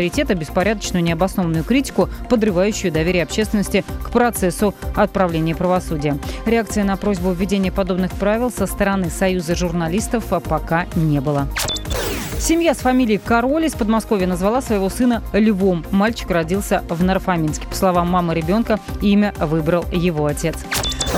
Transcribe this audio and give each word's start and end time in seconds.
авторитета 0.00 0.36
беспорядочную 0.36 1.02
необоснованную 1.02 1.64
критику, 1.64 2.08
подрывающую 2.28 2.92
доверие 2.92 3.24
общественности 3.24 3.84
к 4.04 4.12
процессу 4.12 4.72
отправления 4.94 5.56
правосудия. 5.56 6.16
Реакции 6.46 6.82
на 6.82 6.96
просьбу 6.96 7.32
введения 7.32 7.72
подобных 7.72 8.12
правил 8.12 8.52
со 8.52 8.68
стороны 8.68 9.10
Союза 9.10 9.56
журналистов 9.56 10.26
пока 10.48 10.86
не 10.94 11.20
было. 11.20 11.48
Семья 12.38 12.74
с 12.74 12.78
фамилией 12.78 13.18
Король 13.18 13.64
из 13.64 13.72
Подмосковья 13.72 14.28
назвала 14.28 14.62
своего 14.62 14.88
сына 14.88 15.20
Львом. 15.32 15.84
Мальчик 15.90 16.30
родился 16.30 16.84
в 16.88 17.02
Нарфаминске. 17.02 17.66
По 17.66 17.74
словам 17.74 18.08
мамы 18.08 18.36
ребенка, 18.36 18.78
имя 19.02 19.34
выбрал 19.40 19.84
его 19.90 20.26
отец. 20.26 20.54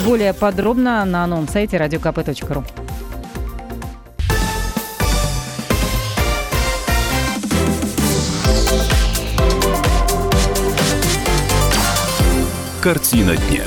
Более 0.07 0.33
подробно 0.33 1.05
на 1.05 1.27
новом 1.27 1.49
сайте 1.49 1.77
radiokp.ru. 1.77 2.65
Картина 12.83 13.37
дня. 13.37 13.65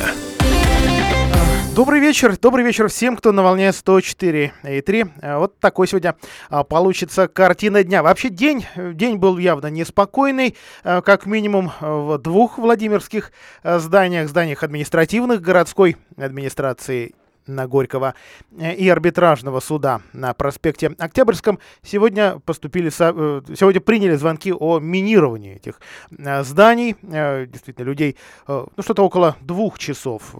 Добрый 1.75 1.99
вечер, 1.99 2.35
добрый 2.35 2.65
вечер 2.65 2.87
всем, 2.87 3.15
кто 3.15 3.31
на 3.31 3.43
волне 3.43 3.71
104 3.71 4.53
и 4.63 4.81
3. 4.81 5.05
Вот 5.35 5.59
такой 5.59 5.87
сегодня 5.87 6.15
а, 6.49 6.63
получится 6.63 7.27
картина 7.27 7.83
дня. 7.83 8.01
Вообще 8.01 8.29
день, 8.29 8.65
день 8.75 9.17
был 9.17 9.37
явно 9.37 9.67
неспокойный, 9.67 10.55
а, 10.83 11.01
как 11.03 11.27
минимум 11.27 11.71
в 11.79 12.17
двух 12.17 12.57
Владимирских 12.57 13.31
зданиях, 13.63 14.29
зданиях 14.29 14.63
административных 14.63 15.41
городской 15.41 15.95
администрации 16.17 17.13
на 17.47 17.67
Горького 17.67 18.15
э, 18.57 18.75
и 18.75 18.89
арбитражного 18.89 19.59
суда 19.59 20.01
на 20.13 20.33
проспекте 20.33 20.91
Октябрьском 20.97 21.59
сегодня 21.81 22.39
поступили, 22.39 22.87
э, 22.87 23.41
сегодня 23.55 23.81
приняли 23.81 24.15
звонки 24.15 24.53
о 24.53 24.79
минировании 24.79 25.55
этих 25.55 25.79
э, 26.17 26.43
зданий. 26.43 26.95
Действительно, 27.01 27.85
людей, 27.85 28.17
ну, 28.47 28.67
что-то 28.79 29.03
около 29.03 29.35
двух 29.41 29.79
часов, 29.79 30.35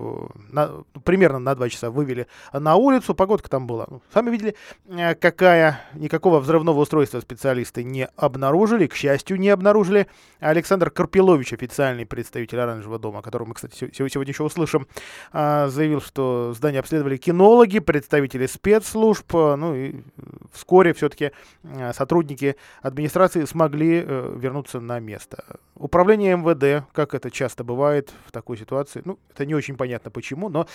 примерно 1.04 1.40
на 1.40 1.56
два 1.56 1.70
часа 1.70 1.90
вывели 1.92 2.28
на 2.52 2.76
улицу. 2.76 3.14
Погодка 3.16 3.50
там 3.50 3.68
была, 3.68 3.86
ну, 3.90 4.02
сами 4.14 4.30
видели, 4.30 4.56
какая. 5.16 5.82
Никакого 5.94 6.40
взрывного 6.40 6.80
устройства 6.80 7.20
специалисты 7.20 7.84
не 7.84 8.08
обнаружили, 8.16 8.88
к 8.88 8.96
счастью, 8.96 9.40
не 9.40 9.50
обнаружили. 9.50 10.08
Александр 10.40 10.90
Карпилович, 10.90 11.54
официальный 11.54 12.06
представитель 12.06 12.60
Оранжевого 12.60 13.00
дома, 13.00 13.22
которого 13.22 13.50
мы, 13.50 13.54
кстати, 13.54 13.92
сегодня 13.94 14.32
еще 14.32 14.44
услышим, 14.44 14.88
заявил, 15.32 16.02
что 16.02 16.54
здание 16.56 16.80
обследовано 16.80 16.93
обследовали 16.94 17.18
кинологи, 17.18 17.80
представители 17.80 18.46
спецслужб, 18.46 19.36
э, 19.36 19.56
ну 19.56 19.76
и 19.76 19.96
вскоре 20.52 20.94
все-таки 20.94 21.32
э, 21.64 21.94
сотрудники 21.94 22.56
администрации 22.84 23.46
смогли 23.46 24.04
э, 24.06 24.36
вернуться 24.38 24.80
на 24.80 25.00
место. 25.00 25.44
Управление 25.76 26.38
МВД, 26.38 26.86
как 26.94 27.16
это 27.16 27.32
часто 27.32 27.64
бывает 27.64 28.12
в 28.28 28.32
такой 28.32 28.58
ситуации, 28.58 29.02
ну, 29.06 29.18
это 29.34 29.46
не 29.48 29.56
очень 29.56 29.76
понятно 29.76 30.12
почему, 30.12 30.50
но 30.50 30.68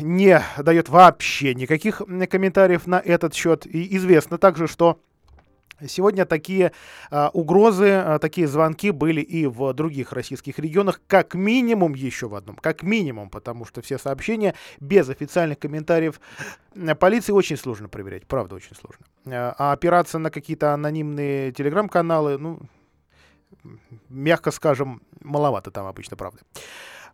не 0.00 0.40
дает 0.58 0.88
вообще 0.88 1.54
никаких 1.54 1.98
комментариев 2.30 2.86
на 2.86 2.98
этот 2.98 3.34
счет. 3.34 3.66
И 3.66 3.94
известно 3.96 4.38
также, 4.38 4.66
что 4.66 4.98
Сегодня 5.86 6.24
такие 6.24 6.72
а, 7.10 7.30
угрозы, 7.32 7.90
а, 7.90 8.18
такие 8.18 8.46
звонки 8.46 8.90
были 8.90 9.20
и 9.20 9.46
в 9.46 9.72
других 9.74 10.12
российских 10.12 10.58
регионах, 10.58 11.02
как 11.06 11.34
минимум 11.34 11.94
еще 11.94 12.28
в 12.28 12.34
одном, 12.34 12.56
как 12.56 12.82
минимум, 12.82 13.28
потому 13.28 13.66
что 13.66 13.82
все 13.82 13.98
сообщения 13.98 14.54
без 14.80 15.08
официальных 15.08 15.58
комментариев 15.58 16.20
полиции 16.98 17.32
очень 17.32 17.58
сложно 17.58 17.88
проверять, 17.88 18.26
правда 18.26 18.54
очень 18.54 18.74
сложно. 18.74 19.04
А, 19.26 19.54
а 19.58 19.72
опираться 19.72 20.18
на 20.18 20.30
какие-то 20.30 20.72
анонимные 20.72 21.52
телеграм-каналы, 21.52 22.38
ну, 22.38 22.60
мягко 24.08 24.50
скажем, 24.50 25.02
маловато 25.20 25.70
там 25.70 25.86
обычно, 25.86 26.16
правда. 26.16 26.40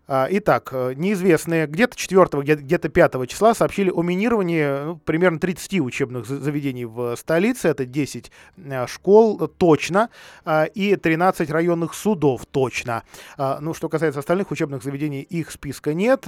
А, 0.08 0.26
итак, 0.28 0.70
э, 0.72 0.94
неизвестные 0.96 1.66
где-то 1.66 1.96
4 1.96 2.42
где-то 2.42 2.88
5 2.88 3.26
числа 3.28 3.54
сообщили 3.54 3.88
о 3.88 4.02
минировании 4.02 4.84
ну, 4.84 4.96
примерно 4.96 5.38
30 5.38 5.80
учебных 5.80 6.26
заведений 6.26 6.84
в 6.84 7.14
столице. 7.16 7.68
Это 7.68 7.86
10 7.86 8.32
э, 8.56 8.86
школ 8.88 9.40
э, 9.40 9.48
точно 9.48 10.10
а, 10.44 10.64
и 10.64 10.96
13 10.96 11.48
районных 11.50 11.94
судов 11.94 12.46
точно. 12.46 13.04
А, 13.38 13.58
ну, 13.60 13.74
что 13.74 13.88
касается 13.88 14.18
остальных 14.18 14.50
учебных 14.50 14.82
заведений, 14.82 15.22
их 15.22 15.50
списка 15.52 15.94
нет. 15.94 16.26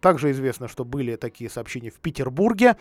Также 0.00 0.30
известно, 0.30 0.68
что 0.68 0.84
были 0.84 1.16
такие 1.16 1.50
сообщения 1.50 1.90
в 1.90 1.98
Петербурге. 1.98 2.76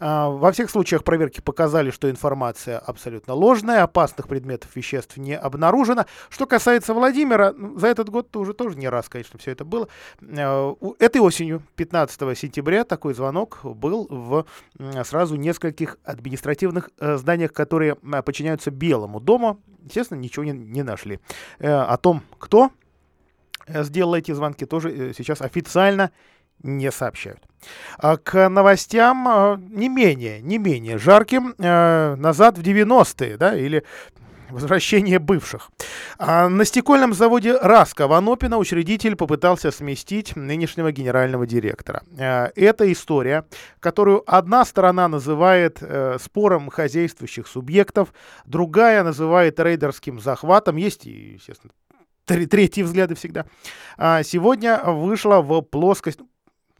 Во 0.00 0.52
всех 0.52 0.70
случаях 0.70 1.04
проверки 1.04 1.40
показали, 1.40 1.90
что 1.90 2.10
информация 2.10 2.78
абсолютно 2.78 3.34
ложная, 3.34 3.82
опасных 3.82 4.28
предметов 4.28 4.74
веществ 4.74 5.16
не 5.16 5.36
обнаружено. 5.36 6.06
Что 6.28 6.46
касается 6.46 6.94
Владимира, 6.94 7.52
ну, 7.52 7.78
за 7.78 7.88
этот 7.88 8.08
год 8.08 8.34
уже 8.36 8.54
тоже 8.54 8.76
не 8.76 8.88
раз, 8.88 9.08
конечно, 9.08 9.38
все 9.38 9.52
это 9.52 9.64
было 9.64 9.81
было. 9.82 9.88
Э, 10.20 10.74
этой 10.98 11.20
осенью, 11.20 11.62
15 11.76 12.38
сентября, 12.38 12.84
такой 12.84 13.14
звонок 13.14 13.60
был 13.62 14.06
в 14.08 14.46
сразу 15.04 15.36
нескольких 15.36 15.98
административных 16.04 16.90
э, 16.98 17.16
зданиях, 17.16 17.52
которые 17.52 17.96
э, 18.02 18.22
подчиняются 18.22 18.70
Белому 18.70 19.20
дому. 19.20 19.60
Естественно, 19.84 20.18
ничего 20.18 20.44
не, 20.44 20.52
не 20.52 20.82
нашли. 20.82 21.18
О 21.58 21.96
том, 21.96 22.22
кто 22.38 22.70
сделал 23.66 24.14
эти 24.14 24.32
звонки, 24.32 24.64
тоже 24.64 25.12
сейчас 25.16 25.42
официально 25.42 26.12
не 26.62 26.92
сообщают. 26.92 27.40
А 27.98 28.16
к 28.16 28.48
новостям 28.48 29.60
не 29.70 29.88
менее, 29.88 30.40
не 30.40 30.58
менее 30.58 30.98
жарким. 30.98 31.54
Назад 31.58 32.58
в 32.58 32.62
90-е, 32.62 33.36
да, 33.36 33.56
или 33.56 33.82
возвращение 34.52 35.18
бывших. 35.18 35.70
А 36.18 36.48
на 36.48 36.64
стекольном 36.64 37.14
заводе 37.14 37.56
«Раска» 37.56 38.06
в 38.06 38.12
Анопино 38.12 38.58
учредитель 38.58 39.16
попытался 39.16 39.70
сместить 39.70 40.36
нынешнего 40.36 40.92
генерального 40.92 41.46
директора. 41.46 42.02
А, 42.18 42.50
это 42.54 42.90
история, 42.92 43.44
которую 43.80 44.22
одна 44.26 44.64
сторона 44.64 45.08
называет 45.08 45.78
э, 45.80 46.18
спором 46.20 46.70
хозяйствующих 46.70 47.46
субъектов, 47.46 48.12
другая 48.44 49.02
называет 49.02 49.58
рейдерским 49.58 50.20
захватом. 50.20 50.76
Есть 50.76 51.06
естественно, 51.06 51.72
третьи 52.24 52.82
взгляды 52.82 53.14
всегда. 53.14 53.46
А 53.96 54.22
сегодня 54.22 54.82
вышла 54.84 55.40
в 55.40 55.62
плоскость, 55.62 56.20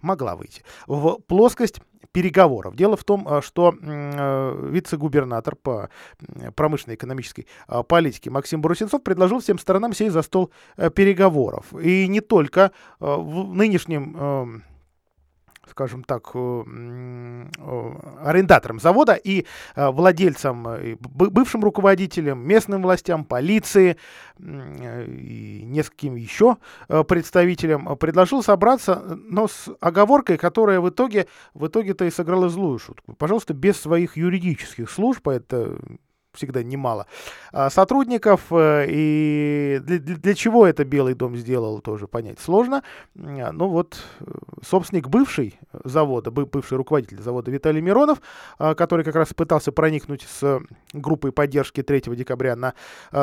могла 0.00 0.36
выйти, 0.36 0.62
в 0.86 1.18
плоскость 1.26 1.80
переговоров. 2.12 2.76
Дело 2.76 2.96
в 2.96 3.04
том, 3.04 3.26
а, 3.26 3.42
что 3.42 3.74
э, 3.80 4.68
вице-губернатор 4.70 5.56
по 5.56 5.88
промышленной 6.54 6.96
экономической 6.96 7.46
а, 7.66 7.82
политике 7.82 8.30
Максим 8.30 8.60
Брусенцов 8.60 9.02
предложил 9.02 9.40
всем 9.40 9.58
сторонам 9.58 9.92
сесть 9.94 10.12
за 10.12 10.22
стол 10.22 10.50
э, 10.76 10.90
переговоров. 10.90 11.66
И 11.80 12.06
не 12.08 12.20
только 12.20 12.72
в 13.00 13.54
нынешнем 13.54 14.62
скажем 15.68 16.04
так, 16.04 16.30
э, 16.34 16.38
э, 16.38 17.92
арендатором 18.24 18.80
завода 18.80 19.14
и 19.14 19.46
э, 19.74 19.90
владельцам, 19.90 20.66
бывшим 21.00 21.62
руководителям, 21.62 22.46
местным 22.46 22.82
властям, 22.82 23.24
полиции 23.24 23.96
и 24.38 25.62
нескольким 25.64 26.16
еще 26.16 26.56
представителям 26.88 27.96
предложил 27.96 28.42
собраться, 28.42 29.18
но 29.28 29.46
с 29.46 29.68
оговоркой, 29.80 30.36
которая 30.36 30.80
в 30.80 30.88
итоге, 30.88 31.28
в 31.54 31.66
итоге-то 31.66 32.04
и 32.06 32.10
сыграла 32.10 32.48
злую 32.48 32.78
шутку. 32.78 33.14
Пожалуйста, 33.14 33.54
без 33.54 33.80
своих 33.80 34.16
юридических 34.16 34.90
служб, 34.90 35.28
это 35.28 35.78
всегда 36.34 36.62
немало 36.62 37.06
а, 37.52 37.70
сотрудников. 37.70 38.46
Э, 38.50 38.86
и 38.88 39.80
для, 39.82 39.98
для 39.98 40.34
чего 40.34 40.66
это 40.66 40.84
Белый 40.84 41.14
дом 41.14 41.36
сделал, 41.36 41.80
тоже 41.80 42.06
понять 42.06 42.40
сложно. 42.40 42.82
А, 43.16 43.52
ну 43.52 43.68
вот, 43.68 43.98
э, 44.20 44.24
собственник 44.62 45.08
бывший 45.08 45.58
завода, 45.84 46.30
бывший 46.30 46.78
руководитель 46.78 47.20
завода 47.20 47.50
Виталий 47.50 47.80
Миронов, 47.80 48.20
а, 48.58 48.74
который 48.74 49.04
как 49.04 49.14
раз 49.14 49.34
пытался 49.34 49.72
проникнуть 49.72 50.22
с 50.22 50.60
группой 50.92 51.32
поддержки 51.32 51.82
3 51.82 52.14
декабря 52.16 52.56
на 52.56 52.74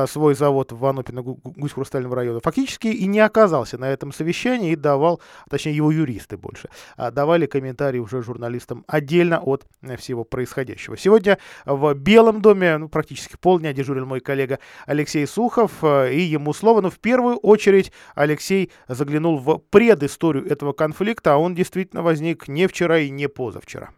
свой 0.08 0.36
завод 0.36 0.72
в 0.72 0.86
Анупино 0.86 1.22
Гусь-Хрустального 1.22 2.16
района, 2.16 2.40
фактически 2.40 2.88
и 2.88 3.06
не 3.08 3.20
оказался 3.20 3.78
на 3.78 3.86
этом 3.86 4.12
совещании 4.12 4.72
и 4.72 4.76
давал, 4.76 5.22
точнее 5.50 5.76
его 5.76 5.92
юристы 5.92 6.38
больше, 6.38 6.70
давали 6.98 7.46
комментарии 7.46 8.00
уже 8.00 8.22
журналистам 8.22 8.84
отдельно 8.88 9.40
от 9.40 9.66
всего 9.98 10.24
происходящего. 10.24 10.98
Сегодня 10.98 11.38
в 11.66 11.94
Белом 11.94 12.42
доме, 12.42 12.78
ну, 12.78 12.90
практически 13.00 13.38
полдня 13.40 13.72
дежурил 13.72 14.06
мой 14.06 14.20
коллега 14.20 14.60
Алексей 14.86 15.26
Сухов, 15.26 15.72
э, 15.84 16.14
и 16.14 16.20
ему 16.20 16.52
слово. 16.52 16.82
Но 16.82 16.90
в 16.90 17.00
первую 17.00 17.38
очередь 17.38 17.94
Алексей 18.14 18.72
заглянул 18.90 19.38
в 19.38 19.60
предысторию 19.70 20.46
этого 20.46 20.74
конфликта, 20.74 21.36
а 21.36 21.38
он 21.38 21.56
действительно 21.56 22.04
возник 22.04 22.50
не 22.50 22.68
вчера 22.68 23.00
и 23.00 23.10
не 23.10 23.30
позавчера. 23.30 23.92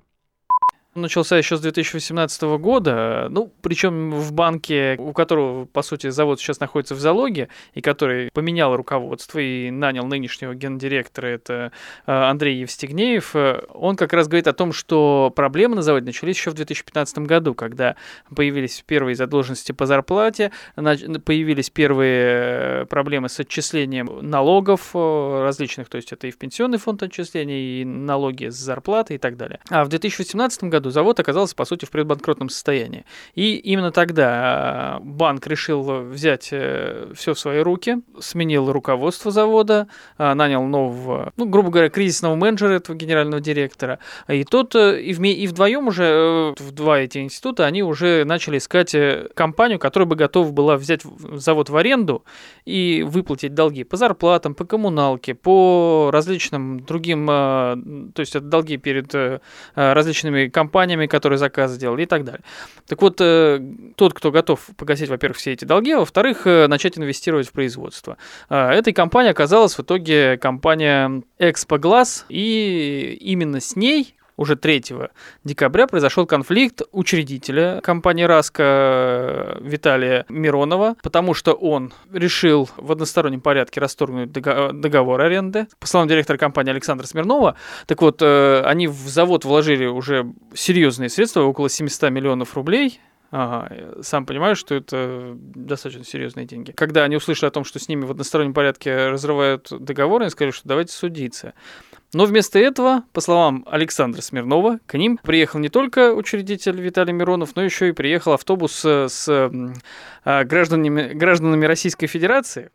Начался 0.96 1.38
еще 1.38 1.58
с 1.58 1.62
2018 1.62 2.42
года. 2.60 3.28
Ну, 3.30 3.52
причем 3.62 4.12
в 4.12 4.34
банке, 4.34 4.96
у 5.00 5.14
которого, 5.14 5.66
по 5.66 5.82
сути, 5.82 6.10
завод 6.10 6.40
сейчас 6.40 6.60
находится 6.60 6.96
в 6.96 7.00
залоге, 7.00 7.50
и 7.74 7.82
который 7.82 8.30
поменял 8.34 8.76
руководство 8.76 9.40
и 9.40 9.72
нанял 9.72 10.06
нынешнего 10.06 10.54
гендиректора, 10.54 11.28
это 11.28 11.72
э, 12.06 12.12
Андрей 12.12 12.60
Евстигнеев, 12.60 13.36
э, 13.36 13.64
он 13.74 13.96
как 13.96 14.14
раз 14.14 14.28
говорит 14.28 14.48
о 14.48 14.54
том, 14.54 14.74
что 14.74 15.32
проблемы 15.36 15.76
на 15.76 15.82
заводе 15.82 16.06
начались 16.06 16.38
еще 16.38 16.52
в 16.52 16.56
2015 16.56 17.20
году, 17.20 17.54
когда 17.54 17.96
появились 18.36 18.84
первые 18.86 19.16
задолженности 19.16 19.72
по 19.72 19.86
зарплате, 19.86 20.52
появились 20.76 21.70
первые 21.70 22.82
э, 22.82 22.86
проблемы 22.86 23.30
с 23.30 23.40
отчислением 23.40 24.10
налогов 24.22 24.94
различных, 24.94 25.90
то 25.90 25.96
есть 25.96 26.12
это 26.12 26.28
и 26.28 26.32
в 26.32 26.38
пенсионный 26.38 26.78
фонд 26.78 27.04
отчисления, 27.04 27.82
и 27.82 27.86
налоги 27.86 28.50
с 28.50 28.56
зарплаты 28.56 29.16
и 29.16 29.18
так 29.18 29.38
далее. 29.38 29.60
А 29.70 29.86
в 29.86 29.90
2018 29.90 30.66
году 30.66 30.81
году 30.82 30.90
завод 30.90 31.20
оказался, 31.20 31.56
по 31.56 31.66
сути, 31.66 31.86
в 31.86 31.92
предбанкротном 31.92 32.50
состоянии. 32.50 33.06
И 33.36 33.56
именно 33.56 33.92
тогда 33.92 34.98
э, 35.00 35.04
банк 35.04 35.48
решил 35.48 36.02
взять 36.02 36.50
э, 36.52 37.12
все 37.16 37.34
в 37.34 37.40
свои 37.40 37.60
руки, 37.60 37.98
сменил 38.20 38.72
руководство 38.72 39.32
завода, 39.32 39.88
э, 40.18 40.34
нанял 40.34 40.64
нового, 40.64 41.32
ну, 41.38 41.46
грубо 41.46 41.70
говоря, 41.70 41.90
кризисного 41.90 42.36
менеджера, 42.36 42.74
этого 42.74 42.96
генерального 42.96 43.40
директора. 43.42 44.00
И 44.28 44.44
тот, 44.44 44.76
и, 44.76 45.14
вме, 45.14 45.34
и 45.34 45.48
вдвоем 45.48 45.88
уже, 45.88 46.54
в 46.58 46.72
два 46.72 47.00
эти 47.00 47.20
института, 47.20 47.66
они 47.66 47.84
уже 47.84 48.24
начали 48.26 48.58
искать 48.58 48.96
компанию, 49.36 49.80
которая 49.80 50.08
бы 50.08 50.16
готова 50.16 50.52
была 50.52 50.78
взять 50.78 51.02
завод 51.34 51.70
в 51.70 51.78
аренду 51.78 52.24
и 52.66 53.06
выплатить 53.08 53.54
долги 53.54 53.84
по 53.84 53.98
зарплатам, 53.98 54.56
по 54.56 54.66
коммуналке, 54.66 55.36
по 55.36 56.10
различным 56.12 56.80
другим, 56.80 57.28
то 57.28 58.20
есть 58.20 58.36
это 58.36 58.46
долги 58.46 58.78
перед 58.78 59.14
различными 59.76 60.48
компаниями, 60.48 60.71
компаниями, 60.72 61.08
которые 61.08 61.38
заказ 61.38 61.72
сделали 61.72 62.04
и 62.04 62.06
так 62.06 62.24
далее. 62.24 62.42
Так 62.88 63.02
вот, 63.02 63.20
э, 63.20 63.60
тот, 63.96 64.14
кто 64.14 64.32
готов 64.32 64.60
погасить, 64.78 65.10
во-первых, 65.10 65.38
все 65.38 65.52
эти 65.52 65.66
долги, 65.66 65.92
а 65.92 66.00
во-вторых, 66.00 66.48
э, 66.48 66.68
начать 66.68 66.98
инвестировать 66.98 67.48
в 67.48 67.52
производство. 67.52 68.18
Э, 68.50 68.70
этой 68.70 68.94
компанией 68.94 69.32
оказалась 69.32 69.78
в 69.78 69.82
итоге 69.82 70.38
компания 70.38 71.24
Expo 71.40 71.78
Glass, 71.78 72.24
и 72.30 73.18
именно 73.20 73.60
с 73.60 73.76
ней 73.76 74.16
уже 74.38 74.56
3 74.56 74.84
декабря 75.44 75.88
произошел 75.88 76.26
конфликт 76.26 76.82
учредителя 76.92 77.82
компании 77.82 78.24
«Раска» 78.24 79.58
Виталия 79.62 80.26
Миронова, 80.30 80.96
потому 81.04 81.34
что 81.34 81.54
он 81.54 81.94
решил 82.12 82.70
в 82.78 82.92
одностороннем 82.92 83.42
порядке 83.42 83.80
расторгнуть 83.80 84.32
договор 84.32 85.22
аренды. 85.22 85.68
По 85.80 85.88
словам 85.88 86.08
директора 86.08 86.38
компании 86.38 86.72
Александра 86.72 87.06
Смирнова, 87.06 87.56
так 87.86 88.02
вот, 88.02 88.22
э, 88.22 88.62
они 88.66 88.88
в 88.88 89.08
завод 89.08 89.46
вложили 89.46 89.86
уже 89.86 90.32
серьезные 90.54 91.10
средства, 91.10 91.42
около 91.42 91.70
700 91.70 92.10
миллионов 92.10 92.56
рублей, 92.56 93.00
Ага, 93.32 94.02
сам 94.02 94.26
понимаю, 94.26 94.58
что 94.58 94.76
это 94.76 95.38
достаточно 95.38 96.04
серьезные 96.04 96.46
деньги. 96.46 96.72
Когда 96.72 97.06
они 97.06 97.16
услышали 97.16 97.48
о 97.48 97.52
том, 97.52 97.64
что 97.64 97.80
с 97.80 97.88
ними 97.88 98.04
в 98.04 98.12
одностороннем 98.12 98.54
порядке 98.54 99.08
разрывают 99.08 99.70
договор, 99.72 100.22
они 100.22 100.30
сказали, 100.30 100.52
что 100.52 100.68
давайте 100.68 100.92
судиться. 100.92 101.54
Но 102.14 102.26
вместо 102.26 102.60
этого, 102.60 103.04
по 103.14 103.22
словам 103.22 103.66
Александра 103.70 104.22
Смирнова, 104.22 104.80
к 104.86 104.98
ним 104.98 105.18
приехал 105.24 105.60
не 105.60 105.70
только 105.70 106.14
учредитель 106.14 106.80
Виталий 106.80 107.14
Миронов, 107.14 107.56
но 107.56 107.64
еще 107.64 107.90
и 107.90 107.94
приехал 107.94 108.34
автобус 108.34 108.84
с 108.84 109.28
а, 109.30 110.44
гражданами, 110.44 111.14
гражданами 111.14 111.66
Российской 111.66 112.08
Федерации, 112.08 112.72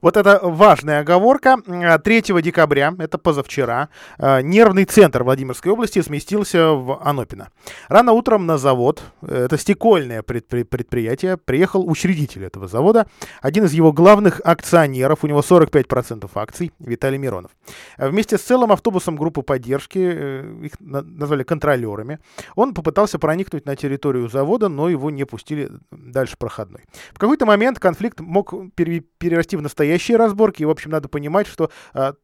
вот 0.00 0.16
это 0.16 0.40
важная 0.42 1.00
оговорка. 1.00 1.56
3 2.02 2.42
декабря, 2.42 2.94
это 2.98 3.18
позавчера, 3.18 3.88
э, 4.18 4.42
нервный 4.42 4.84
центр 4.84 5.22
Владимирской 5.22 5.72
области 5.72 6.02
сместился 6.02 6.72
в 6.72 7.00
Анопино. 7.02 7.48
Рано 7.88 8.12
утром 8.12 8.46
на 8.46 8.58
завод, 8.58 9.02
э, 9.22 9.44
это 9.44 9.58
стекольное 9.58 10.22
предприятие, 10.22 11.36
приехал 11.36 11.88
учредитель 11.88 12.44
этого 12.44 12.68
завода, 12.68 13.06
один 13.40 13.64
из 13.64 13.72
его 13.72 13.92
главных 13.92 14.40
акционеров, 14.44 15.24
у 15.24 15.26
него 15.26 15.42
45% 15.42 16.30
акций, 16.34 16.72
Виталий 16.78 17.18
Миронов. 17.18 17.50
Вместе 17.98 18.38
с 18.38 18.42
целым 18.42 18.72
автобусом 18.72 19.16
группы 19.16 19.42
поддержки, 19.42 19.98
э, 19.98 20.64
их 20.64 20.72
назвали 20.80 21.42
контролерами, 21.42 22.18
он 22.56 22.74
попытался 22.74 23.18
проникнуть 23.18 23.66
на 23.66 23.76
территорию 23.76 24.28
завода, 24.28 24.68
но 24.68 24.88
его 24.88 25.10
не 25.10 25.24
пустили 25.24 25.70
дальше 25.90 26.36
проходной. 26.38 26.82
В 27.12 27.18
какой-то 27.18 27.46
момент 27.46 27.78
конфликт 27.78 28.20
мог 28.20 28.54
перерасти 28.74 29.56
в 29.56 29.59
настоящие 29.60 30.16
разборки. 30.16 30.62
И, 30.62 30.66
в 30.66 30.70
общем, 30.70 30.90
надо 30.90 31.08
понимать, 31.08 31.46
что 31.46 31.70
а, 31.94 32.14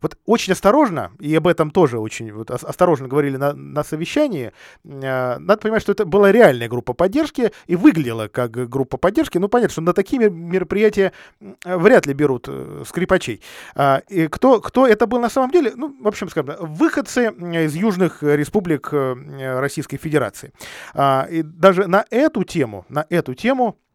вот 0.00 0.18
очень 0.26 0.52
осторожно, 0.52 1.12
и 1.18 1.34
об 1.34 1.46
этом 1.46 1.70
тоже 1.70 1.98
очень 1.98 2.32
вот, 2.32 2.50
осторожно 2.50 3.08
говорили 3.08 3.36
на, 3.36 3.52
на 3.52 3.84
совещании, 3.84 4.52
э, 4.84 5.38
надо 5.38 5.56
понимать, 5.56 5.82
что 5.82 5.92
это 5.92 6.04
была 6.04 6.32
реальная 6.32 6.68
группа 6.68 6.92
поддержки 6.92 7.52
и 7.66 7.76
выглядела 7.76 8.28
как 8.28 8.50
группа 8.50 8.96
поддержки. 8.96 9.38
Ну, 9.38 9.48
понятно, 9.48 9.72
что 9.72 9.82
на 9.82 9.92
такие 9.92 10.30
мероприятия 10.30 11.12
вряд 11.64 12.06
ли 12.06 12.14
берут 12.14 12.46
э, 12.48 12.84
скрипачей. 12.86 13.42
А, 13.74 14.02
и 14.08 14.28
кто, 14.28 14.60
кто 14.60 14.86
это 14.86 15.06
был 15.06 15.20
на 15.20 15.30
самом 15.30 15.50
деле? 15.50 15.72
Ну, 15.74 15.96
в 16.00 16.08
общем, 16.08 16.28
скажем, 16.28 16.56
выходцы 16.60 17.30
из 17.30 17.74
южных 17.74 18.22
республик 18.22 18.88
э, 18.92 19.58
Российской 19.60 19.96
Федерации. 19.96 20.52
А, 20.94 21.26
и 21.30 21.42
даже 21.42 21.86
на 21.86 22.04
эту 22.10 22.44
тему, 22.44 22.84
на 22.88 23.06
эту 23.08 23.34
тему 23.34 23.78
Э, 23.78 23.87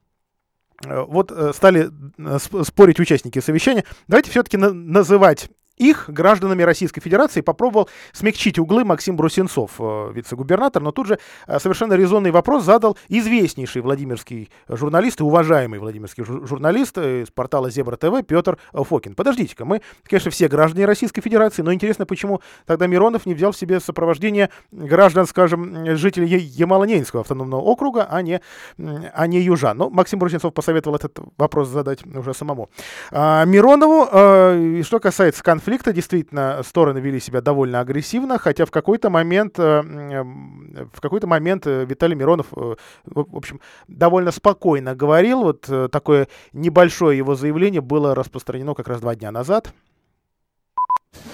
вот 0.82 1.32
э, 1.32 1.52
стали 1.54 1.90
э, 2.18 2.64
спорить 2.64 3.00
участники 3.00 3.40
совещания. 3.40 3.86
Давайте 4.08 4.32
все-таки 4.32 4.58
называть 4.58 5.50
их 5.78 6.06
гражданами 6.08 6.64
Российской 6.64 7.02
Федерации 7.02 7.42
попробовал 7.42 7.90
смягчить 8.12 8.60
углы 8.60 8.86
Максим 8.86 9.18
Брусенцов, 9.18 9.72
э, 9.80 10.12
вице-губернатор, 10.14 10.82
но 10.82 10.92
тут 10.92 11.08
же 11.08 11.20
э, 11.48 11.60
совершенно 11.60 11.94
резонный 11.94 12.32
вопрос 12.32 12.64
задал 12.64 12.98
известнейший 13.10 13.82
владимирский 13.82 14.52
журналист 14.68 15.20
и 15.20 15.24
уважаемый 15.24 15.80
владимирский 15.80 16.24
журналист 16.24 16.98
э, 16.98 17.24
из 17.24 17.32
портала 17.32 17.70
Зебра 17.70 17.98
ТВ 17.98 18.26
Петр 18.26 18.58
Фокин. 18.74 19.16
Подождите-ка, 19.16 19.66
мы, 19.66 19.82
конечно, 20.08 20.30
все 20.30 20.48
граждане 20.48 20.86
Российской 20.86 21.22
Федерации, 21.22 21.64
но 21.64 21.74
интересно, 21.74 22.06
почему 22.06 22.42
тогда 22.66 22.88
Миронов 22.88 23.26
не 23.26 23.34
взял 23.34 23.52
в 23.52 23.58
себе 23.58 23.80
сопровождение 23.80 24.50
граждан, 24.72 25.26
скажем, 25.26 25.98
жителей 25.98 26.38
Ямало-Ненецкого 26.38 27.22
автономного 27.22 27.62
округа, 27.62 28.08
а 28.10 28.22
не, 28.22 28.42
а 28.78 29.28
не 29.28 29.42
южан. 29.42 29.78
Но 29.78 29.90
Максим 29.90 30.20
Брусенцов 30.20 30.54
посоветовал 30.54 30.98
этот 30.98 31.18
вопрос 31.38 31.70
задать 31.70 32.06
уже 32.06 32.34
самому. 32.34 32.70
А, 33.12 33.46
Миронову, 33.46 34.84
что 34.84 35.00
касается 35.00 35.44
конфликта, 35.44 35.63
конфликта 35.64 35.94
действительно 35.94 36.62
стороны 36.68 37.00
вели 37.00 37.22
себя 37.22 37.40
довольно 37.40 37.80
агрессивно, 37.80 38.38
хотя 38.38 38.66
в 38.66 38.72
какой-то 38.72 39.10
момент, 39.10 39.58
э, 39.58 39.82
в 39.82 41.00
какой-то 41.00 41.26
момент 41.26 41.66
э, 41.66 41.86
Виталий 41.86 42.16
Миронов, 42.16 42.48
э, 42.54 42.76
в 43.06 43.36
общем, 43.38 43.62
довольно 43.88 44.32
спокойно 44.32 44.94
говорил. 44.94 45.44
Вот 45.44 45.70
такое 45.90 46.28
небольшое 46.52 47.18
его 47.18 47.36
заявление 47.36 47.80
было 47.80 48.14
распространено 48.14 48.74
как 48.74 48.90
раз 48.90 49.00
два 49.00 49.16
дня 49.16 49.32
назад. 49.32 49.74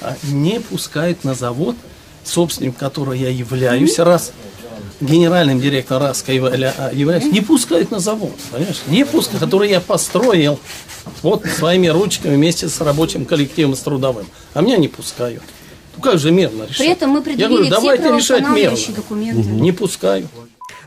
А 0.01 0.15
не 0.31 0.59
пускают 0.59 1.23
на 1.23 1.33
завод, 1.33 1.75
собственником 2.23 2.79
которого 2.79 3.13
я 3.13 3.29
являюсь, 3.29 3.97
раз 3.97 4.31
генеральным 5.01 5.59
директором 5.59 6.03
РАСКО 6.03 6.31
являюсь, 6.33 7.25
не 7.31 7.41
пускают 7.41 7.91
на 7.91 7.99
завод, 7.99 8.33
понимаешь? 8.51 8.81
Не 8.87 9.05
пускают, 9.05 9.39
который 9.41 9.69
я 9.69 9.79
построил 9.81 10.59
вот 11.21 11.45
своими 11.45 11.87
ручками 11.87 12.35
вместе 12.35 12.67
с 12.69 12.79
рабочим 12.81 13.25
коллективом, 13.25 13.75
с 13.75 13.79
трудовым. 13.79 14.25
А 14.53 14.61
меня 14.61 14.77
не 14.77 14.87
пускают. 14.87 15.43
Ну 15.95 16.01
как 16.01 16.19
же 16.19 16.31
мирно 16.31 16.63
решать? 16.63 16.77
При 16.77 16.87
этом 16.89 17.09
мы 17.11 17.21
предъявили 17.21 17.63
Я 17.65 17.69
говорю, 17.69 17.69
давайте 17.69 18.11
решать 18.17 18.47
мирно. 18.47 18.77
документы. 18.95 19.49
Не 19.49 19.71
пускаю. 19.71 20.27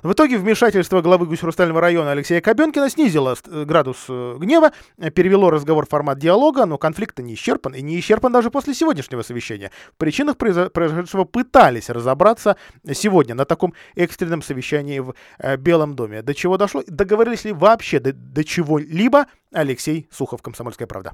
В 0.02 0.14
итоге 0.14 0.37
вмешательство 0.37 1.00
главы 1.00 1.26
Гусь-Хрустального 1.26 1.80
района 1.80 2.11
Алексея 2.11 2.40
Кобенкина 2.40 2.90
снизило 2.90 3.37
э, 3.47 3.64
градус 3.64 4.06
э, 4.09 4.37
гнева, 4.37 4.73
э, 4.99 5.11
перевело 5.11 5.49
разговор 5.49 5.87
в 5.87 5.90
формат 5.90 6.18
диалога, 6.18 6.66
но 6.66 6.76
конфликт 6.76 7.21
не 7.21 7.35
исчерпан, 7.35 7.75
и 7.75 7.82
не 7.82 8.00
исчерпан 8.00 8.32
даже 8.32 8.50
после 8.50 8.75
сегодняшнего 8.75 9.23
совещания. 9.23 9.71
В 9.94 9.99
причинах 9.99 10.38
произошедшего 10.38 11.23
пытались 11.23 11.88
разобраться 11.88 12.56
сегодня 12.92 13.37
на 13.37 13.44
таком 13.44 13.75
экстренном 13.94 14.42
совещании 14.42 14.99
в 14.99 15.14
Белом 15.59 15.94
доме. 15.94 16.23
До 16.23 16.35
чего 16.35 16.56
дошло? 16.56 16.82
Договорились 16.88 17.44
ли 17.44 17.52
вообще 17.52 18.00
до, 18.00 18.12
до 18.12 18.42
чего-либо? 18.42 19.26
Алексей 19.52 20.09
Сухов, 20.11 20.42
«Комсомольская 20.42 20.88
правда». 20.88 21.12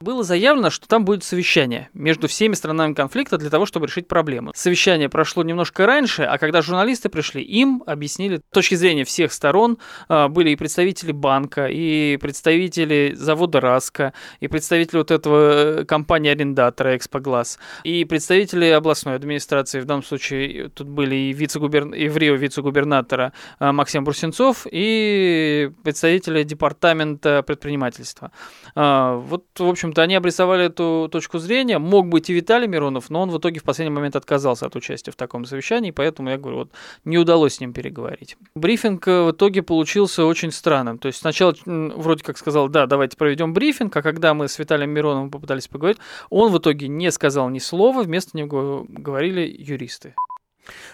Было 0.00 0.22
заявлено, 0.22 0.70
что 0.70 0.86
там 0.86 1.04
будет 1.04 1.24
совещание 1.24 1.88
между 1.92 2.28
всеми 2.28 2.54
сторонами 2.54 2.94
конфликта 2.94 3.36
для 3.36 3.50
того, 3.50 3.66
чтобы 3.66 3.86
решить 3.86 4.06
проблемы. 4.06 4.52
Совещание 4.54 5.08
прошло 5.08 5.42
немножко 5.42 5.86
раньше, 5.86 6.22
а 6.22 6.38
когда 6.38 6.62
журналисты 6.62 7.08
пришли, 7.08 7.42
им 7.42 7.82
объяснили 7.84 8.36
с 8.36 8.54
точки 8.54 8.76
зрения 8.76 9.04
всех 9.04 9.32
сторон. 9.32 9.78
А, 10.08 10.28
были 10.28 10.50
и 10.50 10.56
представители 10.56 11.10
банка, 11.10 11.66
и 11.66 12.16
представители 12.16 13.12
завода 13.14 13.60
«Раска», 13.60 14.12
и 14.38 14.46
представители 14.46 14.98
вот 14.98 15.10
этого 15.10 15.80
э, 15.80 15.84
компании-арендатора 15.84 16.96
«Экспоглаз», 16.96 17.58
и 17.82 18.04
представители 18.04 18.66
областной 18.66 19.16
администрации. 19.16 19.80
В 19.80 19.84
данном 19.84 20.04
случае 20.04 20.68
тут 20.68 20.88
были 20.88 21.16
и, 21.16 21.32
вице-губерн... 21.32 21.92
и 21.92 22.08
в 22.08 22.16
Рио 22.16 22.36
вице-губернатора 22.36 23.32
а, 23.58 23.72
Максим 23.72 24.04
Брусенцов, 24.04 24.66
и 24.70 25.70
представители 25.82 26.44
департамента 26.44 27.42
предпринимательства. 27.42 28.30
А, 28.76 29.16
вот, 29.16 29.44
в 29.58 29.68
общем, 29.68 29.87
общем-то, 29.88 30.02
они 30.02 30.14
обрисовали 30.14 30.66
эту 30.66 31.08
точку 31.10 31.38
зрения. 31.38 31.78
Мог 31.78 32.08
быть 32.08 32.30
и 32.30 32.34
Виталий 32.34 32.68
Миронов, 32.68 33.10
но 33.10 33.22
он 33.22 33.30
в 33.30 33.38
итоге 33.38 33.60
в 33.60 33.64
последний 33.64 33.94
момент 33.94 34.16
отказался 34.16 34.66
от 34.66 34.76
участия 34.76 35.10
в 35.10 35.16
таком 35.16 35.44
совещании, 35.44 35.90
поэтому, 35.90 36.30
я 36.30 36.38
говорю, 36.38 36.58
вот 36.58 36.70
не 37.04 37.18
удалось 37.18 37.54
с 37.54 37.60
ним 37.60 37.72
переговорить. 37.72 38.36
Брифинг 38.54 39.08
э, 39.08 39.22
в 39.22 39.32
итоге 39.32 39.62
получился 39.62 40.24
очень 40.24 40.52
странным. 40.52 40.98
То 40.98 41.08
есть 41.08 41.20
сначала 41.20 41.54
вроде 41.64 42.22
как 42.22 42.38
сказал, 42.38 42.68
да, 42.68 42.86
давайте 42.86 43.16
проведем 43.16 43.52
брифинг, 43.52 43.96
а 43.96 44.02
когда 44.02 44.34
мы 44.34 44.48
с 44.48 44.58
Виталием 44.58 44.90
Мироновым 44.90 45.30
попытались 45.30 45.68
поговорить, 45.68 45.98
он 46.30 46.52
в 46.52 46.58
итоге 46.58 46.88
не 46.88 47.10
сказал 47.10 47.48
ни 47.48 47.58
слова, 47.58 48.02
вместо 48.02 48.36
него 48.36 48.84
говорили 48.88 49.40
юристы. 49.58 50.14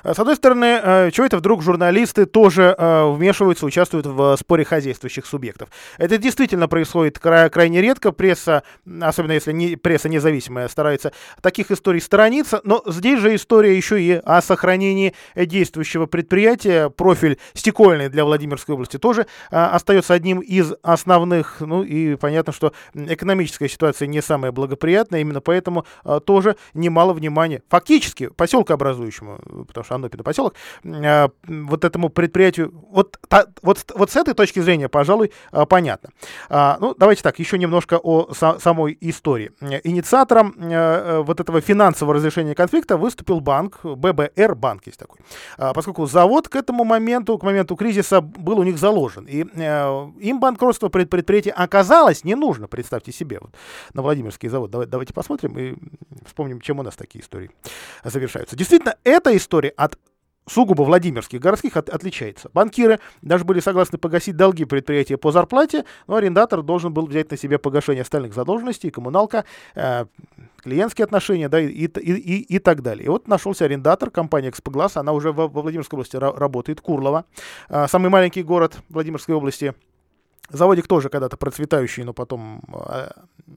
А, 0.03 0.15
с 0.15 0.19
одной 0.19 0.37
стороны, 0.37 0.81
э, 0.83 1.11
чего 1.13 1.27
это 1.27 1.39
вдруг 1.39 1.63
журналисты 1.63 2.27
тоже 2.27 2.75
э, 2.77 3.13
вмешиваются, 3.13 3.67
участвуют 3.67 4.07
в 4.07 4.37
споре 4.37 4.65
хозяйствующих 4.65 5.27
субъектов? 5.27 5.69
Это 5.99 6.19
действительно 6.19 6.69
происходит 6.69 7.19
крайне 7.19 7.81
редко. 7.81 8.13
Пресса, 8.13 8.63
особенно 9.01 9.33
если 9.33 9.53
не, 9.53 9.77
пресса 9.77 10.09
независимая, 10.09 10.69
старается 10.69 11.13
таких 11.41 11.71
историй 11.71 12.01
сторониться. 12.01 12.61
Но 12.65 12.83
здесь 12.87 13.21
же 13.21 13.35
история 13.35 13.77
еще 13.77 14.01
и 14.01 14.13
о 14.13 14.43
сохранении 14.43 15.15
действующего 15.35 16.07
предприятия. 16.07 16.91
Профиль 16.91 17.39
стекольный 17.55 18.09
для 18.09 18.25
Владимирской 18.25 18.75
области 18.75 18.99
тоже 18.99 19.27
э, 19.51 19.57
остается 19.57 20.15
одним 20.15 20.41
из 20.41 20.73
основных. 20.83 21.61
Ну 21.61 21.83
и 21.83 22.17
понятно, 22.17 22.53
что 22.53 22.73
экономическая 22.95 23.69
ситуация 23.69 24.07
не 24.07 24.23
самая 24.23 24.53
благоприятная. 24.53 25.21
Именно 25.21 25.41
поэтому 25.41 25.87
тоже 26.27 26.57
немало 26.75 27.13
внимания 27.13 27.63
фактически 27.69 28.29
поселкообразующему 28.29 29.64
потому 29.65 29.85
что 29.85 29.95
Анопин 29.95 30.23
поселок, 30.23 30.55
э, 30.85 31.29
вот 31.47 31.85
этому 31.85 32.09
предприятию, 32.09 32.73
вот, 32.91 33.19
та, 33.29 33.47
вот, 33.63 33.85
вот 33.95 34.11
с 34.11 34.17
этой 34.17 34.35
точки 34.35 34.61
зрения, 34.61 34.89
пожалуй, 34.89 35.33
э, 35.53 35.67
понятно. 35.67 36.11
А, 36.49 36.77
ну, 36.81 36.95
давайте 36.99 37.23
так, 37.23 37.39
еще 37.39 37.59
немножко 37.59 37.99
о 38.03 38.29
са- 38.33 38.61
самой 38.61 38.97
истории. 39.01 39.53
Инициатором 39.85 40.55
э, 40.59 41.21
вот 41.21 41.41
этого 41.41 41.61
финансового 41.61 42.15
разрешения 42.15 42.55
конфликта 42.55 42.97
выступил 42.97 43.41
банк, 43.41 43.81
ББР 43.85 44.55
банк 44.55 44.87
есть 44.87 44.99
такой, 44.99 45.21
а, 45.59 45.73
поскольку 45.73 46.07
завод 46.07 46.49
к 46.49 46.57
этому 46.57 46.85
моменту, 46.85 47.39
к 47.39 47.43
моменту 47.43 47.77
кризиса 47.77 48.21
был 48.21 48.59
у 48.59 48.63
них 48.63 48.79
заложен, 48.79 49.27
и 49.27 49.45
им 49.45 50.41
банкротство 50.41 50.89
предприятия 50.89 51.51
оказалось 51.51 52.25
не 52.25 52.35
нужно, 52.35 52.69
представьте 52.69 53.13
себе, 53.13 53.39
вот, 53.41 53.51
на 53.93 54.03
Владимирский 54.03 54.49
завод. 54.49 54.71
Давайте 54.71 55.13
посмотрим 55.13 55.59
и 55.59 55.75
вспомним, 56.27 56.61
чем 56.61 56.79
у 56.79 56.83
нас 56.83 56.97
такие 56.97 57.23
истории 57.23 57.51
завершаются. 58.03 58.57
Действительно, 58.57 58.97
эта 59.05 59.37
история 59.37 59.54
история 59.55 59.73
от 59.77 59.99
сугубо 60.47 60.83
Владимирских 60.83 61.41
городских 61.41 61.77
от, 61.77 61.89
отличается. 61.89 62.51
Банкиры 62.53 62.99
даже 63.23 63.45
были 63.45 63.61
согласны 63.61 63.99
погасить 63.99 64.37
долги 64.37 64.65
предприятия 64.65 65.17
по 65.17 65.31
зарплате, 65.31 65.85
но 66.09 66.17
арендатор 66.17 66.63
должен 66.63 66.93
был 66.93 67.07
взять 67.07 67.31
на 67.31 67.37
себя 67.37 67.59
погашение 67.59 68.03
остальных 68.03 68.35
задолженностей, 68.35 68.91
коммуналка, 68.91 69.45
э, 69.75 70.07
клиентские 70.63 71.05
отношения 71.05 71.49
да, 71.49 71.61
и, 71.61 71.69
и, 71.69 71.87
и, 71.87 72.57
и 72.57 72.59
так 72.59 72.83
далее. 72.83 73.07
И 73.07 73.09
вот 73.09 73.29
нашелся 73.29 73.65
арендатор, 73.65 74.11
компания 74.11 74.51
«Экспоглаз», 74.51 74.97
она 74.97 75.13
уже 75.13 75.33
во, 75.33 75.47
во 75.47 75.63
Владимирской 75.63 75.97
области 75.97 76.17
работает, 76.17 76.81
Курлова, 76.81 77.25
э, 77.69 77.87
самый 77.89 78.11
маленький 78.11 78.43
город 78.43 78.79
Владимирской 78.89 79.35
области– 79.35 79.73
Заводик 80.51 80.87
тоже 80.87 81.09
когда-то 81.09 81.37
процветающий, 81.37 82.05
но 82.05 82.13
потом 82.13 82.63
э, 82.69 83.09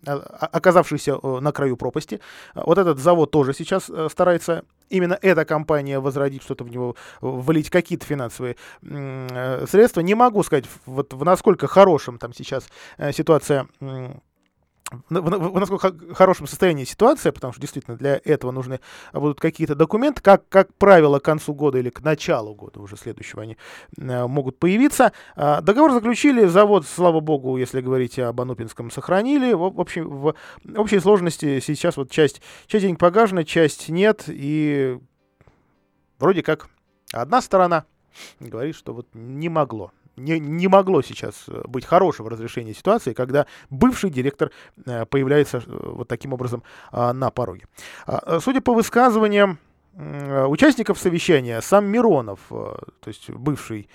э, 0.06 0.12
оказавшийся 0.12 1.20
э, 1.22 1.39
на 1.41 1.51
краю 1.51 1.75
пропасти. 1.75 2.22
Вот 2.56 2.77
этот 2.77 3.00
завод 3.00 3.29
тоже 3.29 3.53
сейчас 3.53 3.91
старается 4.10 4.63
именно 4.89 5.20
эта 5.22 5.44
компания 5.44 6.00
возродить, 6.00 6.44
что-то 6.44 6.63
в 6.63 6.70
него 6.70 6.96
влить, 7.20 7.70
какие-то 7.70 8.06
финансовые 8.06 8.56
средства. 8.82 10.00
Не 10.01 10.15
могу 10.15 10.44
сказать, 10.44 10.65
вот 10.86 11.13
в 11.13 11.25
насколько 11.25 11.67
хорошем 11.67 12.17
там 12.17 12.34
сейчас 12.34 12.67
ситуация 13.12 13.67
в, 15.10 15.60
насколько 15.60 15.94
хорошем 16.13 16.48
состоянии 16.48 16.86
ситуация, 16.86 17.32
потому 17.32 17.51
что 17.51 17.62
действительно 17.62 17.98
для 17.98 18.22
этого 18.24 18.51
нужны 18.51 18.79
будут 19.13 19.39
какие-то 19.39 19.75
документы, 19.75 20.22
как, 20.22 20.48
как 20.50 20.74
правило, 20.75 21.20
к 21.20 21.24
концу 21.24 21.53
года 21.53 21.77
или 21.77 21.89
к 21.89 22.01
началу 22.01 22.56
года 22.56 22.79
уже 22.79 22.96
следующего 22.96 23.41
они 23.41 23.58
э, 23.98 24.27
могут 24.27 24.60
появиться. 24.60 25.12
Э, 25.36 25.62
договор 25.62 25.91
заключили, 25.91 26.46
завод, 26.46 26.86
слава 26.86 27.20
богу, 27.20 27.58
если 27.58 27.82
говорить 27.82 28.17
об 28.20 28.39
Анупинском, 28.39 28.89
сохранили. 28.91 29.53
В, 29.53 29.79
общем, 29.79 30.10
в, 30.10 30.36
общей 30.75 31.00
сложности 31.00 31.60
сейчас 31.60 31.98
вот 31.98 32.10
часть, 32.10 32.41
часть 32.67 32.84
денег 32.84 33.00
погашена, 33.00 33.44
часть 33.44 33.89
нет, 33.89 34.24
и 34.27 34.98
вроде 36.20 36.44
как 36.44 36.70
одна 37.12 37.41
сторона 37.41 37.86
говорит, 38.39 38.75
что 38.75 38.94
вот 38.94 39.08
не 39.13 39.50
могло 39.50 39.91
не, 40.18 40.40
не 40.40 40.68
могло 40.68 41.02
сейчас 41.02 41.46
э, 41.48 41.62
быть 41.68 41.86
хорошего 41.86 42.30
разрешения 42.30 42.74
ситуации, 42.74 43.14
когда 43.14 43.46
бывший 43.70 44.10
директор 44.10 44.52
э, 44.86 45.06
появляется 45.06 45.58
э, 45.58 45.62
вот 45.68 46.08
таким 46.08 46.34
образом 46.34 46.64
а, 46.92 47.14
на 47.14 47.30
пороге. 47.30 47.68
А, 48.06 48.40
судя 48.40 48.62
по 48.62 48.74
высказываниям 48.74 49.60
участников 49.96 51.00
совещания, 51.00 51.60
сам 51.60 51.86
Миронов, 51.86 52.40
то 52.50 53.08
есть 53.08 53.32
бывший 53.32 53.90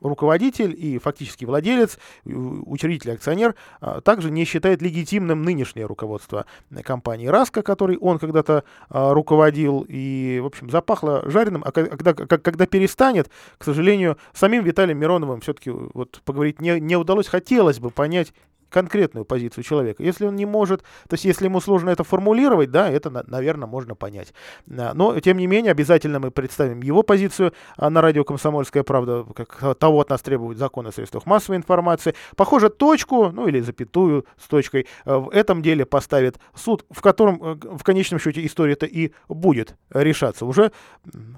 руководитель 0.00 0.74
и 0.76 0.98
фактически 0.98 1.44
владелец, 1.44 1.98
учредитель, 2.24 3.12
акционер, 3.12 3.54
а, 3.80 4.00
также 4.00 4.30
не 4.30 4.44
считает 4.44 4.80
легитимным 4.82 5.42
нынешнее 5.42 5.86
руководство 5.86 6.46
компании 6.84 7.26
«Раска», 7.26 7.62
который 7.62 7.96
он 7.98 8.18
когда-то 8.18 8.64
а, 8.88 9.12
руководил, 9.12 9.84
и, 9.88 10.38
в 10.42 10.46
общем, 10.46 10.70
запахло 10.70 11.22
жареным, 11.28 11.62
а 11.64 11.72
когда, 11.72 12.14
когда 12.14 12.66
перестанет, 12.66 13.30
к 13.58 13.64
сожалению, 13.64 14.18
самим 14.32 14.64
Виталием 14.64 14.98
Мироновым 14.98 15.40
все-таки 15.40 15.70
вот 15.70 16.20
поговорить 16.24 16.60
не, 16.60 16.80
не 16.80 16.96
удалось, 16.96 17.26
хотелось 17.26 17.80
бы 17.80 17.90
понять, 17.90 18.32
конкретную 18.70 19.24
позицию 19.24 19.64
человека. 19.64 20.02
Если 20.02 20.26
он 20.26 20.36
не 20.36 20.46
может, 20.46 20.82
то 21.08 21.14
есть 21.14 21.24
если 21.24 21.46
ему 21.46 21.60
сложно 21.60 21.90
это 21.90 22.04
формулировать, 22.04 22.70
да, 22.70 22.90
это, 22.90 23.10
наверное, 23.26 23.66
можно 23.66 23.94
понять. 23.94 24.32
Но, 24.66 25.18
тем 25.20 25.38
не 25.38 25.46
менее, 25.46 25.72
обязательно 25.72 26.20
мы 26.20 26.30
представим 26.30 26.82
его 26.82 27.02
позицию 27.02 27.52
а, 27.76 27.90
на 27.90 28.00
радио 28.00 28.24
«Комсомольская 28.24 28.82
правда», 28.82 29.24
как 29.34 29.78
того 29.78 30.00
от 30.00 30.10
нас 30.10 30.22
требует 30.22 30.58
закон 30.58 30.86
о 30.86 30.92
средствах 30.92 31.26
массовой 31.26 31.56
информации. 31.56 32.14
Похоже, 32.36 32.68
точку, 32.68 33.30
ну 33.30 33.48
или 33.48 33.60
запятую 33.60 34.26
с 34.36 34.46
точкой, 34.48 34.86
э, 35.04 35.16
в 35.16 35.30
этом 35.30 35.62
деле 35.62 35.86
поставит 35.86 36.38
суд, 36.54 36.84
в 36.90 37.00
котором 37.00 37.58
в 37.60 37.82
конечном 37.82 38.20
счете 38.20 38.44
история-то 38.44 38.86
и 38.86 39.12
будет 39.28 39.76
решаться 39.90 40.46
уже, 40.46 40.72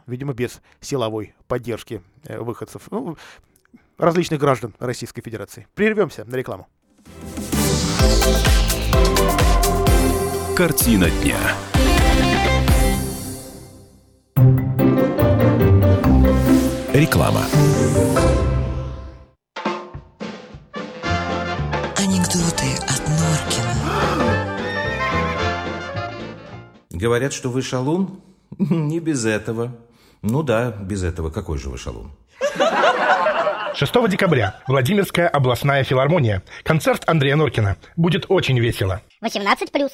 видимо, 0.07 0.33
без 0.33 0.61
силовой 0.81 1.35
поддержки 1.49 2.03
э, 2.25 2.39
выходцев, 2.39 2.83
ну, 2.91 3.17
различных 3.99 4.41
граждан 4.41 4.75
Российской 4.79 5.23
Федерации. 5.23 5.67
Прервемся 5.75 6.25
на 6.25 6.37
рекламу. 6.37 6.69
Картина 10.61 11.09
дня. 11.09 11.39
Реклама. 16.93 17.41
Анекдоты 21.97 22.77
от 22.83 23.01
Норкина. 23.09 23.75
Говорят, 26.91 27.33
что 27.33 27.49
вы 27.49 27.63
шалун? 27.63 28.21
Не 28.59 29.01
без 29.01 29.25
этого. 29.25 29.75
Ну 30.21 30.43
да, 30.43 30.73
без 30.73 31.03
этого. 31.03 31.31
Какой 31.31 31.57
же 31.57 31.71
вы 31.71 31.79
шалун? 31.79 32.13
6 33.73 33.93
декабря. 34.11 34.61
Владимирская 34.69 35.27
областная 35.27 35.85
филармония. 35.85 36.43
Концерт 36.65 37.05
Андрея 37.07 37.37
Норкина. 37.37 37.79
Будет 37.97 38.27
очень 38.29 38.59
весело. 38.61 39.01
18 39.23 39.73
плюс. 39.73 39.93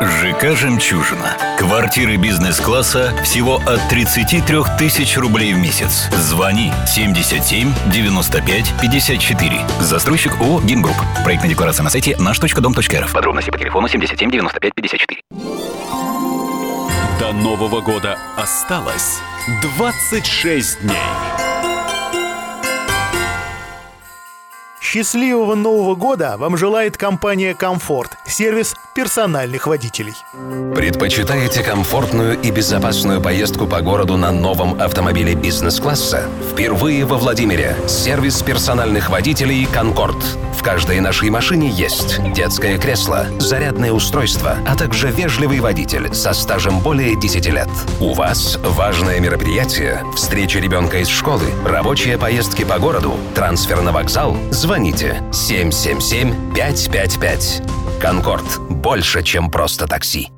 ЖК 0.00 0.56
«Жемчужина». 0.56 1.36
Квартиры 1.58 2.16
бизнес-класса 2.16 3.12
всего 3.24 3.56
от 3.56 3.80
33 3.88 4.58
тысяч 4.78 5.16
рублей 5.16 5.54
в 5.54 5.58
месяц. 5.58 6.08
Звони 6.16 6.72
77 6.86 7.72
95 7.92 8.74
54. 8.80 9.60
Застройщик 9.80 10.40
ООО 10.40 10.60
«Гимгрупп». 10.60 10.96
Проектная 11.24 11.50
декларация 11.50 11.82
на 11.82 11.90
сайте 11.90 12.16
наш.дом.рф. 12.16 13.12
Подробности 13.12 13.50
по 13.50 13.58
телефону 13.58 13.88
77 13.88 14.30
95 14.30 14.74
54. 14.74 15.22
До 17.18 17.32
Нового 17.32 17.80
года 17.80 18.16
осталось 18.36 19.20
26 19.76 20.80
дней. 20.82 21.47
Счастливого 24.90 25.54
Нового 25.54 25.94
года 25.96 26.36
вам 26.38 26.56
желает 26.56 26.96
компания 26.96 27.54
«Комфорт»– 27.54 28.16
сервис 28.26 28.74
персональных 28.94 29.66
водителей. 29.66 30.14
Предпочитаете 30.74 31.62
комфортную 31.62 32.40
и 32.40 32.50
безопасную 32.50 33.20
поездку 33.20 33.66
по 33.66 33.82
городу 33.82 34.16
на 34.16 34.32
новом 34.32 34.80
автомобиле 34.80 35.34
бизнес-класса? 35.34 36.22
Впервые 36.50 37.04
во 37.04 37.18
Владимире 37.18 37.76
сервис 37.86 38.40
персональных 38.40 39.10
водителей 39.10 39.66
«Конкорд». 39.66 40.16
В 40.58 40.62
каждой 40.64 40.98
нашей 40.98 41.30
машине 41.30 41.68
есть 41.68 42.20
детское 42.32 42.78
кресло, 42.78 43.26
зарядное 43.38 43.92
устройство, 43.92 44.56
а 44.66 44.74
также 44.74 45.08
вежливый 45.08 45.60
водитель 45.60 46.12
со 46.12 46.32
стажем 46.32 46.80
более 46.80 47.14
10 47.14 47.46
лет. 47.46 47.68
У 48.00 48.12
вас 48.12 48.58
важное 48.64 49.20
мероприятие, 49.20 50.02
встреча 50.16 50.58
ребенка 50.58 50.98
из 50.98 51.06
школы, 51.06 51.44
рабочие 51.64 52.18
поездки 52.18 52.64
по 52.64 52.80
городу, 52.80 53.14
трансфер 53.36 53.82
на 53.82 53.92
вокзал– 53.92 54.36
звоните 54.50 55.22
777 55.32 56.54
555. 56.54 57.62
«Конкорд»– 58.00 58.58
больше, 58.68 59.22
чем 59.22 59.52
просто 59.52 59.86
такси. 59.86 60.32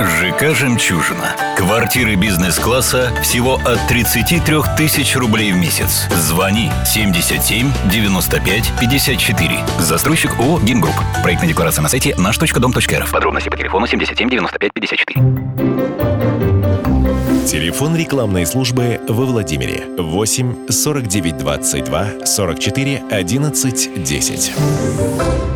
ЖК 0.00 0.54
«Жемчужина». 0.54 1.36
Квартиры 1.56 2.16
бизнес-класса 2.16 3.12
всего 3.22 3.54
от 3.64 3.78
33 3.88 4.56
тысяч 4.76 5.14
рублей 5.14 5.52
в 5.52 5.56
месяц. 5.56 6.08
Звони 6.10 6.70
77 6.84 7.70
95 7.92 8.72
54. 8.80 9.64
Застройщик 9.78 10.32
ООО 10.40 10.58
«Гимгрупп». 10.60 10.96
Проектная 11.22 11.48
декларация 11.48 11.82
на 11.82 11.88
сайте 11.88 12.14
наш.дом.рф. 12.16 13.12
Подробности 13.12 13.48
по 13.48 13.56
телефону 13.56 13.86
77 13.86 14.28
95 14.28 14.72
54. 14.72 15.20
Телефон 17.46 17.94
рекламной 17.94 18.46
службы 18.46 19.00
во 19.08 19.24
Владимире 19.24 19.84
8 19.96 20.70
49 20.70 21.36
22 21.38 22.26
44 22.26 23.02
11 23.10 24.02
10. 24.02 25.53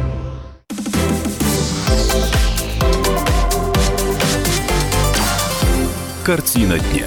Картина 6.29 6.79
дня. 6.79 7.07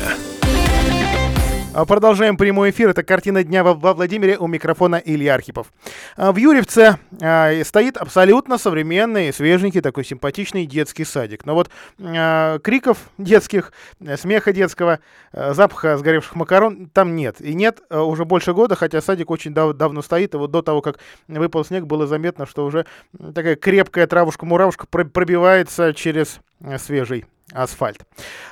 А, 1.75 1.85
Продолжаем 1.85 2.37
прямой 2.37 2.71
эфир. 2.71 2.89
Это 2.89 3.03
картина 3.03 3.43
дня 3.43 3.63
во, 3.63 3.75
Владимире. 3.93 4.35
У 4.39 4.47
микрофона 4.47 4.95
Илья 4.95 5.35
Архипов. 5.35 5.71
А, 6.17 6.31
В 6.31 6.37
Юрьевце 6.37 6.97
а, 7.21 7.51
стоит 7.63 7.97
абсолютно 7.97 8.57
современный, 8.57 9.31
свеженький, 9.31 9.81
такой 9.81 10.05
симпатичный 10.05 10.65
детский 10.65 11.05
садик. 11.05 11.45
Но 11.45 11.53
вот 11.53 11.69
криков 11.99 12.97
детских, 13.19 13.73
э, 13.99 14.17
смеха 14.17 14.53
детского, 14.53 15.01
э, 15.33 15.53
запаха 15.53 15.99
сгоревших 15.99 16.33
макарон 16.33 16.89
там 16.91 17.15
нет. 17.15 17.39
И 17.41 17.53
нет 17.53 17.79
э, 17.91 17.99
уже 17.99 18.25
больше 18.25 18.53
года, 18.53 18.75
хотя 18.75 19.03
садик 19.03 19.29
очень 19.29 19.53
дав- 19.53 19.75
давно 19.75 20.01
стоит. 20.01 20.33
И 20.33 20.37
вот 20.37 20.49
до 20.49 20.63
того, 20.63 20.81
как 20.81 20.97
выпал 21.27 21.63
снег, 21.63 21.85
было 21.85 22.07
заметно, 22.07 22.47
что 22.47 22.65
уже 22.65 22.87
такая 23.35 23.55
крепкая 23.55 24.07
травушка-муравушка 24.07 24.87
про- 24.89 25.05
пробивается 25.05 25.93
через 25.93 26.39
свежий 26.79 27.25
асфальт. 27.51 28.05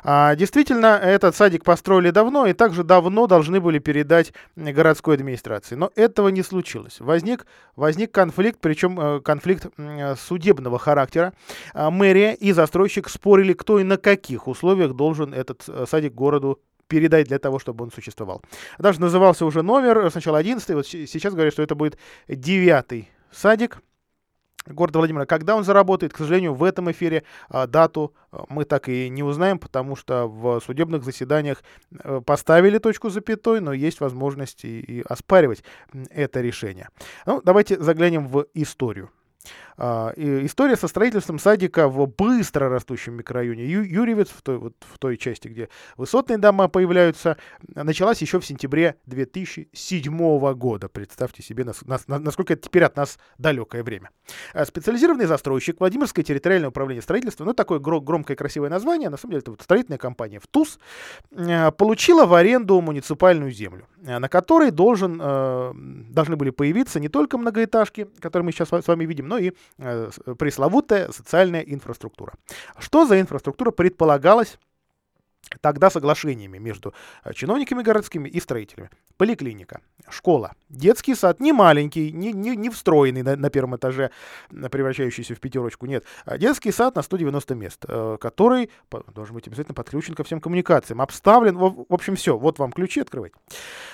А, 0.04 0.36
действительно, 0.36 1.00
этот 1.02 1.36
садик 1.36 1.64
построили 1.64 2.10
давно 2.12 2.46
и 2.46 2.54
также 2.54 2.84
давно 2.84 3.28
должны 3.28 3.60
были 3.60 3.80
передать 3.80 4.34
городской 4.56 5.16
администрации. 5.16 5.76
Но 5.76 5.92
этого 5.96 6.30
не 6.30 6.44
случилось. 6.44 7.00
Возник, 7.00 7.46
возник 7.76 8.12
конфликт, 8.12 8.60
причем 8.62 9.00
э, 9.00 9.22
конфликт 9.22 9.68
судебного 10.18 10.80
характера. 10.80 11.34
А, 11.74 11.90
мэрия 11.90 12.34
и 12.34 12.52
застройщик 12.52 13.10
спорили, 13.10 13.54
кто 13.54 13.80
и 13.80 13.84
на 13.84 13.98
каких 13.98 14.48
условиях 14.48 14.94
должен 14.94 15.34
этот 15.34 15.64
э, 15.68 15.86
садик 15.88 16.14
городу 16.14 16.60
передать 16.88 17.28
для 17.28 17.40
того, 17.40 17.60
чтобы 17.60 17.84
он 17.84 17.92
существовал. 17.92 18.42
Даже 18.80 19.00
назывался 19.00 19.46
уже 19.46 19.62
номер, 19.62 20.10
сначала 20.12 20.40
11 20.40 20.70
вот 20.72 20.88
сейчас 20.88 21.34
говорят, 21.34 21.54
что 21.54 21.62
это 21.62 21.76
будет 21.76 21.98
девятый 22.28 23.10
садик 23.32 23.82
города 24.70 25.00
Владимира. 25.00 25.26
Когда 25.26 25.56
он 25.56 25.64
заработает, 25.64 26.14
к 26.14 26.18
сожалению, 26.18 26.54
в 26.54 26.64
этом 26.64 26.90
эфире 26.92 27.24
а, 27.50 27.68
дату 27.68 28.14
а, 28.32 28.46
мы 28.50 28.66
так 28.66 28.90
и 28.90 29.10
не 29.10 29.24
узнаем, 29.24 29.60
потому 29.60 29.96
что 29.96 30.28
в 30.28 30.62
судебных 30.62 31.04
заседаниях 31.04 31.64
э, 31.92 32.22
поставили 32.26 32.78
точку 32.78 33.10
запятой, 33.10 33.60
но 33.62 33.74
есть 33.74 34.00
возможность 34.00 34.66
и, 34.66 35.04
оспаривать 35.08 35.64
это 36.10 36.42
решение. 36.42 36.90
Ну, 37.26 37.42
давайте 37.44 37.82
заглянем 37.82 38.28
в 38.28 38.46
историю. 38.54 39.10
А, 39.82 40.12
история 40.18 40.76
со 40.76 40.90
строительством 40.90 41.40
садика 41.40 41.88
в 41.88 42.06
быстро 42.06 42.68
растущем 42.68 43.14
микрорайоне 43.14 43.66
Ю- 43.66 43.84
Юрьевец, 43.84 44.28
в 44.28 44.42
той, 44.42 44.58
вот, 44.58 44.74
в 44.82 45.00
той 45.00 45.16
части, 45.16 45.48
где 45.48 45.70
высотные 45.96 46.38
дома 46.38 46.68
появляются, 46.68 47.38
началась 47.74 48.22
еще 48.22 48.42
в 48.42 48.46
сентябре 48.46 48.96
2007 49.06 50.54
года. 50.56 50.90
Представьте 50.90 51.42
себе, 51.44 51.64
нас- 51.64 51.82
нас- 51.84 52.10
на- 52.10 52.20
насколько 52.20 52.52
это 52.54 52.64
теперь 52.64 52.84
от 52.84 52.98
нас 52.98 53.18
далекое 53.38 53.84
время. 53.84 54.10
А 54.54 54.66
Специализированный 54.66 55.26
застройщик 55.28 55.80
Владимирское 55.80 56.26
территориальное 56.26 56.70
управление 56.70 57.02
строительства, 57.02 57.46
ну 57.46 57.54
такое 57.54 57.80
гро- 57.80 58.02
громкое 58.02 58.36
красивое 58.36 58.70
название, 58.70 59.10
на 59.10 59.16
самом 59.16 59.32
деле 59.32 59.42
это 59.44 59.52
вот 59.52 59.62
строительная 59.62 59.98
компания 59.98 60.42
ВТУС, 60.42 60.78
э, 61.32 61.72
получила 61.72 62.26
в 62.26 62.34
аренду 62.34 62.82
муниципальную 62.82 63.52
землю, 63.52 63.88
на 64.02 64.28
которой 64.28 64.72
должен, 64.72 65.18
должны 66.12 66.36
были 66.36 66.50
появиться 66.50 67.00
не 67.00 67.08
только 67.08 67.38
многоэтажки, 67.38 68.10
которые 68.20 68.46
мы 68.46 68.52
сейчас 68.52 68.70
с 68.74 68.88
вами 68.88 69.06
видим, 69.06 69.28
но 69.30 69.38
и 69.38 69.54
пресловутая 69.78 71.12
социальная 71.12 71.62
инфраструктура. 71.62 72.34
Что 72.78 73.06
за 73.06 73.20
инфраструктура 73.20 73.72
предполагалась 73.72 74.58
тогда 75.62 75.90
соглашениями 75.90 76.58
между 76.58 76.94
э, 77.24 77.34
чиновниками 77.34 77.82
городскими 77.82 78.30
и 78.30 78.40
строителями. 78.40 78.90
Поликлиника, 79.18 79.82
школа, 80.10 80.54
детский 80.70 81.16
сад, 81.16 81.40
не 81.40 81.52
маленький, 81.52 82.12
не, 82.12 82.32
не, 82.32 82.56
не 82.56 82.70
встроенный 82.70 83.24
на, 83.24 83.36
на 83.36 83.50
первом 83.50 83.76
этаже, 83.76 84.12
э, 84.52 84.70
превращающийся 84.70 85.36
в 85.36 85.40
пятерочку, 85.40 85.86
нет. 85.86 86.06
А 86.26 86.38
детский 86.38 86.72
сад 86.72 86.96
на 86.96 87.02
190 87.02 87.56
мест, 87.56 87.86
э, 87.88 88.18
который 88.22 88.70
должен 89.14 89.36
быть 89.36 89.48
обязательно 89.48 89.76
подключен 89.76 90.14
ко 90.14 90.24
всем 90.24 90.40
коммуникациям, 90.40 91.02
обставлен, 91.02 91.58
в, 91.58 91.86
в 91.90 91.94
общем, 91.94 92.16
все, 92.16 92.38
вот 92.38 92.60
вам 92.60 92.72
ключи, 92.72 93.02
открывайте. 93.02 93.36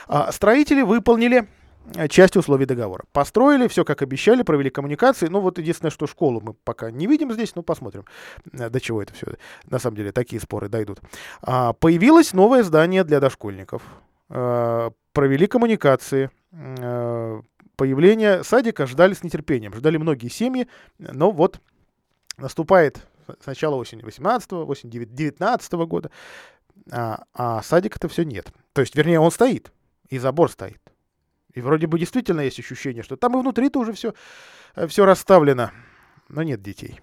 А, 0.08 0.32
строители 0.32 0.82
выполнили 0.82 1.42
э, 1.42 1.46
часть 2.10 2.36
условий 2.36 2.65
договора. 2.65 3.06
Построили, 3.12 3.67
все 3.67 3.86
как 3.86 4.02
обещали, 4.02 4.43
провели 4.43 4.69
коммуникации. 4.69 5.28
Ну 5.28 5.39
вот 5.39 5.58
единственное, 5.58 5.91
что 5.91 6.08
школу 6.08 6.41
мы 6.41 6.54
пока 6.54 6.91
не 6.91 7.08
видим 7.08 7.32
здесь, 7.32 7.56
ну 7.56 7.63
посмотрим, 7.63 8.06
э, 8.54 8.69
до 8.69 8.80
чего 8.80 9.02
это 9.02 9.13
все. 9.13 9.28
На 9.65 9.80
самом 9.80 9.98
деле 9.98 10.12
такие 10.12 10.41
споры 10.41 10.69
дойдут. 10.69 11.00
А, 11.41 11.74
появилось 11.74 12.34
новое 12.34 12.63
здание 12.63 13.04
для 13.04 13.19
дошкольников. 13.19 13.84
А, 14.30 14.91
провели 15.13 15.48
коммуникации. 15.48 16.32
А, 16.54 17.41
появление 17.76 18.43
садика 18.43 18.88
ждали 18.88 19.13
с 19.13 19.24
нетерпением. 19.24 19.74
Ждали 19.74 19.98
многие 19.98 20.30
семьи, 20.30 20.67
но 20.98 21.32
вот 21.32 21.60
наступает 22.38 23.06
сначала 23.43 23.76
осень 23.76 24.02
18 24.02 24.54
осень 24.54 24.89
19 24.89 25.74
года, 25.88 26.12
а, 26.91 27.24
а 27.34 27.62
садика-то 27.62 28.08
все 28.08 28.24
нет. 28.24 28.52
То 28.74 28.82
есть, 28.82 28.95
вернее, 28.95 29.19
он 29.19 29.32
стоит, 29.32 29.71
и 30.10 30.17
забор 30.17 30.52
стоит. 30.52 30.80
И 31.56 31.62
вроде 31.62 31.88
бы 31.88 31.98
действительно 31.98 32.41
есть 32.41 32.60
ощущение, 32.60 33.02
что 33.02 33.15
там 33.15 33.38
и 33.38 33.41
внутри-то 33.41 33.80
уже 33.80 33.94
все, 33.94 34.13
все 34.88 35.06
расставлено, 35.06 35.72
но 36.30 36.44
нет 36.44 36.62
детей. 36.62 37.00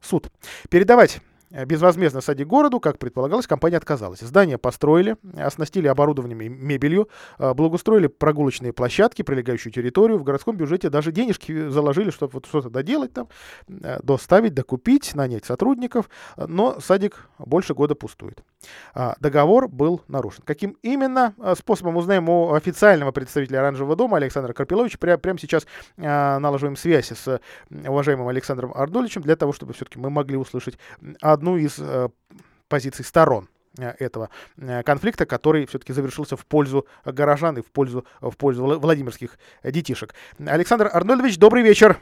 Суд. 0.00 0.28
Передавать 0.70 1.20
э, 1.50 1.64
безвозмездно 1.66 2.20
садик 2.20 2.48
городу, 2.48 2.80
как 2.80 2.98
предполагалось, 2.98 3.46
компания 3.46 3.76
отказалась. 3.76 4.20
Здание 4.20 4.58
построили, 4.58 5.16
оснастили 5.36 5.86
оборудованием 5.86 6.40
и 6.40 6.48
мебелью, 6.48 7.08
э, 7.38 7.54
благоустроили 7.54 8.08
прогулочные 8.08 8.72
площадки, 8.72 9.22
прилегающую 9.22 9.72
территорию. 9.72 10.18
В 10.18 10.24
городском 10.24 10.56
бюджете 10.56 10.88
даже 10.90 11.12
денежки 11.12 11.68
заложили, 11.68 12.10
чтобы 12.10 12.32
вот 12.34 12.46
что-то 12.46 12.70
доделать 12.70 13.12
там, 13.12 13.28
э, 13.68 14.00
доставить, 14.02 14.54
докупить, 14.54 15.14
нанять 15.14 15.44
сотрудников. 15.44 16.08
Э, 16.36 16.46
Но 16.48 16.80
садик 16.80 17.28
больше 17.38 17.74
года 17.74 17.94
пустует. 17.94 18.42
А, 18.94 19.16
Договор 19.20 19.68
был 19.68 20.02
нарушен. 20.08 20.42
Каким 20.44 20.76
именно 20.82 21.34
э, 21.38 21.54
способом 21.56 21.96
узнаем 21.96 22.28
у 22.28 22.52
официального 22.54 23.12
представителя 23.12 23.60
Оранжевого 23.60 23.96
дома 23.96 24.16
Александра 24.18 24.52
Карпиловича. 24.52 24.98
Пря- 24.98 25.18
Прямо 25.18 25.38
сейчас 25.38 25.66
э, 25.96 26.38
налаживаем 26.38 26.76
связь 26.76 27.10
с 27.12 27.40
уважаемым 27.70 28.28
Александром 28.28 28.72
Ардоличем 28.74 29.22
для 29.22 29.36
того, 29.36 29.52
чтобы 29.52 29.72
все-таки 29.72 29.98
мы 29.98 30.10
могли 30.10 30.36
услышать 30.36 30.78
одну 31.20 31.56
из 31.56 31.76
э, 31.78 32.08
позиций 32.68 33.04
сторон 33.04 33.48
э, 33.78 33.94
этого 33.98 34.30
э, 34.58 34.82
конфликта, 34.82 35.26
который 35.26 35.66
все-таки 35.66 35.92
завершился 35.92 36.36
в 36.36 36.44
пользу 36.46 36.86
горожан 37.04 37.58
и 37.58 37.62
в 37.62 37.70
пользу, 37.70 38.04
в 38.20 38.36
пользу 38.36 38.64
вла- 38.64 38.78
владимирских 38.78 39.38
детишек. 39.64 40.14
Александр 40.44 40.90
Арнольдович, 40.92 41.38
добрый 41.38 41.62
вечер. 41.62 41.98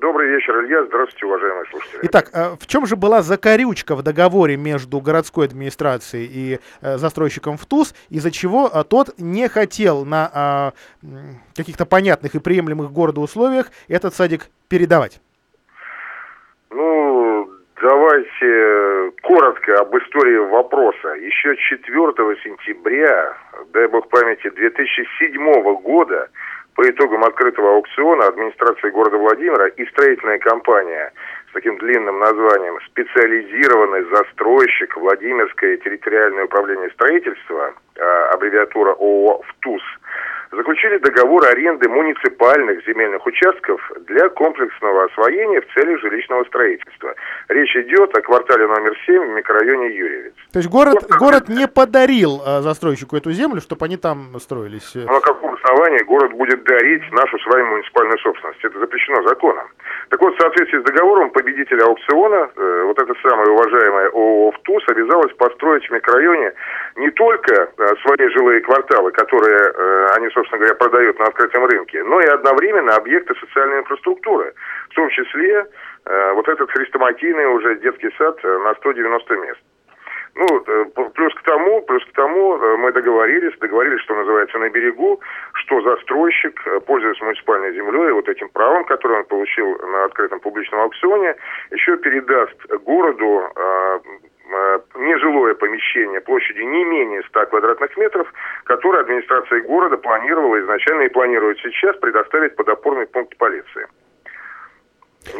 Добрый 0.00 0.28
вечер, 0.28 0.62
Илья. 0.62 0.84
Здравствуйте, 0.84 1.26
уважаемые 1.26 1.64
слушатели. 1.70 2.00
Итак, 2.02 2.30
э, 2.32 2.56
в 2.60 2.66
чем 2.66 2.86
же 2.86 2.96
была 2.96 3.22
закорючка 3.22 3.94
в 3.94 4.02
договоре 4.02 4.56
между 4.56 5.00
городской 5.00 5.46
администрацией 5.46 6.26
и 6.26 6.58
э, 6.82 6.96
застройщиком 6.98 7.56
ВТУС, 7.56 7.94
из-за 8.10 8.30
чего 8.30 8.68
э, 8.72 8.84
тот 8.84 9.18
не 9.18 9.48
хотел 9.48 10.04
на 10.04 10.30
а, 10.34 10.72
каких-то 11.54 11.86
понятных 11.86 12.34
и 12.34 12.40
приемлемых 12.40 12.92
городу 12.92 13.22
условиях 13.22 13.70
этот 13.88 14.12
садик 14.14 14.48
передавать? 14.68 15.20
Ну, 16.70 17.48
давайте 17.80 19.12
коротко 19.22 19.80
об 19.80 19.96
истории 19.96 20.38
вопроса. 20.50 21.08
Еще 21.14 21.56
4 21.56 21.86
сентября, 22.44 23.36
дай 23.72 23.88
бог 23.88 24.08
памяти, 24.08 24.50
2007 24.50 25.80
года 25.82 26.28
по 26.76 26.82
итогам 26.88 27.24
открытого 27.24 27.76
аукциона 27.76 28.26
администрации 28.26 28.90
города 28.90 29.16
Владимира 29.16 29.66
и 29.66 29.86
строительная 29.86 30.38
компания 30.38 31.10
с 31.50 31.52
таким 31.54 31.78
длинным 31.78 32.18
названием 32.18 32.78
«Специализированный 32.86 34.04
застройщик 34.10 34.94
Владимирское 34.96 35.78
территориальное 35.78 36.44
управление 36.44 36.90
строительства», 36.90 37.74
а, 37.98 38.30
аббревиатура 38.34 38.92
ООО 38.92 39.42
«ВТУС», 39.48 39.82
заключили 40.56 40.98
договор 40.98 41.44
аренды 41.46 41.88
муниципальных 41.88 42.84
земельных 42.86 43.24
участков 43.26 43.80
для 44.06 44.28
комплексного 44.30 45.04
освоения 45.04 45.60
в 45.60 45.74
целях 45.74 46.00
жилищного 46.00 46.44
строительства. 46.44 47.14
Речь 47.48 47.76
идет 47.76 48.16
о 48.16 48.22
квартале 48.22 48.66
номер 48.66 48.96
7 49.06 49.22
в 49.22 49.28
микрорайоне 49.36 49.94
Юрьевец. 49.94 50.34
То 50.52 50.58
есть 50.58 50.70
город, 50.70 50.94
вот, 50.94 51.18
город 51.18 51.48
не 51.48 51.68
подарил 51.68 52.40
э, 52.44 52.62
застройщику 52.62 53.16
эту 53.16 53.30
землю, 53.32 53.60
чтобы 53.60 53.84
они 53.84 53.96
там 53.96 54.38
строились? 54.40 54.92
Ну, 54.94 55.12
на 55.12 55.20
каком 55.20 55.54
основании 55.54 56.02
город 56.04 56.32
будет 56.32 56.64
дарить 56.64 57.02
нашу 57.12 57.38
с 57.38 57.46
вами 57.46 57.62
муниципальную 57.64 58.18
собственность? 58.18 58.64
Это 58.64 58.78
запрещено 58.78 59.22
законом. 59.28 59.68
Так 60.08 60.20
вот, 60.20 60.34
в 60.34 60.40
соответствии 60.40 60.80
с 60.80 60.84
договором 60.84 61.30
победителя 61.30 61.84
аукциона, 61.84 62.50
э, 62.56 62.82
вот 62.86 62.98
эта 62.98 63.12
самая 63.22 63.46
уважаемая 63.48 64.08
ООО 64.08 64.52
«ВТУС» 64.52 64.88
обязалась 64.88 65.32
построить 65.34 65.86
в 65.86 65.92
микрорайоне 65.92 66.52
не 66.96 67.10
только 67.10 67.52
э, 67.54 67.88
свои 68.02 68.28
жилые 68.30 68.60
кварталы, 68.60 69.10
которые 69.12 69.58
э, 69.58 70.06
они, 70.16 70.28
собственно 70.30 70.45
говоря, 70.50 70.74
продают 70.74 71.18
на 71.18 71.26
открытом 71.26 71.64
рынке, 71.64 72.02
но 72.04 72.20
и 72.20 72.26
одновременно 72.26 72.94
объекты 72.94 73.34
социальной 73.40 73.80
инфраструктуры, 73.80 74.54
в 74.90 74.94
том 74.94 75.08
числе 75.10 75.66
э, 76.04 76.32
вот 76.32 76.48
этот 76.48 76.70
хрестоматийный 76.70 77.46
уже 77.46 77.76
детский 77.76 78.10
сад 78.18 78.38
э, 78.42 78.58
на 78.58 78.74
190 78.74 79.36
мест. 79.36 79.60
Ну, 80.38 80.46
э, 80.66 80.84
плюс 81.14 81.34
к 81.34 81.42
тому, 81.44 81.80
плюс 81.82 82.04
к 82.04 82.12
тому 82.12 82.56
э, 82.56 82.76
мы 82.76 82.92
договорились, 82.92 83.58
договорились, 83.58 84.02
что 84.02 84.14
называется, 84.14 84.58
на 84.58 84.68
берегу, 84.68 85.18
что 85.54 85.80
застройщик, 85.80 86.62
пользуясь 86.86 87.20
муниципальной 87.22 87.72
землей, 87.72 88.12
вот 88.12 88.28
этим 88.28 88.50
правом, 88.50 88.84
которое 88.84 89.20
он 89.20 89.24
получил 89.24 89.78
на 89.78 90.04
открытом 90.04 90.40
публичном 90.40 90.80
аукционе, 90.80 91.36
еще 91.70 91.96
передаст 91.96 92.54
городу 92.84 93.50
помещение 95.96 96.20
площадью 96.20 96.68
не 96.68 96.84
менее 96.84 97.22
100 97.28 97.46
квадратных 97.46 97.96
метров, 97.96 98.32
которое 98.64 99.02
администрация 99.02 99.62
города 99.62 99.96
планировала 99.96 100.60
изначально 100.60 101.02
и 101.02 101.08
планирует 101.08 101.58
сейчас 101.58 101.96
предоставить 101.96 102.56
под 102.56 102.68
опорный 102.68 103.06
пункт 103.06 103.36
полиции. 103.36 103.86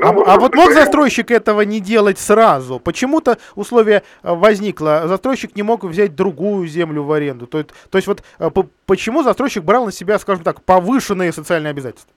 Ну, 0.00 0.24
а, 0.24 0.34
а 0.34 0.38
вот 0.40 0.54
мог 0.56 0.72
застройщик 0.72 1.30
этого 1.30 1.60
не 1.60 1.78
делать 1.78 2.18
сразу? 2.18 2.80
Почему-то 2.80 3.38
условие 3.54 4.02
э, 4.24 4.34
возникло. 4.34 5.02
Застройщик 5.06 5.54
не 5.54 5.62
мог 5.62 5.84
взять 5.84 6.16
другую 6.16 6.66
землю 6.66 7.04
в 7.04 7.12
аренду. 7.12 7.46
То, 7.46 7.62
то 7.62 7.96
есть 7.96 8.08
вот 8.08 8.22
э, 8.40 8.50
почему 8.84 9.22
застройщик 9.22 9.62
брал 9.62 9.84
на 9.84 9.92
себя, 9.92 10.18
скажем 10.18 10.42
так, 10.42 10.64
повышенные 10.64 11.32
социальные 11.32 11.70
обязательства? 11.70 12.12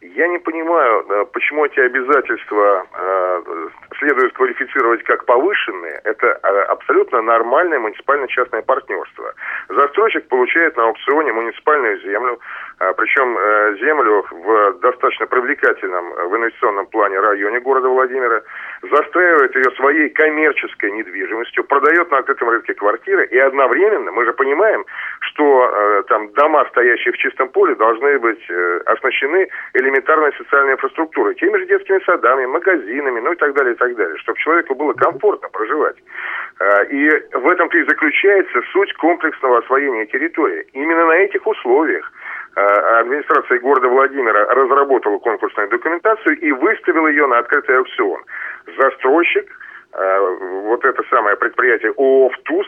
Я 0.00 0.28
не 0.28 0.38
понимаю, 0.38 1.06
э, 1.08 1.24
почему 1.32 1.64
эти 1.64 1.80
обязательства 1.80 2.86
следует 3.98 4.32
квалифицировать 4.34 5.02
как 5.04 5.24
повышенные. 5.24 6.00
Это 6.04 6.32
абсолютно 6.68 7.22
нормальное 7.22 7.78
муниципально-частное 7.78 8.62
партнерство. 8.62 9.32
Застройщик 9.68 10.28
получает 10.28 10.76
на 10.76 10.84
аукционе 10.84 11.32
муниципальную 11.32 12.00
землю, 12.00 12.38
причем 12.78 13.38
э, 13.38 13.76
землю 13.80 14.26
в 14.30 14.72
достаточно 14.80 15.26
привлекательном 15.26 16.12
э, 16.12 16.26
в 16.26 16.36
инвестиционном 16.36 16.86
плане 16.86 17.20
районе 17.20 17.60
города 17.60 17.88
Владимира, 17.88 18.42
застраивает 18.82 19.56
ее 19.56 19.70
своей 19.76 20.10
коммерческой 20.10 20.90
недвижимостью, 20.92 21.64
продает 21.64 22.10
на 22.10 22.18
открытом 22.18 22.50
рынке 22.50 22.74
квартиры 22.74 23.26
и 23.26 23.38
одновременно, 23.38 24.12
мы 24.12 24.26
же 24.26 24.34
понимаем, 24.34 24.84
что 25.20 25.70
э, 25.72 26.02
там 26.08 26.28
дома, 26.32 26.66
стоящие 26.68 27.14
в 27.14 27.16
чистом 27.16 27.48
поле, 27.48 27.74
должны 27.76 28.18
быть 28.18 28.44
оснащены 28.84 29.48
элементарной 29.72 30.32
социальной 30.34 30.74
инфраструктурой, 30.74 31.34
теми 31.36 31.56
же 31.56 31.66
детскими 31.66 32.00
садами, 32.04 32.44
магазинами, 32.44 33.20
ну 33.20 33.32
и 33.32 33.36
так 33.36 33.54
далее, 33.54 33.72
и 33.72 33.76
так 33.76 33.94
далее, 33.96 34.18
чтобы 34.18 34.38
человеку 34.38 34.74
было 34.74 34.92
комфортно 34.92 35.48
проживать. 35.48 35.96
И 36.90 37.08
в 37.32 37.48
этом-то 37.48 37.76
и 37.76 37.84
заключается 37.84 38.62
суть 38.72 38.92
комплексного 38.94 39.58
освоения 39.58 40.06
территории. 40.06 40.66
Именно 40.72 41.06
на 41.06 41.16
этих 41.16 41.46
условиях 41.46 42.10
администрация 42.56 43.60
города 43.60 43.88
Владимира 43.88 44.46
разработала 44.54 45.18
конкурсную 45.18 45.68
документацию 45.68 46.38
и 46.38 46.52
выставила 46.52 47.08
ее 47.08 47.26
на 47.26 47.38
открытый 47.38 47.76
аукцион. 47.76 48.22
Застройщик, 48.78 49.46
э, 49.92 50.36
вот 50.62 50.84
это 50.84 51.02
самое 51.10 51.36
предприятие 51.36 51.92
ООО 51.92 52.30
«ВТУС», 52.30 52.66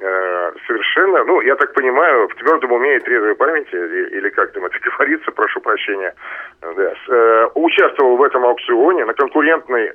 э, 0.00 0.52
совершенно, 0.66 1.24
ну, 1.24 1.42
я 1.42 1.56
так 1.56 1.74
понимаю, 1.74 2.28
в 2.28 2.34
твердом 2.36 2.72
уме 2.72 2.96
и 2.96 3.00
трезвой 3.00 3.34
памяти, 3.34 3.74
или 4.16 4.30
как 4.30 4.52
там 4.52 4.64
это 4.64 4.78
говорится, 4.96 5.30
прошу 5.32 5.60
прощения, 5.60 6.14
да, 6.62 7.50
участвовал 7.54 8.16
в 8.16 8.22
этом 8.22 8.46
аукционе, 8.46 9.04
на 9.04 9.12
конкурентной 9.12 9.92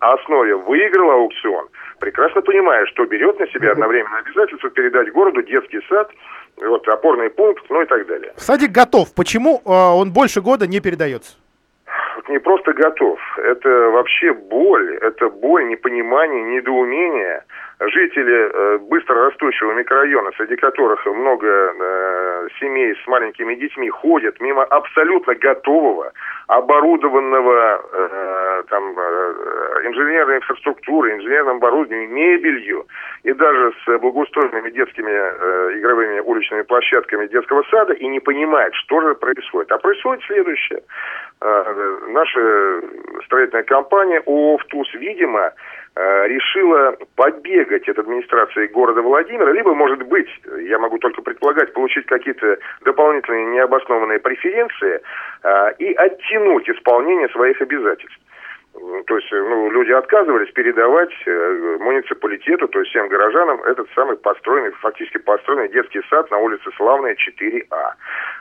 основе 0.00 0.54
выиграл 0.54 1.10
аукцион, 1.10 1.68
прекрасно 1.98 2.40
понимая, 2.42 2.86
что 2.86 3.04
берет 3.06 3.40
на 3.40 3.48
себя 3.48 3.72
одновременно 3.72 4.18
обязательство 4.18 4.70
передать 4.70 5.10
городу 5.10 5.42
детский 5.42 5.80
сад, 5.88 6.08
вот 6.56 6.88
опорный 6.88 7.30
пункт, 7.30 7.64
ну 7.68 7.82
и 7.82 7.86
так 7.86 8.06
далее. 8.06 8.32
Садик 8.36 8.70
готов. 8.70 9.14
Почему 9.14 9.60
э, 9.64 9.70
он 9.70 10.12
больше 10.12 10.40
года 10.40 10.66
не 10.66 10.80
передается? 10.80 11.36
Не 12.28 12.38
просто 12.38 12.72
готов. 12.72 13.20
Это 13.38 13.68
вообще 13.68 14.32
боль. 14.32 14.98
Это 15.00 15.28
боль, 15.28 15.68
непонимание, 15.68 16.42
недоумение 16.42 17.44
жители 17.78 18.50
э, 18.52 18.78
быстро 18.78 19.26
растущего 19.26 19.72
микрорайона, 19.72 20.30
среди 20.36 20.56
которых 20.56 21.04
много 21.04 21.46
э, 21.46 22.48
семей 22.58 22.94
с 23.02 23.06
маленькими 23.06 23.54
детьми, 23.54 23.90
ходят 23.90 24.40
мимо 24.40 24.64
абсолютно 24.64 25.34
готового, 25.34 26.12
оборудованного 26.46 27.82
э, 27.92 28.62
там, 28.70 28.82
инженерной 29.84 30.36
инфраструктурой, 30.36 31.16
инженерным 31.16 31.56
оборудованием, 31.56 32.14
мебелью 32.14 32.86
и 33.24 33.32
даже 33.32 33.72
с 33.84 33.98
благоустроенными 33.98 34.70
детскими 34.70 35.10
игровыми 35.78 36.20
уличными 36.20 36.62
площадками 36.62 37.26
детского 37.26 37.62
сада 37.70 37.92
и 37.92 38.06
не 38.08 38.20
понимает, 38.20 38.74
что 38.74 39.00
же 39.02 39.14
происходит. 39.14 39.70
А 39.72 39.78
происходит 39.78 40.24
следующее. 40.24 40.82
Наша 41.40 42.82
строительная 43.26 43.64
компания 43.64 44.20
ООО 44.20 44.58
«ВТУС», 44.58 44.94
видимо, 44.94 45.52
решила 45.96 46.96
побегать 47.14 47.88
от 47.88 47.98
администрации 47.98 48.66
города 48.66 49.00
Владимира, 49.00 49.50
либо, 49.52 49.74
может 49.74 50.02
быть, 50.02 50.28
я 50.60 50.78
могу 50.78 50.98
только 50.98 51.22
предполагать, 51.22 51.72
получить 51.72 52.06
какие-то 52.06 52.58
дополнительные 52.84 53.46
необоснованные 53.46 54.18
преференции 54.18 55.00
э, 55.42 55.72
и 55.78 55.94
оттянуть 55.94 56.68
исполнение 56.68 57.28
своих 57.30 57.60
обязательств. 57.62 58.18
То 59.06 59.16
есть, 59.16 59.30
ну, 59.32 59.70
люди 59.70 59.92
отказывались 59.92 60.52
передавать 60.52 61.12
э, 61.26 61.76
муниципалитету, 61.80 62.68
то 62.68 62.80
есть 62.80 62.90
всем 62.90 63.08
горожанам, 63.08 63.62
этот 63.62 63.88
самый 63.94 64.16
построенный, 64.16 64.70
фактически 64.72 65.18
построенный 65.18 65.68
детский 65.68 66.02
сад 66.10 66.30
на 66.30 66.38
улице 66.38 66.70
Славная 66.76 67.14
4А. 67.14 67.92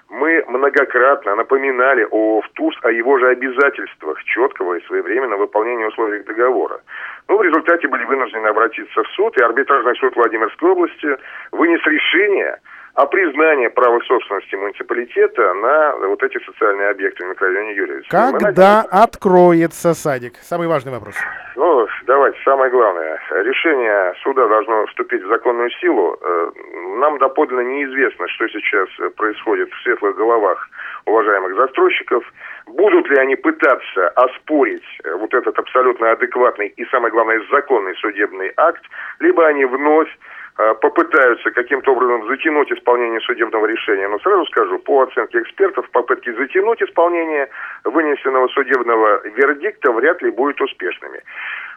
Мы 0.09 0.43
многократно 0.47 1.35
напоминали 1.35 2.07
о 2.11 2.41
ВТУС 2.41 2.75
о 2.83 2.91
его 2.91 3.17
же 3.19 3.29
обязательствах 3.29 4.21
четкого 4.23 4.75
и 4.75 4.85
своевременного 4.85 5.41
выполнения 5.41 5.87
условий 5.87 6.23
договора. 6.23 6.81
Но 7.27 7.37
в 7.37 7.41
результате 7.41 7.87
были 7.87 8.03
вынуждены 8.05 8.47
обратиться 8.47 9.03
в 9.03 9.07
суд, 9.09 9.37
и 9.37 9.43
арбитражный 9.43 9.95
суд 9.95 10.15
Владимирской 10.15 10.69
области 10.69 11.17
вынес 11.51 11.81
решение– 11.85 12.57
о 12.95 13.05
признании 13.07 13.67
права 13.67 13.99
собственности 14.07 14.55
муниципалитета 14.55 15.53
на 15.55 16.07
вот 16.07 16.23
эти 16.23 16.43
социальные 16.45 16.89
объекты 16.89 17.25
в 17.25 17.29
микрорайоне 17.29 17.75
Юрьевич. 17.75 18.07
Когда 18.09 18.81
откроется 18.89 19.93
садик? 19.93 20.35
Самый 20.41 20.67
важный 20.67 20.93
вопрос. 20.93 21.15
Ну, 21.57 21.87
давайте, 22.07 22.37
самое 22.45 22.71
главное. 22.71 23.19
Решение 23.31 24.13
суда 24.23 24.47
должно 24.47 24.85
вступить 24.87 25.23
в 25.23 25.27
законную 25.27 25.69
силу. 25.81 26.17
Э, 26.21 26.51
нам 26.99 27.17
доподлинно 27.17 27.61
неизвестно, 27.61 28.29
что 28.29 28.47
сейчас 28.47 28.87
происходит 29.17 29.69
в 29.71 29.83
светлых 29.83 30.15
головах 30.15 30.69
уважаемых 31.05 31.53
застройщиков. 31.55 32.23
Будут 32.67 33.09
ли 33.09 33.17
они 33.17 33.35
пытаться 33.35 34.07
оспорить 34.15 34.85
вот 35.19 35.33
этот 35.33 35.59
абсолютно 35.59 36.11
адекватный 36.11 36.67
и, 36.67 36.85
самое 36.85 37.11
главное, 37.11 37.41
законный 37.51 37.95
судебный 37.97 38.53
акт, 38.55 38.83
либо 39.19 39.45
они 39.45 39.65
вновь 39.65 40.09
попытаются 40.55 41.51
каким-то 41.51 41.91
образом 41.91 42.27
затянуть 42.27 42.71
исполнение 42.71 43.19
судебного 43.21 43.65
решения. 43.65 44.07
Но 44.07 44.19
сразу 44.19 44.45
скажу, 44.45 44.79
по 44.79 45.01
оценке 45.03 45.39
экспертов, 45.39 45.89
попытки 45.91 46.31
затянуть 46.31 46.81
исполнение 46.81 47.49
вынесенного 47.83 48.47
судебного 48.47 49.21
вердикта 49.35 49.91
вряд 49.91 50.21
ли 50.21 50.31
будут 50.31 50.61
успешными. 50.61 51.21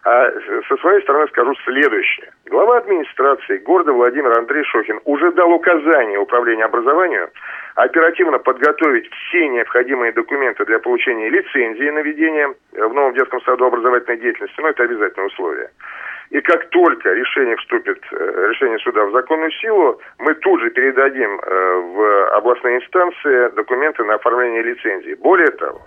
А 0.05 0.31
со 0.69 0.77
своей 0.77 1.03
стороны 1.03 1.27
скажу 1.29 1.55
следующее. 1.65 2.31
Глава 2.47 2.79
администрации 2.79 3.59
города 3.59 3.93
Владимир 3.93 4.39
Андрей 4.39 4.63
Шохин 4.65 5.01
уже 5.05 5.33
дал 5.33 5.51
указание 5.51 6.19
управлению 6.19 6.67
образованию 6.67 7.31
оперативно 7.75 8.39
подготовить 8.39 9.11
все 9.13 9.49
необходимые 9.49 10.13
документы 10.13 10.65
для 10.65 10.79
получения 10.79 11.29
лицензии 11.31 11.91
на 11.91 11.99
ведение 12.01 12.55
в 12.73 12.95
новом 12.95 13.15
детском 13.15 13.41
саду 13.43 13.67
образовательной 13.67 14.19
деятельности. 14.19 14.61
Но 14.61 14.69
это 14.69 14.85
обязательное 14.85 15.27
условие. 15.27 15.71
И 16.31 16.41
как 16.43 16.69
только 16.71 17.13
решение 17.13 17.57
вступит, 17.57 17.99
э, 18.13 18.47
решение 18.51 18.79
суда 18.81 19.05
в 19.07 19.13
законную 19.13 19.51
силу, 19.53 20.01
мы 20.19 20.35
тут 20.35 20.61
же 20.61 20.71
передадим 20.71 21.41
э, 21.41 21.75
в 21.95 22.29
областные 22.37 22.79
инстанции 22.79 23.55
документы 23.55 24.05
на 24.05 24.15
оформление 24.15 24.63
лицензии. 24.63 25.15
Более 25.15 25.51
того, 25.53 25.81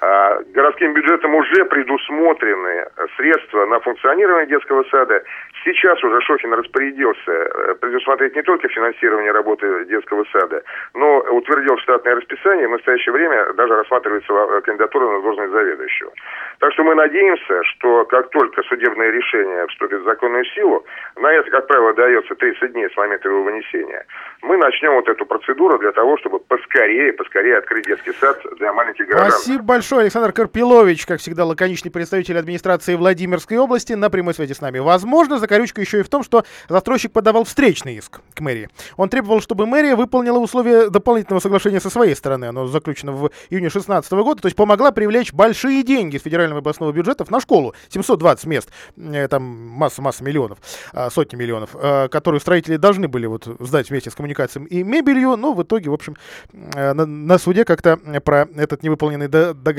городским 0.00 0.92
бюджетом 0.92 1.34
уже 1.34 1.64
предусмотрены 1.64 2.86
средства 3.16 3.66
на 3.66 3.80
функционирование 3.80 4.46
детского 4.46 4.84
сада. 4.84 5.22
Сейчас 5.64 6.02
уже 6.04 6.20
Шохин 6.20 6.54
распорядился 6.54 7.30
э, 7.30 7.74
предусмотреть 7.80 8.36
не 8.36 8.42
только 8.42 8.68
финансирование 8.68 9.32
работы 9.32 9.84
детского 9.86 10.24
сада, 10.32 10.62
но 10.94 11.18
утвердил 11.30 11.76
штатное 11.78 12.14
расписание. 12.14 12.68
В 12.68 12.72
настоящее 12.72 13.12
время 13.12 13.52
даже 13.54 13.74
рассматривается 13.74 14.60
кандидатура 14.62 15.10
на 15.10 15.22
должность 15.22 15.52
заведующего. 15.52 16.12
Так 16.60 16.72
что 16.72 16.84
мы 16.84 16.94
надеемся, 16.94 17.62
что 17.64 18.04
как 18.04 18.30
только 18.30 18.62
судебное 18.62 19.10
решение 19.10 19.66
вступит 19.68 20.00
в 20.00 20.04
законную 20.04 20.44
силу, 20.54 20.84
на 21.16 21.32
это, 21.32 21.50
как 21.50 21.66
правило, 21.66 21.92
дается 21.94 22.34
30 22.34 22.72
дней 22.72 22.88
с 22.88 22.96
момента 22.96 23.28
его 23.28 23.42
вынесения, 23.42 24.06
мы 24.42 24.56
начнем 24.56 24.94
вот 24.94 25.08
эту 25.08 25.26
процедуру 25.26 25.78
для 25.78 25.92
того, 25.92 26.16
чтобы 26.18 26.38
поскорее, 26.38 27.12
поскорее 27.12 27.58
открыть 27.58 27.86
детский 27.86 28.12
сад 28.12 28.40
для 28.58 28.72
маленьких 28.72 29.06
горожан. 29.06 29.30
Спасибо 29.30 29.64
большое, 29.64 29.87
Александр 29.96 30.32
Карпилович, 30.32 31.06
как 31.06 31.20
всегда, 31.20 31.46
лаконичный 31.46 31.90
представитель 31.90 32.38
администрации 32.38 32.94
Владимирской 32.94 33.56
области 33.56 33.94
на 33.94 34.10
прямой 34.10 34.34
связи 34.34 34.52
с 34.52 34.60
нами. 34.60 34.80
Возможно, 34.80 35.38
закорючка 35.38 35.80
еще 35.80 36.00
и 36.00 36.02
в 36.02 36.10
том, 36.10 36.22
что 36.22 36.44
застройщик 36.68 37.12
подавал 37.12 37.44
встречный 37.44 37.96
иск 37.96 38.20
к 38.34 38.40
мэрии. 38.40 38.68
Он 38.98 39.08
требовал, 39.08 39.40
чтобы 39.40 39.66
мэрия 39.66 39.96
выполнила 39.96 40.38
условия 40.38 40.90
дополнительного 40.90 41.40
соглашения 41.40 41.80
со 41.80 41.88
своей 41.88 42.14
стороны. 42.14 42.44
Оно 42.46 42.66
заключено 42.66 43.12
в 43.12 43.30
июне 43.48 43.70
2016 43.70 44.12
года, 44.12 44.42
то 44.42 44.46
есть 44.46 44.56
помогла 44.56 44.92
привлечь 44.92 45.32
большие 45.32 45.82
деньги 45.82 46.18
с 46.18 46.22
федерального 46.22 46.58
и 46.58 46.60
областного 46.60 46.92
бюджетов 46.92 47.30
на 47.30 47.40
школу. 47.40 47.74
720 47.88 48.46
мест, 48.46 48.68
э, 48.98 49.26
там 49.28 49.42
масса-масса 49.42 50.22
миллионов, 50.22 50.58
а, 50.92 51.08
сотни 51.08 51.36
миллионов, 51.36 51.70
э, 51.74 52.08
которые 52.08 52.40
строители 52.40 52.76
должны 52.76 53.08
были 53.08 53.26
вот 53.26 53.48
сдать 53.60 53.88
вместе 53.88 54.10
с 54.10 54.14
коммуникацией 54.14 54.66
и 54.66 54.82
мебелью, 54.82 55.36
но 55.36 55.54
в 55.54 55.62
итоге, 55.62 55.88
в 55.88 55.94
общем, 55.94 56.16
э, 56.52 56.92
на 56.92 57.38
суде 57.38 57.64
как-то 57.64 57.96
про 58.24 58.48
этот 58.56 58.82
невыполненный 58.82 59.28
договор 59.28 59.77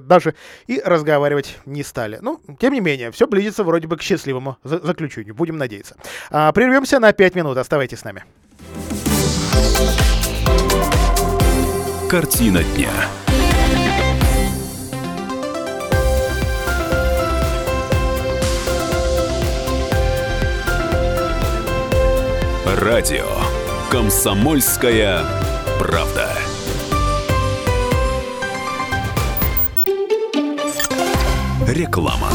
даже 0.00 0.34
и 0.66 0.80
разговаривать 0.84 1.58
не 1.66 1.82
стали. 1.82 2.18
Ну, 2.20 2.40
тем 2.58 2.72
не 2.72 2.80
менее, 2.80 3.10
все 3.10 3.26
близится 3.26 3.64
вроде 3.64 3.86
бы 3.86 3.96
к 3.96 4.02
счастливому 4.02 4.56
заключению. 4.64 5.34
Будем 5.34 5.58
надеяться. 5.58 5.96
А, 6.30 6.52
прервемся 6.52 6.98
на 6.98 7.12
5 7.12 7.34
минут. 7.34 7.58
Оставайтесь 7.58 8.00
с 8.00 8.04
нами. 8.04 8.24
Картина 12.08 12.62
дня. 12.62 12.90
Радио 22.64 23.26
«Комсомольская 23.90 25.24
правда». 25.78 26.47
Реклама. 31.68 32.30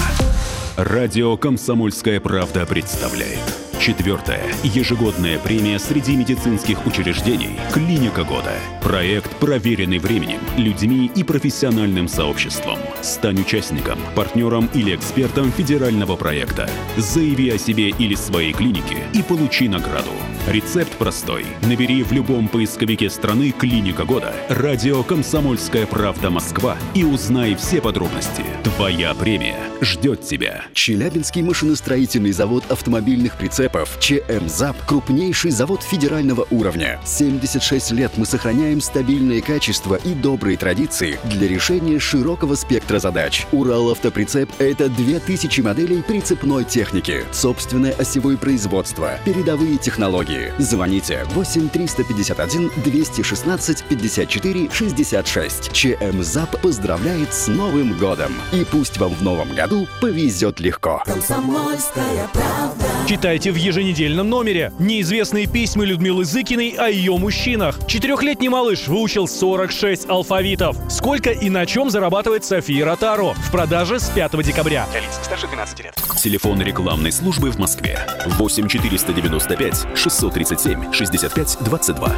Радио 0.77 1.35
«Комсомольская 1.37 2.19
правда» 2.19 2.67
представляет. 2.67 3.39
Четвертая 3.79 4.43
ежегодная 4.61 5.39
премия 5.39 5.79
среди 5.79 6.15
медицинских 6.15 6.85
учреждений 6.85 7.59
«Клиника 7.73 8.25
года». 8.25 8.53
Проект, 8.83 9.35
проверенный 9.37 9.97
временем, 9.97 10.39
людьми 10.55 11.09
и 11.15 11.23
профессиональным 11.23 12.07
сообществом. 12.07 12.77
Стань 13.03 13.41
участником, 13.41 13.99
партнером 14.15 14.69
или 14.73 14.95
экспертом 14.95 15.51
федерального 15.51 16.15
проекта. 16.15 16.69
Заяви 16.95 17.49
о 17.49 17.57
себе 17.57 17.89
или 17.89 18.15
своей 18.15 18.53
клинике 18.53 18.99
и 19.13 19.21
получи 19.21 19.67
награду. 19.67 20.11
Рецепт 20.47 20.91
простой. 20.93 21.45
Набери 21.63 22.01
в 22.03 22.13
любом 22.13 22.47
поисковике 22.47 23.09
страны 23.09 23.51
«Клиника 23.51 24.05
года» 24.05 24.33
радио 24.47 25.03
«Комсомольская 25.03 25.85
правда 25.85 26.29
Москва» 26.29 26.77
и 26.93 27.03
узнай 27.03 27.55
все 27.55 27.81
подробности. 27.81 28.45
Твоя 28.63 29.13
премия 29.13 29.57
ждет 29.81 30.21
тебя. 30.21 30.63
Челябинский 30.73 31.41
машиностроительный 31.41 32.31
завод 32.31 32.63
автомобильных 32.69 33.37
прицепов 33.37 33.97
ЧМЗАП– 33.99 34.77
крупнейший 34.87 35.51
завод 35.51 35.81
федерального 35.81 36.47
уровня. 36.51 37.01
76 37.05 37.91
лет 37.91 38.13
мы 38.15 38.25
сохраняем 38.25 38.79
стабильное 38.79 39.41
качество 39.41 39.95
и 39.95 40.13
добрые 40.13 40.55
традиции 40.55 41.19
для 41.25 41.49
решения 41.49 41.99
широкого 41.99 42.55
спектра 42.55 42.92
задач. 42.99 43.47
Урал 43.51 43.91
автоприцеп– 43.91 44.49
это 44.59 44.89
2000 44.89 45.61
моделей 45.61 46.01
прицепной 46.01 46.63
техники, 46.63 47.23
собственное 47.31 47.93
осевое 47.93 48.37
производство, 48.37 49.19
передовые 49.25 49.77
технологии. 49.77 50.51
Звоните 50.59 51.25
8 51.31 51.69
351 51.69 52.71
216 52.83 53.83
54 53.83 54.69
66. 54.71 55.71
ЧМЗАП 55.71 56.61
поздравляет 56.61 57.33
с 57.33 57.47
Новым 57.47 57.97
годом. 57.97 58.33
И 58.51 58.63
пусть 58.63 58.97
вам 58.97 59.13
в 59.13 59.21
новом 59.23 59.53
году 59.55 59.87
повезет 59.99 60.59
легко. 60.59 61.01
Комсомольская 61.05 62.29
правда. 62.31 62.85
Читайте 63.07 63.51
в 63.51 63.55
еженедельном 63.55 64.29
номере. 64.29 64.71
Неизвестные 64.79 65.47
письма 65.47 65.83
Людмилы 65.83 66.25
Зыкиной 66.25 66.75
о 66.77 66.89
ее 66.89 67.17
мужчинах. 67.17 67.79
Четырехлетний 67.87 68.49
малыш 68.49 68.87
выучил 68.87 69.27
46 69.27 70.09
алфавитов. 70.09 70.77
Сколько 70.89 71.31
и 71.31 71.49
на 71.49 71.65
чем 71.65 71.89
зарабатывает 71.89 72.45
София 72.45 72.82
Ротаро. 72.83 73.33
В 73.33 73.51
продаже 73.51 73.99
с 73.99 74.09
5 74.09 74.43
декабря. 74.43 74.85
Для 74.91 74.99
лиц 75.01 75.19
старше 75.23 75.47
12 75.47 75.79
лет. 75.83 75.95
Телефон 76.17 76.61
рекламной 76.61 77.11
службы 77.11 77.51
в 77.51 77.57
Москве. 77.57 77.99
8 78.25 78.67
495 78.67 79.87
637 79.95 80.93
65 80.93 81.57
22. 81.61 82.11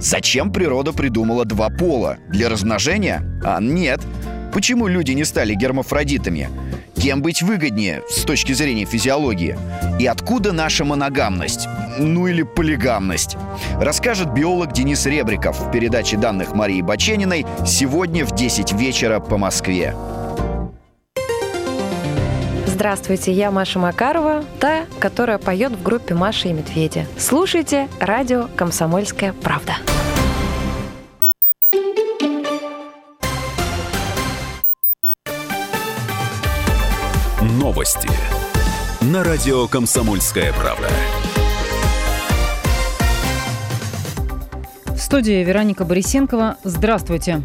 Зачем 0.00 0.52
природа 0.52 0.92
придумала 0.92 1.44
два 1.44 1.68
пола? 1.68 2.18
Для 2.28 2.48
размножения? 2.48 3.22
А 3.44 3.60
нет. 3.60 4.00
Почему 4.52 4.86
люди 4.86 5.12
не 5.12 5.24
стали 5.24 5.54
гермафродитами? 5.54 6.48
Кем 6.96 7.22
быть 7.22 7.42
выгоднее 7.42 8.02
с 8.08 8.22
точки 8.22 8.52
зрения 8.52 8.84
физиологии? 8.84 9.56
И 10.00 10.06
откуда 10.06 10.52
наша 10.52 10.84
моногамность? 10.84 11.68
Ну 11.98 12.26
или 12.26 12.42
полигамность? 12.42 13.36
Расскажет 13.78 14.32
биолог 14.32 14.72
Денис 14.72 15.04
Ребриков 15.06 15.60
в 15.60 15.70
передаче 15.70 16.16
данных 16.16 16.54
Марии 16.54 16.80
Бачениной 16.80 17.46
сегодня 17.66 18.24
в 18.24 18.34
10 18.34 18.72
вечера 18.72 19.20
по 19.20 19.36
Москве. 19.36 19.94
Здравствуйте, 22.66 23.32
я 23.32 23.50
Маша 23.50 23.78
Макарова, 23.78 24.44
та, 24.58 24.86
которая 24.98 25.38
поет 25.38 25.72
в 25.72 25.82
группе 25.82 26.14
Маша 26.14 26.48
и 26.48 26.52
Медведи. 26.52 27.06
Слушайте 27.16 27.88
радио 28.00 28.48
«Комсомольская 28.56 29.32
правда». 29.32 29.76
Новости 37.40 38.08
на 39.02 39.22
радио 39.22 39.68
«Комсомольская 39.68 40.52
правда». 40.52 40.88
Студии 45.12 45.44
Вероника 45.44 45.84
Борисенкова. 45.84 46.56
Здравствуйте. 46.64 47.42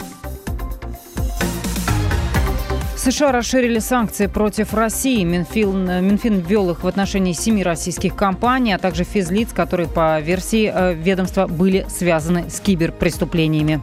США 2.96 3.34
расширили 3.34 3.80
санкции 3.80 4.28
против 4.28 4.74
России. 4.74 5.22
Минфин, 5.26 5.84
Минфин 6.02 6.40
ввел 6.40 6.70
их 6.70 6.86
в 6.86 6.88
отношении 6.88 7.34
семи 7.34 7.64
российских 7.64 8.16
компаний, 8.16 8.72
а 8.72 8.78
также 8.78 9.04
физлиц, 9.04 9.50
которые 9.52 9.90
по 9.90 10.18
версии 10.22 10.72
э, 10.74 10.94
ведомства 10.94 11.46
были 11.46 11.86
связаны 11.90 12.50
с 12.50 12.62
киберпреступлениями. 12.62 13.82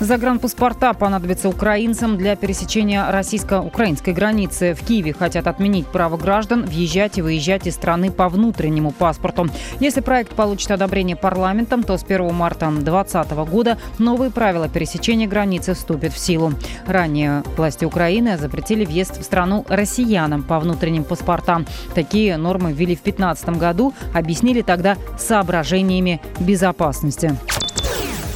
Загранпаспорта 0.00 0.94
понадобятся 0.94 1.48
украинцам 1.48 2.16
для 2.16 2.36
пересечения 2.36 3.10
российско-украинской 3.10 4.14
границы. 4.14 4.74
В 4.74 4.86
Киеве 4.86 5.12
хотят 5.12 5.48
отменить 5.48 5.88
право 5.88 6.16
граждан 6.16 6.64
въезжать 6.64 7.18
и 7.18 7.22
выезжать 7.22 7.66
из 7.66 7.74
страны 7.74 8.12
по 8.12 8.28
внутреннему 8.28 8.92
паспорту. 8.92 9.48
Если 9.80 10.00
проект 10.00 10.34
получит 10.34 10.70
одобрение 10.70 11.16
парламентом, 11.16 11.82
то 11.82 11.98
с 11.98 12.04
1 12.04 12.32
марта 12.32 12.66
2020 12.66 13.30
года 13.50 13.76
новые 13.98 14.30
правила 14.30 14.68
пересечения 14.68 15.26
границы 15.26 15.74
вступят 15.74 16.12
в 16.12 16.18
силу. 16.18 16.52
Ранее 16.86 17.42
власти 17.56 17.84
Украины 17.84 18.38
запретили 18.38 18.84
въезд 18.84 19.20
в 19.20 19.24
страну 19.24 19.66
россиянам 19.68 20.44
по 20.44 20.60
внутренним 20.60 21.02
паспортам. 21.02 21.66
Такие 21.96 22.36
нормы 22.36 22.72
ввели 22.72 22.94
в 22.94 23.02
2015 23.02 23.48
году, 23.58 23.92
объяснили 24.14 24.62
тогда 24.62 24.96
соображениями 25.18 26.20
безопасности. 26.38 27.36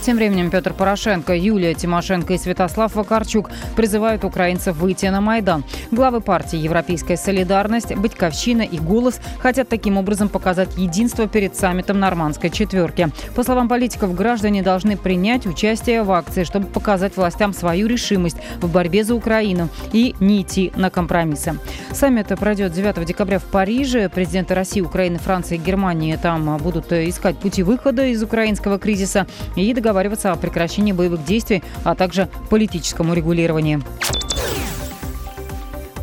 Тем 0.02 0.16
временем 0.16 0.50
Петр 0.50 0.74
Порошенко, 0.74 1.32
Юлия 1.32 1.74
Тимошенко 1.74 2.32
и 2.32 2.38
Святослав 2.38 2.92
Вакарчук 2.96 3.50
призывают 3.76 4.24
украинцев 4.24 4.76
выйти 4.76 5.06
на 5.06 5.20
Майдан. 5.20 5.62
Главы 5.92 6.20
партии 6.20 6.56
«Европейская 6.56 7.16
солидарность», 7.16 7.94
«Батьковщина» 7.94 8.62
и 8.62 8.80
«Голос» 8.80 9.20
хотят 9.38 9.68
таким 9.68 9.96
образом 9.98 10.28
показать 10.28 10.76
единство 10.76 11.28
перед 11.28 11.54
саммитом 11.54 12.00
Нормандской 12.00 12.50
четверки. 12.50 13.10
По 13.36 13.44
словам 13.44 13.68
политиков, 13.68 14.12
граждане 14.12 14.64
должны 14.64 14.96
принять 14.96 15.46
участие 15.46 16.02
в 16.02 16.10
акции, 16.10 16.42
чтобы 16.42 16.66
показать 16.66 17.16
властям 17.16 17.52
свою 17.52 17.86
решимость 17.86 18.38
в 18.60 18.68
борьбе 18.68 19.04
за 19.04 19.14
Украину 19.14 19.68
и 19.92 20.16
не 20.18 20.42
идти 20.42 20.72
на 20.74 20.90
компромиссы. 20.90 21.56
Саммит 21.92 22.26
пройдет 22.40 22.72
9 22.72 23.04
декабря 23.06 23.38
в 23.38 23.44
Париже. 23.44 24.08
Президенты 24.08 24.56
России, 24.56 24.80
Украины, 24.80 25.20
Франции 25.20 25.54
и 25.54 25.60
Германии 25.60 26.18
там 26.20 26.56
будут 26.56 26.92
искать 26.92 27.38
пути 27.38 27.62
выхода 27.62 28.04
из 28.06 28.20
украинского 28.20 28.80
кризиса 28.80 29.28
и 29.54 29.72
договариваться 29.72 29.91
договариваться 29.92 30.32
о 30.32 30.36
прекращении 30.36 30.92
боевых 30.92 31.22
действий, 31.22 31.62
а 31.84 31.94
также 31.94 32.28
политическом 32.48 33.10
урегулировании. 33.10 33.82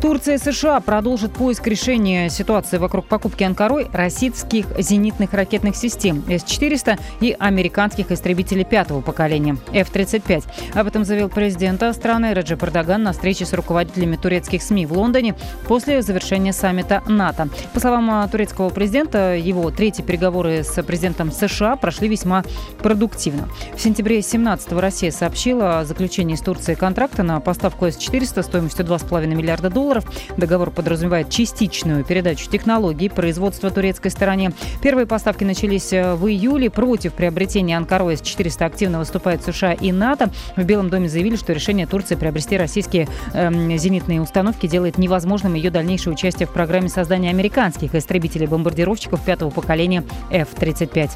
Турция 0.00 0.36
и 0.36 0.38
США 0.38 0.80
продолжат 0.80 1.32
поиск 1.32 1.66
решения 1.66 2.30
ситуации 2.30 2.78
вокруг 2.78 3.04
покупки 3.04 3.44
Анкарой 3.44 3.86
российских 3.92 4.64
зенитных 4.78 5.34
ракетных 5.34 5.76
систем 5.76 6.24
С-400 6.26 6.98
и 7.20 7.36
американских 7.38 8.10
истребителей 8.10 8.64
пятого 8.64 9.02
поколения 9.02 9.58
F-35. 9.74 10.44
Об 10.72 10.86
этом 10.86 11.04
заявил 11.04 11.28
президент 11.28 11.82
страны 11.94 12.32
Реджеп 12.32 12.64
Эрдоган 12.64 13.02
на 13.02 13.12
встрече 13.12 13.44
с 13.44 13.52
руководителями 13.52 14.16
турецких 14.16 14.62
СМИ 14.62 14.86
в 14.86 14.94
Лондоне 14.94 15.34
после 15.68 16.00
завершения 16.00 16.54
саммита 16.54 17.02
НАТО. 17.06 17.50
По 17.74 17.80
словам 17.80 18.26
турецкого 18.30 18.70
президента, 18.70 19.34
его 19.36 19.70
третьи 19.70 20.00
переговоры 20.00 20.64
с 20.64 20.82
президентом 20.82 21.30
США 21.30 21.76
прошли 21.76 22.08
весьма 22.08 22.42
продуктивно. 22.78 23.50
В 23.76 23.80
сентябре 23.82 24.16
2017 24.16 24.72
Россия 24.72 25.10
сообщила 25.10 25.80
о 25.80 25.84
заключении 25.84 26.36
с 26.36 26.40
Турцией 26.40 26.76
контракта 26.76 27.22
на 27.22 27.38
поставку 27.40 27.84
С-400 27.86 28.42
стоимостью 28.42 28.86
2,5 28.86 29.26
миллиарда 29.26 29.68
долларов 29.68 29.89
долларов. 29.90 30.04
Договор 30.36 30.70
подразумевает 30.70 31.30
частичную 31.30 32.04
передачу 32.04 32.48
технологий 32.48 33.08
производства 33.08 33.70
турецкой 33.70 34.10
стороне. 34.10 34.52
Первые 34.82 35.06
поставки 35.06 35.42
начались 35.42 35.92
э, 35.92 36.14
в 36.14 36.28
июле. 36.28 36.70
Против 36.70 37.12
приобретения 37.14 37.76
Анкарой 37.76 38.16
С-400 38.16 38.64
активно 38.64 38.98
выступают 39.00 39.42
США 39.42 39.72
и 39.72 39.90
НАТО. 39.90 40.30
В 40.56 40.62
Белом 40.62 40.90
доме 40.90 41.08
заявили, 41.08 41.34
что 41.34 41.52
решение 41.52 41.86
Турции 41.86 42.14
приобрести 42.14 42.56
российские 42.56 43.08
э, 43.32 43.50
зенитные 43.76 44.20
установки 44.20 44.68
делает 44.68 44.96
невозможным 44.96 45.54
ее 45.54 45.70
дальнейшее 45.70 46.14
участие 46.14 46.46
в 46.46 46.52
программе 46.52 46.88
создания 46.88 47.30
американских 47.30 47.94
истребителей-бомбардировщиков 47.94 49.24
пятого 49.24 49.50
поколения 49.50 50.04
F-35. 50.30 51.10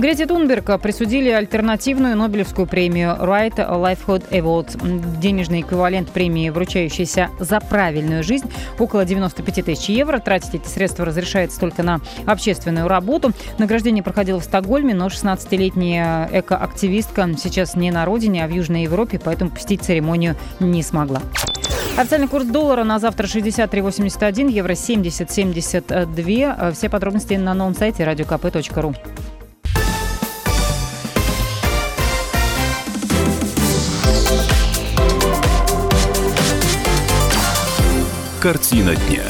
Грете 0.00 0.26
Тунберг 0.26 0.80
присудили 0.80 1.28
альтернативную 1.28 2.16
Нобелевскую 2.16 2.66
премию 2.66 3.18
Right 3.20 3.56
Lifehood 3.56 4.30
Award. 4.30 5.20
Денежный 5.20 5.60
эквивалент 5.60 6.10
премии, 6.10 6.48
вручающейся 6.48 7.28
за 7.38 7.60
правильную 7.60 8.22
жизнь, 8.22 8.50
около 8.78 9.04
95 9.04 9.66
тысяч 9.66 9.90
евро. 9.90 10.18
Тратить 10.18 10.54
эти 10.54 10.66
средства 10.68 11.04
разрешается 11.04 11.60
только 11.60 11.82
на 11.82 12.00
общественную 12.24 12.88
работу. 12.88 13.32
Награждение 13.58 14.02
проходило 14.02 14.40
в 14.40 14.44
Стокгольме, 14.44 14.94
но 14.94 15.08
16-летняя 15.08 16.30
экоактивистка 16.32 17.28
сейчас 17.36 17.74
не 17.74 17.90
на 17.90 18.06
родине, 18.06 18.46
а 18.46 18.48
в 18.48 18.52
Южной 18.52 18.84
Европе, 18.84 19.20
поэтому 19.22 19.50
посетить 19.50 19.82
церемонию 19.82 20.34
не 20.60 20.82
смогла. 20.82 21.20
Официальный 21.98 22.28
курс 22.28 22.46
доллара 22.46 22.84
на 22.84 23.00
завтра 23.00 23.26
63,81, 23.26 24.50
евро 24.50 24.72
70,72. 24.72 26.72
Все 26.72 26.88
подробности 26.88 27.34
на 27.34 27.52
новом 27.52 27.74
сайте 27.74 28.04
radiokp.ru. 28.04 28.96
Картина 38.40 38.96
дня. 38.96 39.22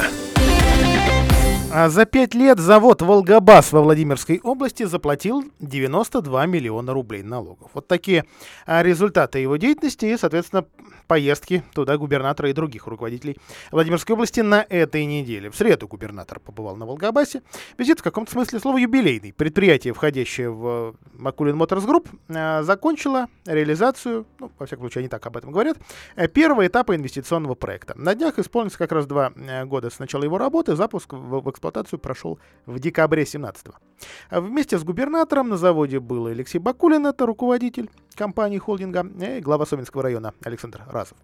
А 1.73 1.88
за 1.88 2.05
пять 2.05 2.33
лет 2.33 2.61
завод 2.61 3.03
«Волгабас» 3.03 3.73
во 3.73 3.83
Владимирской 3.83 4.38
области 4.40 4.85
заплатил 4.85 5.44
92 5.59 6.46
миллиона 6.46 6.92
рублей 6.92 7.25
налогов. 7.25 7.70
Вот 7.75 7.88
такие 7.88 8.25
а, 8.66 8.85
результаты 8.85 9.40
его 9.40 9.57
деятельности 9.57 10.07
и, 10.07 10.16
соответственно, 10.16 10.64
поездки 11.11 11.64
туда 11.75 11.96
губернатора 11.96 12.51
и 12.51 12.53
других 12.53 12.87
руководителей 12.87 13.37
Владимирской 13.73 14.14
области 14.14 14.38
на 14.38 14.64
этой 14.68 15.05
неделе. 15.07 15.51
В 15.51 15.57
среду 15.57 15.88
губернатор 15.88 16.38
побывал 16.38 16.77
на 16.77 16.87
Волгабасе. 16.87 17.42
Визит 17.79 17.99
в 17.99 18.05
каком-то 18.05 18.31
смысле 18.31 18.61
слова 18.61 18.79
юбилейный. 18.79 19.33
Предприятие, 19.33 19.92
входящее 19.92 20.51
в 20.51 20.94
Bakulin 21.14 21.57
Motors 21.57 21.85
Group, 21.85 22.09
э, 22.29 22.62
закончило 22.62 23.27
реализацию, 23.44 24.25
ну, 24.38 24.53
во 24.57 24.66
всяком 24.66 24.85
случае, 24.85 25.01
они 25.01 25.09
так 25.09 25.27
об 25.27 25.37
этом 25.37 25.51
говорят, 25.51 25.79
э, 26.14 26.29
первого 26.29 26.64
этапа 26.64 26.94
инвестиционного 26.94 27.57
проекта. 27.57 27.94
На 27.96 28.14
днях 28.14 28.38
исполнится 28.38 28.79
как 28.79 28.92
раз 28.92 29.07
два 29.07 29.33
э, 29.35 29.64
года 29.64 29.90
с 29.90 29.99
начала 29.99 30.23
его 30.23 30.38
работы. 30.38 30.77
Запуск 30.77 31.12
в, 31.12 31.51
эксплуатацию 31.51 31.99
прошел 31.99 32.38
в 32.66 32.79
декабре 32.79 33.27
17 33.27 33.66
-го. 33.66 34.40
Вместе 34.40 34.79
с 34.79 34.85
губернатором 34.85 35.49
на 35.49 35.57
заводе 35.57 35.99
был 35.99 36.27
Алексей 36.29 36.61
Бакулин, 36.61 37.05
это 37.09 37.27
руководитель 37.27 37.90
компании 38.14 38.59
холдинга, 38.59 39.05
и 39.20 39.40
глава 39.40 39.66
Соменского 39.66 40.03
района 40.03 40.35
Александр 40.44 40.83
Разов. 41.01 41.19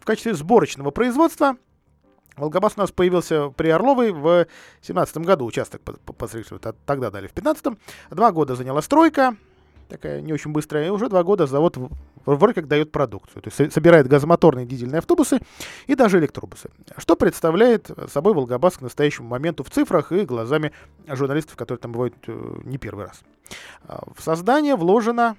В 0.00 0.04
качестве 0.04 0.34
сборочного 0.34 0.90
производства 0.90 1.56
Волгобас 2.36 2.74
у 2.76 2.80
нас 2.80 2.90
появился 2.92 3.50
при 3.50 3.68
Орловой 3.68 4.12
в 4.12 4.46
17 4.82 5.18
году, 5.18 5.44
участок 5.44 5.82
по, 5.82 6.28
тогда 6.86 7.10
дали 7.10 7.26
в 7.26 7.32
15 7.32 7.78
Два 8.10 8.32
года 8.32 8.54
заняла 8.54 8.80
стройка, 8.80 9.36
такая 9.88 10.20
не 10.20 10.32
очень 10.32 10.52
быстрая, 10.52 10.86
и 10.86 10.90
уже 10.90 11.08
два 11.08 11.24
года 11.24 11.46
завод 11.46 11.76
вроде 12.24 12.54
как 12.54 12.68
дает 12.68 12.92
продукцию. 12.92 13.42
То 13.42 13.50
есть 13.50 13.72
собирает 13.72 14.06
газомоторные 14.06 14.66
дизельные 14.66 14.98
автобусы 14.98 15.40
и 15.86 15.94
даже 15.94 16.18
электробусы. 16.18 16.70
Что 16.96 17.16
представляет 17.16 17.90
собой 18.10 18.34
Волгобас 18.34 18.76
к 18.76 18.82
настоящему 18.82 19.28
моменту 19.28 19.64
в 19.64 19.70
цифрах 19.70 20.12
и 20.12 20.24
глазами 20.24 20.72
журналистов, 21.08 21.56
которые 21.56 21.80
там 21.80 21.92
бывают 21.92 22.14
э, 22.26 22.60
не 22.64 22.78
первый 22.78 23.06
раз. 23.06 23.20
А, 23.86 24.04
в 24.14 24.22
создание 24.22 24.76
вложено 24.76 25.36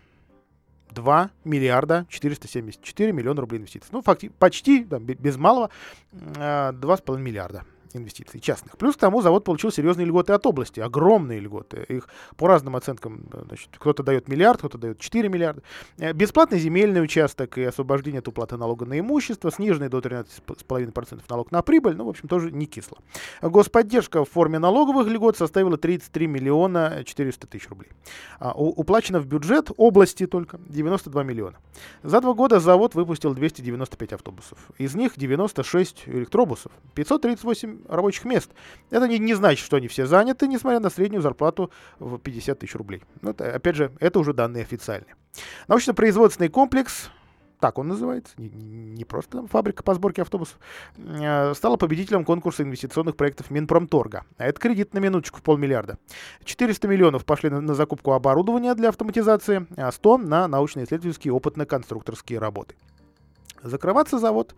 2 0.92 1.30
миллиарда 1.44 2.06
474 2.10 3.12
миллиона 3.12 3.42
рублей 3.42 3.60
инвестиций. 3.60 3.90
Ну, 3.92 4.02
факти- 4.02 4.32
почти, 4.40 4.84
да, 4.84 5.00
без 5.00 5.38
малого, 5.38 5.70
2,5 6.12 7.18
э, 7.18 7.22
миллиарда 7.22 7.64
инвестиций 7.94 8.40
частных. 8.40 8.78
Плюс 8.78 8.96
к 8.96 9.00
тому 9.00 9.22
завод 9.22 9.44
получил 9.44 9.72
серьезные 9.72 10.06
льготы 10.06 10.34
от 10.34 10.46
области, 10.46 10.80
огромные 10.80 11.40
льготы. 11.40 11.86
Их 11.88 12.08
по 12.36 12.48
разным 12.48 12.76
оценкам, 12.76 13.30
значит, 13.48 13.70
кто-то 13.78 14.04
дает 14.04 14.28
миллиард, 14.28 14.60
кто-то 14.60 14.78
дает 14.78 15.00
4 15.00 15.30
миллиарда. 15.30 15.62
Э, 15.98 16.14
бесплатный 16.14 16.60
земельный 16.60 17.04
участок 17.04 17.58
и 17.58 17.64
освобождение 17.64 18.20
от 18.20 18.28
уплаты 18.28 18.58
налога 18.58 18.86
на 18.86 19.00
имущество, 19.00 19.52
сниженный 19.52 19.90
до 19.90 20.00
13,5% 20.00 21.22
налог 21.30 21.52
на 21.52 21.62
прибыль, 21.62 21.96
ну, 21.96 22.06
в 22.06 22.10
общем, 22.10 22.28
тоже 22.28 22.52
не 22.52 22.66
кисло. 22.66 22.98
Господдержка 23.42 24.26
в 24.26 24.30
форме 24.30 24.60
налоговых 24.60 25.08
льгот 25.08 25.38
составила 25.38 25.78
33 25.78 26.28
миллиона 26.28 27.04
400 27.06 27.48
тысяч 27.48 27.70
рублей. 27.70 27.92
А, 28.40 28.54
уплачено 28.54 29.20
в 29.20 29.26
бюджет 29.26 29.72
области 29.78 30.28
только 30.28 30.60
92 30.68 31.24
миллиона. 31.24 31.58
За 32.04 32.22
два 32.22 32.34
года 32.34 32.60
завод 32.60 32.96
выпустил 32.96 33.34
295 33.34 34.14
автобусов. 34.14 34.58
Из 34.78 34.96
них 34.96 35.14
96 35.18 36.04
электробусов, 36.08 36.72
538 36.96 37.79
рабочих 37.88 38.26
мест. 38.26 38.52
Это 38.90 39.08
не, 39.08 39.20
не 39.20 39.34
значит, 39.34 39.66
что 39.66 39.78
они 39.78 39.88
все 39.88 40.06
заняты, 40.06 40.48
несмотря 40.48 40.80
на 40.80 40.90
среднюю 40.90 41.22
зарплату 41.22 41.72
в 42.00 42.18
50 42.18 42.60
тысяч 42.60 42.76
рублей. 42.76 43.04
Но 43.22 43.32
это, 43.32 43.54
опять 43.56 43.76
же, 43.76 43.92
это 44.00 44.20
уже 44.20 44.34
данные 44.34 44.64
официальные. 44.64 45.16
Научно-производственный 45.68 46.50
комплекс 46.50 47.10
так 47.60 47.78
он 47.78 47.90
называется, 47.90 48.34
не, 48.38 48.50
не 48.50 49.06
просто 49.06 49.38
там 49.38 49.48
фабрика 49.48 49.84
по 49.84 49.94
сборке 49.94 50.22
автобусов, 50.22 50.58
э, 50.98 51.54
стала 51.54 51.76
победителем 51.76 52.24
конкурса 52.24 52.64
инвестиционных 52.64 53.16
проектов 53.18 53.52
Минпромторга. 53.52 54.24
А 54.38 54.46
это 54.46 54.60
кредит 54.60 54.94
на 54.94 55.00
минуточку 55.00 55.40
в 55.40 55.44
полмиллиарда. 55.44 55.98
400 56.46 56.88
миллионов 56.88 57.26
пошли 57.26 57.50
на, 57.50 57.60
на 57.60 57.74
закупку 57.74 58.14
оборудования 58.14 58.74
для 58.76 58.90
автоматизации, 58.90 59.68
а 59.76 59.92
100 59.92 60.18
на 60.20 60.48
научно-исследовательские 60.48 61.34
опытно-конструкторские 61.34 62.40
работы. 62.40 62.76
Закрываться 63.62 64.20
завод 64.20 64.56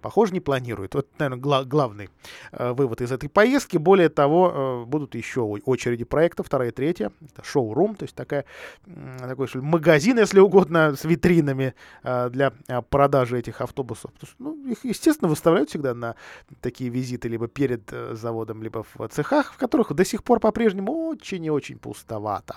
похоже, 0.00 0.32
не 0.32 0.40
планирует. 0.40 0.94
Вот, 0.94 1.08
наверное, 1.18 1.40
гла- 1.40 1.64
главный 1.64 2.10
э, 2.52 2.72
вывод 2.72 3.00
из 3.00 3.12
этой 3.12 3.28
поездки. 3.28 3.76
Более 3.76 4.08
того, 4.08 4.52
э, 4.52 4.84
будут 4.86 5.14
еще 5.14 5.40
очереди 5.40 6.04
проектов, 6.04 6.46
вторая 6.46 6.70
и 6.70 6.72
третья. 6.72 7.12
Это 7.20 7.44
шоу-рум, 7.44 7.94
то 7.94 8.04
есть 8.04 8.14
такая, 8.14 8.44
э, 8.86 9.16
такой 9.20 9.46
что 9.46 9.58
ли, 9.58 9.64
магазин, 9.64 10.18
если 10.18 10.40
угодно, 10.40 10.94
с 10.96 11.04
витринами 11.04 11.74
э, 12.02 12.30
для 12.30 12.52
э, 12.68 12.82
продажи 12.82 13.38
этих 13.38 13.60
автобусов. 13.60 14.10
Что, 14.22 14.32
ну, 14.38 14.56
их, 14.66 14.84
естественно, 14.84 15.28
выставляют 15.28 15.70
всегда 15.70 15.94
на 15.94 16.14
такие 16.60 16.90
визиты 16.90 17.28
либо 17.28 17.48
перед 17.48 17.92
э, 17.92 18.14
заводом, 18.14 18.62
либо 18.62 18.84
в 18.94 19.08
цехах, 19.08 19.52
в 19.52 19.56
которых 19.56 19.92
до 19.92 20.04
сих 20.04 20.24
пор 20.24 20.40
по-прежнему 20.40 21.08
очень 21.08 21.44
и 21.44 21.50
очень 21.50 21.78
пустовато. 21.78 22.56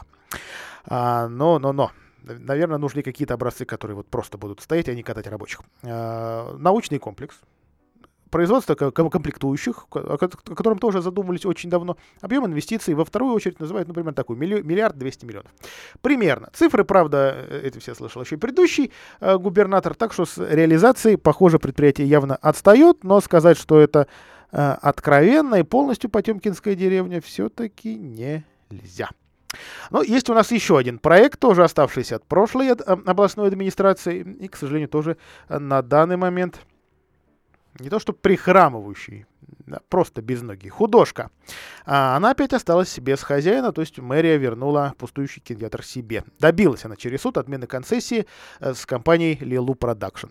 А, 0.86 1.28
но, 1.28 1.60
но, 1.60 1.74
но, 1.74 1.92
наверное, 2.24 2.78
нужны 2.78 3.02
какие-то 3.02 3.34
образцы, 3.34 3.66
которые 3.66 3.96
вот 3.96 4.08
просто 4.08 4.38
будут 4.38 4.62
стоять, 4.62 4.90
а 4.90 4.96
не 4.96 5.04
катать 5.04 5.28
рабочих. 5.28 5.62
А, 5.84 6.56
научный 6.58 7.00
комплекс, 7.00 7.40
производство 8.34 8.74
комплектующих, 8.74 9.86
о 9.92 10.18
котором 10.18 10.80
тоже 10.80 11.04
задумывались 11.04 11.46
очень 11.46 11.70
давно. 11.70 11.98
Объем 12.20 12.48
инвестиций 12.48 12.96
во 12.96 13.06
вторую 13.06 13.36
очередь 13.36 13.60
называют, 13.60 13.88
например, 13.88 14.16
такой 14.16 14.38
миллиард 14.38 14.98
двести 14.98 15.26
миллионов. 15.26 15.52
Примерно. 16.02 16.50
Цифры, 16.52 16.84
правда, 16.84 17.48
эти 17.64 17.78
все 17.78 17.94
слышал 17.94 18.24
еще 18.24 18.38
предыдущий 18.38 18.92
э, 19.20 19.38
губернатор, 19.38 19.94
так 19.94 20.14
что 20.14 20.26
с 20.26 20.40
реализацией, 20.40 21.18
похоже, 21.18 21.60
предприятие 21.60 22.08
явно 22.08 22.36
отстает, 22.36 23.04
но 23.04 23.22
сказать, 23.22 23.56
что 23.56 23.80
это 23.80 24.08
э, 24.52 24.78
откровенно 24.82 25.56
и 25.56 25.64
полностью 25.64 26.10
Потемкинская 26.10 26.74
деревня 26.74 27.22
все-таки 27.22 27.96
нельзя. 27.96 29.10
Но 29.92 30.02
есть 30.02 30.30
у 30.30 30.34
нас 30.34 30.52
еще 30.52 30.78
один 30.78 31.00
проект, 31.00 31.40
тоже 31.40 31.64
оставшийся 31.64 32.18
от 32.18 32.26
прошлой 32.26 32.68
э, 32.68 32.74
областной 32.74 33.48
администрации, 33.48 34.22
и, 34.22 34.48
к 34.48 34.56
сожалению, 34.56 34.90
тоже 34.90 35.18
э, 35.50 35.60
на 35.60 35.82
данный 35.82 36.18
момент 36.18 36.60
не 37.80 37.90
то 37.90 38.00
что 38.00 38.14
прихрамывающий, 38.14 39.26
просто 39.90 40.22
без 40.22 40.44
ноги, 40.44 40.70
художка. 40.70 41.32
А 41.86 42.16
она 42.16 42.32
опять 42.32 42.54
осталась 42.54 43.00
без 43.00 43.24
хозяина, 43.24 43.72
то 43.72 43.82
есть 43.82 43.98
мэрия 43.98 44.38
вернула 44.38 44.94
пустующий 44.98 45.42
кинотеатр 45.42 45.84
себе. 45.84 46.24
Добилась 46.40 46.86
она 46.86 46.96
через 46.96 47.22
суд 47.22 47.38
отмены 47.38 47.66
концессии 47.66 48.28
э, 48.60 48.74
с 48.74 48.86
компанией 48.86 49.38
Лилу 49.44 49.76
Продакшн. 49.76 50.28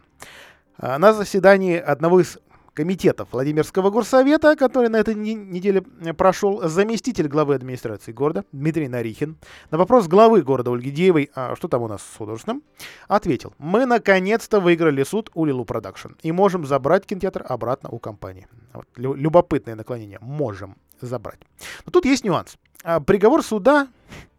На 0.79 1.13
заседании 1.13 1.77
одного 1.77 2.21
из 2.21 2.39
комитетов 2.75 3.29
Владимирского 3.33 3.91
горсовета, 3.91 4.57
который 4.57 4.89
на 4.89 4.97
этой 4.97 5.15
неделе 5.15 5.83
прошел, 6.17 6.69
заместитель 6.69 7.29
главы 7.29 7.55
администрации 7.55 8.13
города 8.13 8.45
Дмитрий 8.53 8.89
Нарихин. 8.89 9.37
На 9.71 9.79
вопрос 9.79 10.09
главы 10.09 10.43
города 10.43 10.73
Ольги 10.73 10.91
Деевой, 10.91 11.31
а 11.35 11.55
что 11.57 11.69
там 11.69 11.83
у 11.83 11.89
нас 11.89 12.03
с 12.03 12.17
художественным, 12.17 12.63
ответил, 13.09 13.55
мы 13.59 13.87
наконец-то 13.87 14.61
выиграли 14.61 15.03
суд 15.05 15.31
у 15.35 15.45
Лилу 15.45 15.65
Продакшн 15.65 16.13
и 16.23 16.33
можем 16.33 16.67
забрать 16.67 17.07
кинотеатр 17.07 17.45
обратно 17.49 17.89
у 17.91 17.99
компании. 17.99 18.47
Вот, 18.73 18.87
любопытное 18.97 19.75
наклонение, 19.75 20.19
можем 20.21 20.77
забрать. 21.07 21.41
Но 21.85 21.93
тут 21.93 22.05
есть 22.05 22.25
нюанс. 22.25 22.57
А 22.85 23.01
приговор 23.01 23.43
суда 23.43 23.89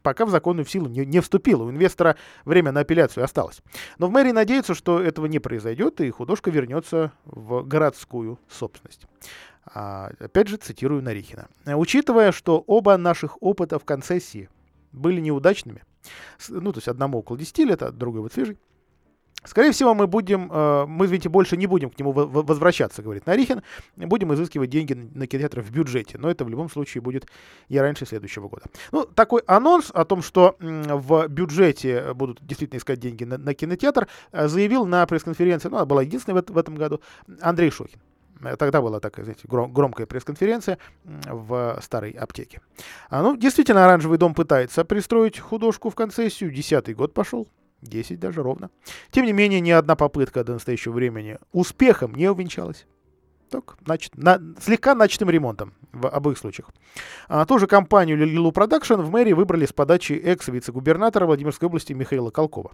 пока 0.03 0.25
в 0.25 0.29
законную 0.29 0.65
силу 0.65 0.87
не, 0.87 1.05
не 1.05 1.21
вступил. 1.21 1.63
У 1.63 1.71
инвестора 1.71 2.17
время 2.45 2.71
на 2.71 2.81
апелляцию 2.81 3.23
осталось. 3.23 3.61
Но 3.97 4.07
в 4.07 4.11
мэрии 4.11 4.31
надеются, 4.31 4.75
что 4.75 5.01
этого 5.01 5.25
не 5.25 5.39
произойдет, 5.39 6.01
и 6.01 6.09
художка 6.11 6.51
вернется 6.51 7.13
в 7.25 7.63
городскую 7.63 8.39
собственность. 8.49 9.07
А, 9.65 10.11
опять 10.19 10.49
же, 10.49 10.57
цитирую 10.57 11.01
Нарихина. 11.01 11.47
Учитывая, 11.65 12.31
что 12.31 12.59
оба 12.67 12.97
наших 12.97 13.41
опыта 13.41 13.79
в 13.79 13.85
концессии 13.85 14.49
были 14.91 15.21
неудачными, 15.21 15.83
ну, 16.49 16.73
то 16.73 16.79
есть 16.79 16.89
одному 16.89 17.19
около 17.19 17.39
10 17.39 17.57
лет, 17.59 17.81
а 17.81 17.91
другой 17.91 18.21
вот 18.21 18.33
свежий, 18.33 18.57
Скорее 19.45 19.71
всего, 19.71 19.93
мы 19.93 20.07
будем, 20.07 20.49
э, 20.51 20.85
мы, 20.87 21.05
извините, 21.05 21.29
больше 21.29 21.57
не 21.57 21.67
будем 21.67 21.89
к 21.89 21.99
нему 21.99 22.11
возвращаться, 22.11 23.01
говорит 23.01 23.25
Нарихин, 23.25 23.61
будем 23.97 24.33
изыскивать 24.33 24.69
деньги 24.69 24.93
на 24.93 25.27
кинотеатр 25.27 25.61
в 25.61 25.71
бюджете, 25.71 26.17
но 26.17 26.29
это 26.29 26.45
в 26.45 26.49
любом 26.49 26.69
случае 26.69 27.01
будет 27.01 27.27
и 27.69 27.77
раньше 27.77 28.05
следующего 28.05 28.47
года. 28.47 28.63
Ну, 28.91 29.05
такой 29.05 29.41
анонс 29.47 29.91
о 29.93 30.05
том, 30.05 30.21
что 30.21 30.55
в 30.59 31.27
бюджете 31.27 32.13
будут 32.13 32.45
действительно 32.45 32.77
искать 32.79 32.99
деньги 32.99 33.23
на, 33.23 33.37
на 33.37 33.53
кинотеатр, 33.53 34.07
э, 34.31 34.47
заявил 34.47 34.85
на 34.85 35.05
пресс-конференции, 35.05 35.69
ну, 35.69 35.77
она 35.77 35.85
была 35.85 36.03
единственной 36.03 36.41
в, 36.41 36.49
в 36.49 36.57
этом 36.57 36.75
году, 36.75 37.01
Андрей 37.41 37.71
Шохин. 37.71 37.99
Э, 38.43 38.55
тогда 38.55 38.81
была 38.81 38.99
такая, 38.99 39.25
знаете, 39.25 39.47
громкая 39.47 40.05
пресс-конференция 40.05 40.77
в 41.03 41.79
старой 41.81 42.11
аптеке. 42.11 42.61
А, 43.09 43.21
ну, 43.21 43.35
действительно, 43.35 43.85
оранжевый 43.85 44.17
дом 44.17 44.33
пытается 44.33 44.85
пристроить 44.85 45.39
художку 45.39 45.89
в 45.89 45.95
концессию. 45.95 46.51
Десятый 46.51 46.93
год 46.93 47.13
пошел. 47.13 47.47
10 47.83 48.19
даже 48.19 48.41
ровно. 48.41 48.69
Тем 49.11 49.25
не 49.25 49.33
менее, 49.33 49.59
ни 49.59 49.71
одна 49.71 49.95
попытка 49.95 50.43
до 50.43 50.53
настоящего 50.53 50.93
времени 50.93 51.37
успехом 51.51 52.15
не 52.15 52.29
увенчалась. 52.29 52.85
Так, 53.49 53.77
значит, 53.85 54.17
на, 54.17 54.41
слегка 54.59 54.95
начатым 54.95 55.29
ремонтом 55.29 55.73
в 55.91 56.07
обоих 56.07 56.39
случаях. 56.39 56.69
А, 57.27 57.45
ту 57.45 57.59
же 57.59 57.67
компанию 57.67 58.17
Лилу 58.17 58.51
Продакшн 58.51 58.95
в 58.95 59.11
мэрии 59.11 59.33
выбрали 59.33 59.67
с 59.67 59.71
подачи 59.73 60.13
экс-вице-губернатора 60.13 61.27
Владимирской 61.27 61.67
области 61.67 61.93
Михаила 61.93 62.31
Колкова. 62.31 62.71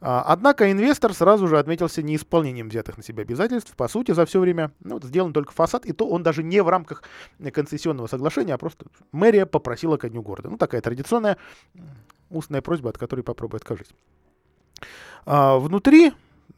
А, 0.00 0.24
однако 0.26 0.70
инвестор 0.72 1.12
сразу 1.12 1.46
же 1.48 1.58
отметился 1.58 2.02
неисполнением 2.02 2.70
взятых 2.70 2.96
на 2.96 3.02
себя 3.02 3.24
обязательств. 3.24 3.76
По 3.76 3.88
сути, 3.88 4.12
за 4.12 4.24
все 4.24 4.40
время 4.40 4.72
ну, 4.80 4.94
вот 4.94 5.04
сделан 5.04 5.34
только 5.34 5.52
фасад, 5.52 5.84
и 5.84 5.92
то 5.92 6.08
он 6.08 6.22
даже 6.22 6.42
не 6.42 6.62
в 6.62 6.68
рамках 6.70 7.02
концессионного 7.52 8.06
соглашения, 8.06 8.54
а 8.54 8.58
просто 8.58 8.86
мэрия 9.12 9.44
попросила 9.44 9.98
ко 9.98 10.08
дню 10.08 10.22
города. 10.22 10.48
Ну, 10.48 10.56
такая 10.56 10.80
традиционная 10.80 11.36
устная 12.30 12.62
просьба, 12.62 12.90
от 12.90 12.98
которой 12.98 13.22
попробуй 13.22 13.58
откажись. 13.58 13.88
А 15.24 15.58
внутри 15.58 16.12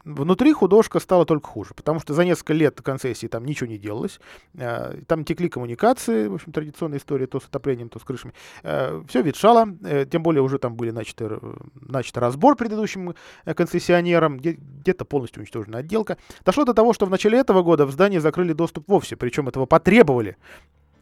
Внутри 0.09 0.55
художка 0.55 1.01
стала 1.01 1.27
только 1.27 1.49
хуже, 1.49 1.75
потому 1.75 2.01
что 2.01 2.15
за 2.15 2.25
несколько 2.25 2.55
лет 2.55 2.81
концессии 2.81 3.27
там 3.27 3.45
ничего 3.45 3.69
не 3.69 3.77
делалось. 3.77 4.21
А, 4.59 4.97
там 5.07 5.23
текли 5.25 5.51
коммуникации, 5.51 6.29
в 6.29 6.35
общем, 6.35 6.51
традиционная 6.51 6.99
история, 6.99 7.27
то 7.27 7.41
с 7.41 7.45
отоплением, 7.45 7.91
то 7.91 7.99
с 7.99 8.05
крышами. 8.05 8.33
А, 8.63 9.05
Все 9.07 9.21
ветшало, 9.21 9.67
э, 9.85 10.07
тем 10.07 10.23
более 10.23 10.41
уже 10.41 10.59
там 10.59 10.77
были 10.77 10.93
начаты, 10.93 11.39
начат 11.75 12.17
разбор 12.17 12.57
предыдущим 12.57 13.15
э, 13.45 13.53
концессионерам, 13.55 14.39
где-то 14.39 15.05
полностью 15.05 15.41
уничтожена 15.41 15.79
отделка. 15.79 16.17
Дошло 16.43 16.65
до 16.65 16.73
того, 16.73 16.95
что 16.95 17.05
в 17.05 17.11
начале 17.11 17.39
этого 17.39 17.63
года 17.63 17.85
в 17.85 17.91
здании 17.91 18.19
закрыли 18.19 18.55
доступ 18.55 18.89
вовсе, 18.89 19.17
причем 19.17 19.49
этого 19.49 19.67
потребовали 19.67 20.39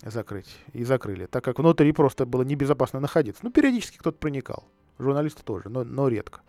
закрыть 0.03 0.57
и 0.73 0.83
закрыли, 0.83 1.27
так 1.27 1.45
как 1.45 1.61
внутри 1.61 1.93
просто 1.93 2.27
было 2.27 2.43
небезопасно 2.43 2.99
находиться. 2.99 3.41
Ну, 3.45 3.51
периодически 3.51 3.99
кто-то 3.99 4.19
проникал, 4.19 4.64
журналисты 4.99 5.45
тоже, 5.45 5.69
но, 5.69 5.85
но 5.85 6.09
редко. 6.09 6.41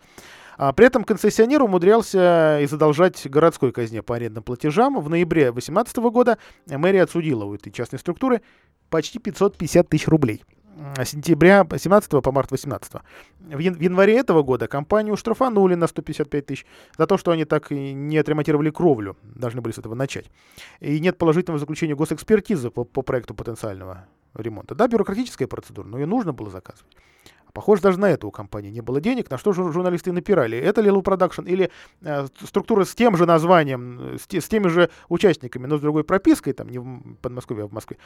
А 0.57 0.73
при 0.73 0.87
этом 0.87 1.03
концессионер 1.03 1.61
умудрялся 1.61 2.59
и 2.61 2.65
задолжать 2.65 3.29
городской 3.29 3.71
казне 3.71 4.01
по 4.01 4.15
арендным 4.15 4.43
платежам. 4.43 4.99
В 4.99 5.07
ноябре 5.07 5.51
2018 5.51 5.97
года 5.97 6.39
мэрия 6.65 7.03
отсудила 7.03 7.45
у 7.45 7.53
этой 7.53 7.71
частной 7.71 7.99
структуры 7.99 8.41
почти 8.89 9.19
550 9.19 9.87
тысяч 9.87 10.07
рублей. 10.07 10.43
С 10.95 11.09
сентября 11.09 11.65
17 11.75 12.23
по 12.23 12.31
март 12.31 12.51
18. 12.51 12.93
В, 13.39 13.59
ян- 13.59 13.75
в 13.75 13.81
январе 13.81 14.15
этого 14.15 14.43
года 14.43 14.67
компанию 14.67 15.15
штрафанули 15.15 15.75
на 15.75 15.87
155 15.87 16.45
тысяч 16.45 16.65
за 16.97 17.07
то, 17.07 17.17
что 17.17 17.31
они 17.31 17.45
так 17.45 17.71
и 17.71 17.93
не 17.93 18.17
отремонтировали 18.17 18.69
кровлю. 18.69 19.15
Должны 19.23 19.61
были 19.61 19.73
с 19.73 19.79
этого 19.79 19.95
начать. 19.95 20.25
И 20.79 20.99
нет 20.99 21.17
положительного 21.17 21.59
заключения 21.59 21.95
госэкспертизы 21.95 22.69
по, 22.69 22.83
по 22.83 23.01
проекту 23.01 23.33
потенциального 23.33 24.05
ремонта. 24.35 24.75
Да, 24.75 24.87
бюрократическая 24.87 25.47
процедура, 25.47 25.87
но 25.87 25.97
ее 25.97 26.05
нужно 26.05 26.31
было 26.31 26.49
заказывать. 26.51 26.95
Похоже, 27.57 27.81
даже 27.81 27.99
на 27.99 28.07
это 28.07 28.27
у 28.27 28.31
компании 28.31 28.69
не 28.69 28.81
было 28.81 29.01
денег. 29.01 29.31
На 29.31 29.39
что 29.39 29.51
же 29.51 29.71
журналисты 29.71 30.11
напирали? 30.11 30.59
Это 30.59 30.79
Лилу 30.79 31.01
Продакшн 31.01 31.41
или 31.41 31.71
э, 32.03 32.27
структура 32.43 32.85
с 32.85 32.93
тем 32.93 33.17
же 33.17 33.25
названием, 33.25 34.19
с, 34.21 34.27
те, 34.27 34.41
с 34.41 34.47
теми 34.47 34.67
же 34.67 34.91
участниками, 35.09 35.65
но 35.65 35.79
с 35.79 35.81
другой 35.81 36.03
пропиской, 36.03 36.53
там 36.53 36.69
не 36.69 36.77
в 36.77 37.15
Подмосковье, 37.19 37.63
а 37.63 37.67
в 37.67 37.71
Москве, 37.71 37.97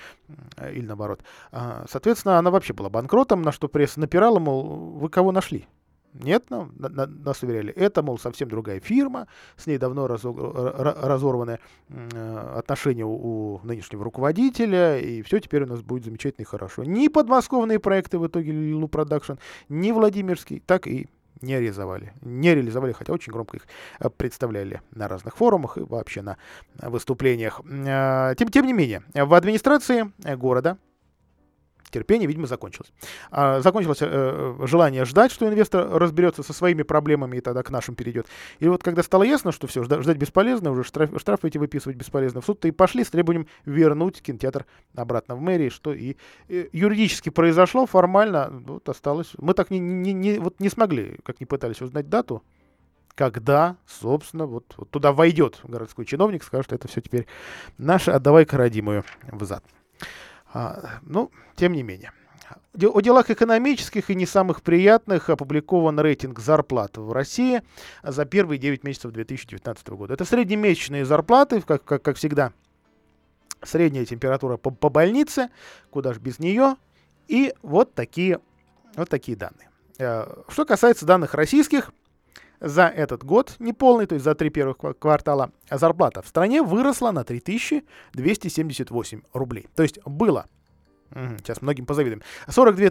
э, 0.55 0.73
или 0.73 0.85
наоборот. 0.85 1.25
Э, 1.51 1.83
соответственно, 1.89 2.39
она 2.39 2.49
вообще 2.49 2.71
была 2.71 2.89
банкротом, 2.89 3.41
на 3.41 3.51
что 3.51 3.67
пресса 3.67 3.99
напирала, 3.99 4.39
мол, 4.39 4.63
вы 4.97 5.09
кого 5.09 5.33
нашли? 5.33 5.67
Нет, 6.13 6.45
ну, 6.49 6.69
на, 6.77 6.89
на, 6.89 7.05
нас 7.05 7.41
уверяли, 7.41 7.73
это, 7.73 8.03
мол, 8.03 8.19
совсем 8.19 8.49
другая 8.49 8.79
фирма, 8.79 9.27
с 9.55 9.65
ней 9.65 9.77
давно 9.77 10.07
разо, 10.07 10.31
разорваны 10.31 11.59
э, 11.89 12.53
отношения 12.57 13.05
у, 13.05 13.13
у 13.55 13.61
нынешнего 13.63 14.03
руководителя, 14.03 14.99
и 14.99 15.21
все 15.21 15.39
теперь 15.39 15.63
у 15.63 15.67
нас 15.67 15.81
будет 15.81 16.03
замечательно 16.03 16.43
и 16.43 16.45
хорошо. 16.45 16.83
Ни 16.83 17.07
подмосковные 17.07 17.79
проекты 17.79 18.19
в 18.19 18.27
итоге 18.27 18.51
Лилу 18.51 18.87
Продакшн, 18.87 19.33
ни 19.69 19.91
Владимирский, 19.91 20.61
так 20.65 20.85
и 20.87 21.07
не 21.41 21.59
реализовали. 21.59 22.13
Не 22.21 22.55
реализовали, 22.55 22.91
хотя 22.91 23.13
очень 23.13 23.31
громко 23.31 23.57
их 23.57 23.63
э, 23.99 24.09
представляли 24.09 24.81
на 24.91 25.07
разных 25.07 25.37
форумах 25.37 25.77
и 25.77 25.81
вообще 25.81 26.21
на 26.21 26.37
выступлениях. 26.81 27.61
Э, 27.65 28.35
тем, 28.37 28.49
тем 28.49 28.65
не 28.65 28.73
менее, 28.73 29.03
в 29.13 29.33
администрации 29.33 30.11
города 30.35 30.77
терпение, 31.91 32.27
видимо, 32.27 32.47
закончилось. 32.47 32.91
А, 33.29 33.61
закончилось 33.61 33.99
э, 34.01 34.57
желание 34.63 35.05
ждать, 35.05 35.31
что 35.31 35.47
инвестор 35.47 35.89
разберется 35.91 36.43
со 36.43 36.53
своими 36.53 36.83
проблемами 36.83 37.37
и 37.37 37.41
тогда 37.41 37.63
к 37.63 37.69
нашим 37.69 37.95
перейдет. 37.95 38.27
И 38.59 38.67
вот 38.67 38.83
когда 38.83 39.03
стало 39.03 39.23
ясно, 39.23 39.51
что 39.51 39.67
все, 39.67 39.83
ждать, 39.83 40.17
бесполезно, 40.17 40.71
уже 40.71 40.83
штраф, 40.83 41.11
штрафы 41.19 41.49
эти 41.49 41.57
выписывать 41.57 41.97
бесполезно, 41.97 42.41
в 42.41 42.45
суд-то 42.45 42.67
и 42.67 42.71
пошли 42.71 43.03
с 43.03 43.09
требованием 43.09 43.47
вернуть 43.65 44.21
кинотеатр 44.21 44.65
обратно 44.95 45.35
в 45.35 45.41
мэрии, 45.41 45.69
что 45.69 45.93
и, 45.93 46.15
и 46.47 46.69
юридически 46.71 47.29
произошло, 47.29 47.85
формально 47.85 48.49
вот 48.65 48.89
осталось. 48.89 49.31
Мы 49.37 49.53
так 49.53 49.69
не, 49.69 49.79
не, 49.79 50.13
не, 50.13 50.39
вот 50.39 50.59
не 50.59 50.69
смогли, 50.69 51.19
как 51.23 51.39
не 51.39 51.45
пытались 51.45 51.81
узнать 51.81 52.09
дату, 52.09 52.43
когда, 53.15 53.77
собственно, 53.85 54.45
вот, 54.45 54.73
вот 54.77 54.89
туда 54.89 55.11
войдет 55.11 55.59
городской 55.63 56.05
чиновник, 56.05 56.43
скажет, 56.43 56.65
что 56.67 56.75
это 56.75 56.87
все 56.87 57.01
теперь 57.01 57.27
наше, 57.77 58.11
отдавай-ка 58.11 58.57
родимую 58.57 59.03
взад. 59.31 59.63
А, 60.53 60.99
ну, 61.03 61.31
тем 61.55 61.73
не 61.73 61.83
менее. 61.83 62.11
О 62.73 63.01
делах 63.01 63.29
экономических 63.29 64.09
и 64.09 64.15
не 64.15 64.25
самых 64.25 64.61
приятных 64.61 65.29
опубликован 65.29 65.99
рейтинг 65.99 66.39
зарплат 66.39 66.97
в 66.97 67.11
России 67.11 67.61
за 68.01 68.25
первые 68.25 68.59
9 68.59 68.83
месяцев 68.83 69.11
2019 69.11 69.89
года. 69.89 70.13
Это 70.13 70.25
среднемесячные 70.25 71.05
зарплаты, 71.05 71.61
как, 71.61 71.83
как, 71.83 72.01
как 72.01 72.17
всегда. 72.17 72.53
Средняя 73.61 74.05
температура 74.05 74.57
по, 74.57 74.71
по 74.71 74.89
больнице, 74.89 75.49
куда 75.89 76.13
же 76.13 76.19
без 76.19 76.39
нее. 76.39 76.75
И 77.27 77.53
вот 77.61 77.93
такие, 77.93 78.39
вот 78.95 79.09
такие 79.09 79.37
данные. 79.37 79.69
Э, 79.99 80.25
что 80.47 80.65
касается 80.65 81.05
данных 81.05 81.33
российских, 81.33 81.91
за 82.61 82.87
этот 82.87 83.23
год 83.25 83.55
неполный, 83.59 84.05
то 84.05 84.13
есть 84.15 84.23
за 84.23 84.35
три 84.35 84.49
первых 84.49 84.77
квартала, 84.99 85.51
зарплата 85.69 86.21
в 86.21 86.27
стране 86.27 86.61
выросла 86.61 87.11
на 87.11 87.23
3278 87.23 89.21
рублей. 89.33 89.67
То 89.75 89.83
есть 89.83 89.99
было 90.05 90.45
Сейчас 91.39 91.61
многим 91.61 91.85
позавидуем. 91.85 92.21
42 92.47 92.89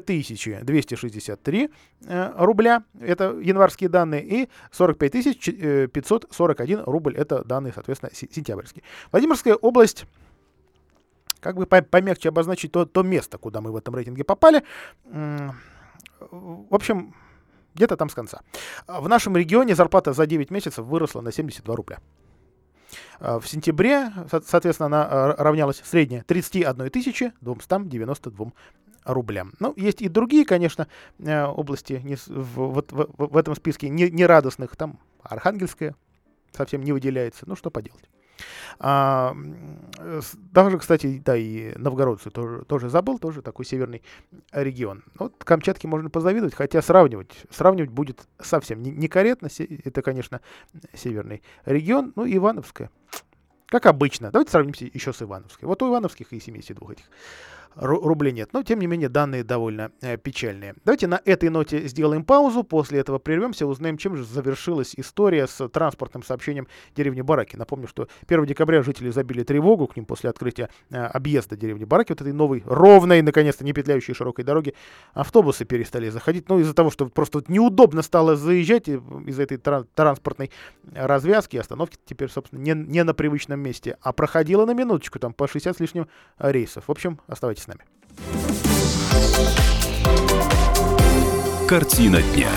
263 0.62 1.71
э, 2.05 2.33
рубля, 2.37 2.85
это 3.01 3.35
январские 3.41 3.89
данные, 3.89 4.23
и 4.23 4.51
45 4.73 5.91
541 5.91 6.79
э, 6.79 6.83
рубль, 6.85 7.16
это 7.16 7.43
данные, 7.45 7.73
соответственно, 7.73 8.12
сентябрьские. 8.14 8.85
Владимирская 9.11 9.55
область 9.55 10.05
как 11.41 11.57
бы 11.57 11.64
помягче 11.64 12.29
обозначить 12.29 12.73
то, 12.73 12.85
то 12.85 13.03
место, 13.03 13.39
куда 13.39 13.62
мы 13.62 13.73
в 13.73 13.77
этом 13.77 13.95
рейтинге 13.95 14.25
попали. 14.25 14.62
В 15.11 15.55
общем, 16.75 17.14
где-то 17.75 17.97
там 17.97 18.09
с 18.09 18.14
конца. 18.14 18.41
В 18.87 19.09
нашем 19.09 19.37
регионе 19.37 19.75
зарплата 19.75 20.12
за 20.12 20.27
9 20.27 20.51
месяцев 20.51 20.85
выросла 20.85 21.21
на 21.21 21.33
72 21.33 21.75
рубля. 21.75 21.99
В 23.21 23.43
сентябре, 23.45 24.12
соответственно, 24.47 24.87
она 24.87 25.35
равнялась 25.37 25.83
средняя 25.85 26.25
31 26.25 26.75
292 27.41 28.53
рублям. 29.05 29.53
Ну, 29.61 29.75
есть 29.77 30.03
и 30.03 30.09
другие, 30.09 30.45
конечно, 30.45 30.89
области 31.18 32.01
не, 32.05 32.16
в, 32.16 32.83
в, 32.83 33.09
в, 33.16 33.37
этом 33.37 33.55
списке 33.55 33.89
не, 33.89 34.11
нерадостных. 34.11 34.75
Там 34.77 34.99
Архангельская 35.23 35.95
совсем 36.53 36.83
не 36.83 36.93
выделяется. 36.93 37.45
Ну, 37.47 37.57
что 37.57 37.71
поделать. 37.71 38.09
А, 38.78 39.36
даже, 40.53 40.78
кстати, 40.78 41.22
да, 41.24 41.36
и 41.36 41.76
новгородцы 41.76 42.30
тоже, 42.30 42.64
тоже 42.64 42.88
забыл, 42.88 43.18
тоже 43.18 43.43
такой 43.43 43.64
северный 43.64 44.03
регион. 44.53 45.05
Вот 45.18 45.45
Камчатке 45.45 45.88
можно 45.88 46.11
позавидовать, 46.11 46.55
хотя 46.55 46.82
сравнивать, 46.82 47.32
сравнивать 47.51 47.91
будет 47.91 48.26
совсем 48.41 48.82
некорректно. 48.82 49.49
Это, 49.84 50.03
конечно, 50.03 50.41
северный 50.95 51.43
регион. 51.64 52.12
Ну, 52.16 52.26
Ивановская. 52.26 52.91
Как 53.66 53.86
обычно. 53.86 54.30
Давайте 54.32 54.51
сравнимся 54.51 54.84
еще 54.84 55.12
с 55.12 55.22
Ивановской. 55.22 55.68
Вот 55.68 55.80
у 55.82 55.88
Ивановских 55.88 56.32
и 56.32 56.41
72 56.41 56.93
этих 56.93 57.05
рублей 57.75 58.33
нет. 58.33 58.51
Но, 58.53 58.62
тем 58.62 58.81
не 58.81 58.87
менее, 58.87 59.09
данные 59.09 59.45
довольно 59.45 59.93
э, 60.01 60.16
печальные. 60.16 60.75
Давайте 60.85 61.07
на 61.07 61.21
этой 61.25 61.49
ноте 61.49 61.87
сделаем 61.89 62.25
паузу. 62.25 62.64
После 62.64 63.01
этого 63.01 63.18
прервемся, 63.18 63.66
узнаем, 63.66 63.97
чем 63.97 64.16
же 64.16 64.25
завершилась 64.25 64.95
история 64.97 65.47
с 65.47 65.68
транспортным 65.68 66.23
сообщением 66.23 66.66
деревни 66.95 67.23
Бараки. 67.23 67.57
Напомню, 67.57 67.89
что 67.89 68.09
1 68.27 68.47
декабря 68.47 68.83
жители 68.83 69.11
забили 69.11 69.43
тревогу 69.43 69.87
к 69.87 69.97
ним 69.97 70.05
после 70.05 70.31
открытия 70.31 70.68
э, 70.91 70.97
объезда 70.97 71.57
деревни 71.57 71.85
Бараки, 71.85 72.12
вот 72.12 72.21
этой 72.21 72.33
новой, 72.33 72.62
ровной, 72.66 73.23
наконец-то, 73.23 73.64
не 73.64 73.73
петляющей 73.73 74.14
широкой 74.14 74.45
дороги. 74.45 74.75
Автобусы 75.12 75.64
перестали 75.64 76.09
заходить. 76.11 76.49
Ну, 76.49 76.59
из-за 76.59 76.75
того, 76.75 76.91
что 76.91 77.07
просто 77.07 77.43
неудобно 77.49 78.03
стало 78.03 78.37
заезжать 78.37 78.89
из-за 78.89 79.43
этой 79.43 79.59
тран- 79.59 79.87
транспортной 79.95 80.51
развязки, 80.93 81.57
остановки 81.57 81.97
теперь, 82.05 82.31
собственно, 82.31 82.61
не, 82.61 82.73
не 82.73 83.05
на 83.05 83.14
привычном 83.14 83.61
месте, 83.61 83.97
а 84.01 84.12
проходила 84.12 84.66
на 84.66 84.75
минуточку, 84.75 85.18
там, 85.18 85.33
по 85.33 85.49
60 85.49 85.77
с 85.77 85.81
лишним 85.81 86.09
рейсов. 86.39 86.85
В 86.87 86.91
общем, 86.91 87.21
оставайтесь 87.27 87.60
Оставайтесь 87.61 87.63
с 87.63 87.67
нами. 87.67 87.81
Картина 91.69 92.23
дня. 92.23 92.49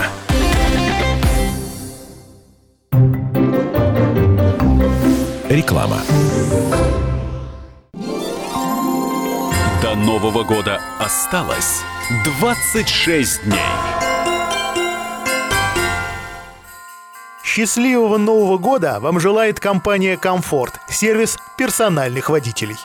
Реклама. 5.49 6.01
До 9.81 9.95
Нового 9.95 10.43
года 10.43 10.81
осталось 10.99 11.81
26 12.39 13.43
дней. 13.43 13.59
Счастливого 17.43 18.17
Нового 18.17 18.57
года 18.57 18.99
вам 18.99 19.19
желает 19.19 19.59
компания 19.59 20.17
«Комфорт»– 20.17 20.79
сервис 21.03 21.37
персональных 21.57 22.29
водителей. 22.29 22.77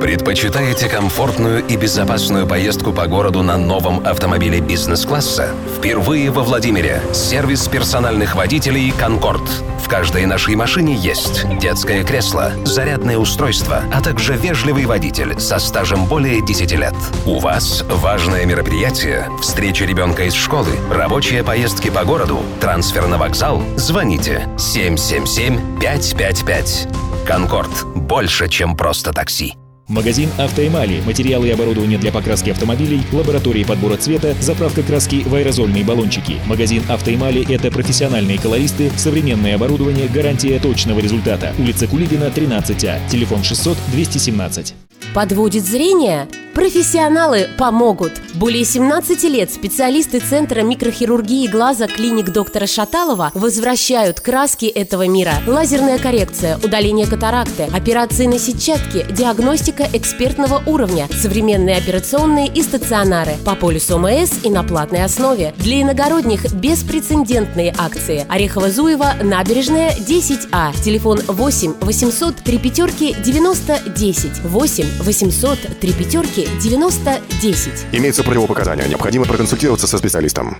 Предпочитаете 0.00 0.88
комфортную 0.88 1.66
и 1.66 1.76
безопасную 1.76 2.46
поездку 2.46 2.92
по 2.92 3.08
городу 3.08 3.42
на 3.42 3.56
новом 3.56 4.06
автомобиле 4.06 4.60
бизнес-класса? 4.60 5.48
Впервые 5.76 6.30
во 6.30 6.44
Владимире 6.44 7.02
сервис 7.12 7.66
персональных 7.66 8.36
водителей 8.36 8.92
«Конкорд». 8.92 9.42
В 9.84 9.88
каждой 9.88 10.26
нашей 10.26 10.54
машине 10.54 10.94
есть 10.94 11.44
детское 11.58 12.04
кресло, 12.04 12.52
зарядное 12.64 13.18
устройство, 13.18 13.82
а 13.92 14.00
также 14.00 14.34
вежливый 14.34 14.84
водитель 14.84 15.40
со 15.40 15.58
стажем 15.58 16.06
более 16.06 16.46
10 16.46 16.70
лет. 16.70 16.94
У 17.24 17.40
вас 17.40 17.82
важное 17.88 18.46
мероприятие, 18.46 19.28
встреча 19.42 19.84
ребенка 19.84 20.26
из 20.26 20.34
школы, 20.34 20.70
рабочие 20.88 21.42
поездки 21.42 21.90
по 21.90 22.04
городу, 22.04 22.44
трансфер 22.60 23.08
на 23.08 23.18
вокзал. 23.18 23.60
Звоните 23.76 24.48
777 24.56 25.80
555. 25.80 26.86
«Конкорд»— 27.26 27.55
больше, 27.94 28.48
чем 28.48 28.76
просто 28.76 29.12
такси. 29.12 29.54
Магазин 29.88 30.28
«Автоэмали». 30.36 31.00
Материалы 31.06 31.46
и 31.46 31.52
оборудование 31.52 31.96
для 31.96 32.10
покраски 32.10 32.50
автомобилей, 32.50 33.02
лаборатории 33.12 33.62
подбора 33.62 33.96
цвета, 33.96 34.34
заправка 34.40 34.82
краски 34.82 35.22
в 35.24 35.32
аэрозольные 35.32 35.84
баллончики. 35.84 36.38
Магазин 36.46 36.82
«Автоэмали»— 36.88 37.46
это 37.54 37.70
профессиональные 37.70 38.38
колористы, 38.38 38.90
современное 38.96 39.54
оборудование, 39.54 40.08
гарантия 40.08 40.58
точного 40.58 40.98
результата. 40.98 41.54
Улица 41.58 41.86
Кулибина, 41.86 42.24
13А. 42.24 42.98
Телефон 43.08 43.44
600 43.44 43.78
217. 43.92 44.74
Подводит 45.14 45.64
зрение? 45.64 46.28
Профессионалы 46.56 47.48
помогут. 47.58 48.12
Более 48.34 48.64
17 48.64 49.24
лет 49.24 49.52
специалисты 49.52 50.20
Центра 50.20 50.62
микрохирургии 50.62 51.48
глаза 51.48 51.86
клиник 51.86 52.30
доктора 52.30 52.66
Шаталова 52.66 53.30
возвращают 53.34 54.20
краски 54.20 54.64
этого 54.64 55.06
мира. 55.06 55.34
Лазерная 55.46 55.98
коррекция, 55.98 56.56
удаление 56.56 57.06
катаракты, 57.06 57.64
операции 57.64 58.24
на 58.24 58.38
сетчатке, 58.38 59.06
диагностика 59.10 59.86
экспертного 59.92 60.62
уровня, 60.64 61.08
современные 61.12 61.76
операционные 61.76 62.48
и 62.48 62.62
стационары 62.62 63.32
по 63.44 63.54
полюсу 63.54 63.98
МС 63.98 64.42
и 64.42 64.48
на 64.48 64.62
платной 64.62 65.04
основе. 65.04 65.52
Для 65.58 65.82
иногородних 65.82 66.54
беспрецедентные 66.54 67.74
акции. 67.76 68.26
Орехово-Зуево, 68.30 69.22
набережная, 69.22 69.90
10А. 69.90 70.72
Телефон 70.82 71.20
8 71.26 71.74
800 71.82 72.36
3 72.36 72.58
пятерки 72.58 73.14
90 73.22 73.82
10. 73.94 74.42
8 74.44 74.85
800 75.00 75.78
3 75.80 75.92
пятерки 75.92 76.48
90 76.60 77.20
10. 77.42 77.86
Имеются 77.92 78.22
противопоказания. 78.22 78.86
Необходимо 78.86 79.24
проконсультироваться 79.24 79.86
со 79.86 79.98
специалистом. 79.98 80.56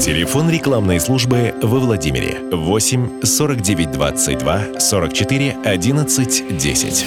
Телефон 0.00 0.50
рекламной 0.50 1.00
службы 1.00 1.54
во 1.62 1.78
Владимире 1.80 2.38
8 2.52 3.22
49 3.24 3.90
22 3.92 4.78
44 4.78 5.56
11 5.64 6.58
10. 6.58 7.06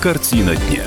Картина 0.00 0.54
дня. 0.54 0.84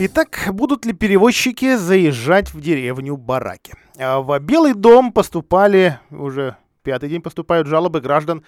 Итак, 0.00 0.48
будут 0.52 0.84
ли 0.84 0.92
перевозчики 0.92 1.76
заезжать 1.76 2.52
в 2.52 2.60
деревню 2.60 3.16
Бараки? 3.16 3.74
А 3.98 4.20
в 4.20 4.38
Белый 4.38 4.74
дом 4.74 5.12
поступали, 5.12 5.98
уже 6.10 6.56
пятый 6.84 7.08
день 7.08 7.20
поступают 7.20 7.66
жалобы 7.66 8.00
граждан 8.00 8.44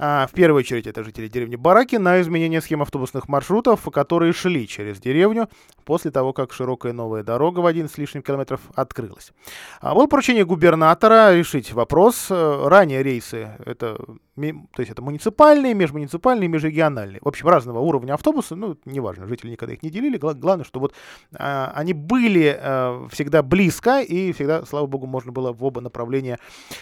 в 0.00 0.30
первую 0.32 0.60
очередь 0.60 0.86
это 0.86 1.04
жители 1.04 1.28
деревни 1.28 1.56
Бараки 1.56 1.96
на 1.96 2.20
изменение 2.22 2.62
схем 2.62 2.80
автобусных 2.80 3.28
маршрутов, 3.28 3.84
которые 3.92 4.32
шли 4.32 4.66
через 4.66 4.98
деревню 4.98 5.48
после 5.84 6.10
того, 6.10 6.32
как 6.32 6.52
широкая 6.52 6.92
новая 6.92 7.22
дорога 7.22 7.60
в 7.60 7.66
один 7.66 7.88
с 7.88 7.98
лишним 7.98 8.22
километров 8.22 8.60
открылась. 8.74 9.32
А 9.80 9.94
было 9.94 10.06
поручение 10.06 10.44
губернатора 10.44 11.34
решить 11.34 11.72
вопрос. 11.72 12.28
Э, 12.30 12.68
ранее 12.68 13.02
рейсы 13.02 13.50
это, 13.64 13.96
то 14.36 14.80
есть 14.80 14.90
это 14.90 15.02
муниципальные, 15.02 15.74
межмуниципальные, 15.74 16.48
межрегиональные. 16.48 17.20
В 17.20 17.28
общем, 17.28 17.48
разного 17.48 17.80
уровня 17.80 18.14
автобусы, 18.14 18.54
ну, 18.54 18.78
неважно, 18.84 19.26
жители 19.26 19.50
никогда 19.50 19.74
их 19.74 19.82
не 19.82 19.90
делили. 19.90 20.16
Главное, 20.16 20.64
что 20.64 20.80
вот 20.80 20.94
а, 21.34 21.72
они 21.74 21.92
были 21.92 22.56
а, 22.58 23.06
всегда 23.10 23.42
близко, 23.42 24.00
и 24.00 24.32
всегда, 24.32 24.64
слава 24.64 24.86
богу, 24.86 25.06
можно 25.06 25.32
было 25.32 25.52
в 25.52 25.64
оба 25.64 25.80
направления 25.80 26.38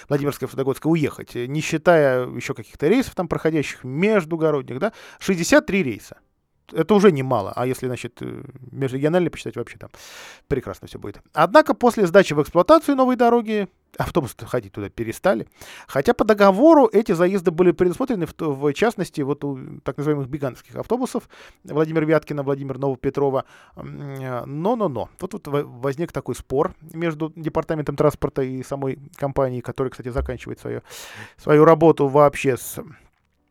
Владимирское 0.08 0.46
и 0.46 0.50
Фудогодское 0.50 0.90
уехать, 0.90 1.34
не 1.34 1.60
считая 1.60 2.26
еще 2.28 2.54
каких-то 2.54 2.86
рейсов, 2.86 3.07
рейсов 3.08 3.14
там 3.14 3.28
проходящих, 3.28 3.84
междугородних, 3.84 4.78
да, 4.78 4.92
63 5.18 5.82
рейса. 5.82 6.16
Это 6.72 6.94
уже 6.94 7.12
немало, 7.12 7.52
а 7.54 7.66
если, 7.66 7.86
значит, 7.86 8.18
э, 8.20 8.42
межрегиональные 8.70 9.30
посчитать, 9.30 9.56
вообще 9.56 9.78
там 9.78 9.90
прекрасно 10.48 10.86
все 10.86 10.98
будет. 10.98 11.20
Однако 11.32 11.74
после 11.74 12.06
сдачи 12.06 12.34
в 12.34 12.42
эксплуатацию 12.42 12.96
новой 12.96 13.16
дороги 13.16 13.68
автобусы 13.96 14.34
ходить 14.46 14.72
туда 14.72 14.88
перестали. 14.90 15.48
Хотя 15.86 16.14
по 16.14 16.24
договору 16.24 16.88
эти 16.92 17.12
заезды 17.12 17.50
были 17.50 17.72
предусмотрены, 17.72 18.26
в, 18.26 18.34
в 18.38 18.72
частности, 18.72 19.22
вот 19.22 19.44
у 19.44 19.80
так 19.82 19.96
называемых 19.96 20.28
бигановских 20.28 20.76
автобусов 20.76 21.28
Владимир 21.64 22.04
Вяткина, 22.04 22.42
Владимир 22.42 22.78
Новопетрова. 22.78 23.44
Но-но-но. 23.76 25.08
Тут 25.18 25.32
вот 25.34 25.46
возник 25.46 26.12
такой 26.12 26.34
спор 26.34 26.74
между 26.92 27.32
департаментом 27.34 27.96
транспорта 27.96 28.42
и 28.42 28.62
самой 28.62 28.98
компанией, 29.16 29.62
которая, 29.62 29.90
кстати, 29.90 30.08
заканчивает 30.08 30.60
свою, 30.60 30.82
свою 31.36 31.64
работу 31.64 32.08
вообще 32.08 32.56
с 32.56 32.78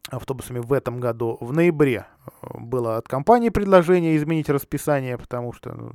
автобусами 0.09 0.59
в 0.59 0.73
этом 0.73 0.99
году. 0.99 1.37
В 1.41 1.53
ноябре 1.53 2.05
э, 2.41 2.47
было 2.59 2.97
от 2.97 3.07
компании 3.07 3.49
предложение 3.49 4.15
изменить 4.17 4.49
расписание, 4.49 5.17
потому 5.17 5.53
что 5.53 5.73
ну, 5.73 5.91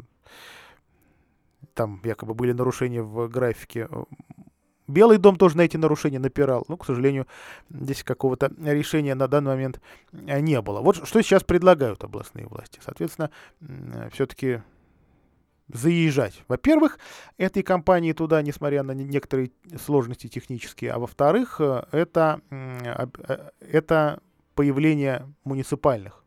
там 1.74 2.00
якобы 2.04 2.34
были 2.34 2.52
нарушения 2.52 3.02
в 3.02 3.28
графике. 3.28 3.88
Белый 4.88 5.18
дом 5.18 5.36
тоже 5.36 5.56
на 5.56 5.62
эти 5.62 5.76
нарушения 5.76 6.18
напирал. 6.18 6.64
Но, 6.68 6.76
к 6.76 6.84
сожалению, 6.84 7.26
здесь 7.70 8.02
какого-то 8.02 8.52
решения 8.58 9.14
на 9.14 9.28
данный 9.28 9.52
момент 9.52 9.80
э, 10.12 10.40
не 10.40 10.60
было. 10.60 10.80
Вот 10.80 11.06
что 11.06 11.22
сейчас 11.22 11.44
предлагают 11.44 12.04
областные 12.04 12.46
власти. 12.46 12.80
Соответственно, 12.84 13.30
все-таки 14.12 14.62
заезжать. 15.72 16.42
Во-первых, 16.48 16.98
этой 17.38 17.62
компании 17.62 18.12
туда, 18.12 18.42
несмотря 18.42 18.82
на 18.82 18.92
некоторые 18.92 19.50
сложности 19.84 20.28
технические, 20.28 20.92
а 20.92 20.98
во-вторых, 20.98 21.56
э, 21.60 21.84
это, 21.92 22.40
э, 22.50 23.06
это 23.60 24.20
появление 24.54 25.26
муниципальных 25.44 26.21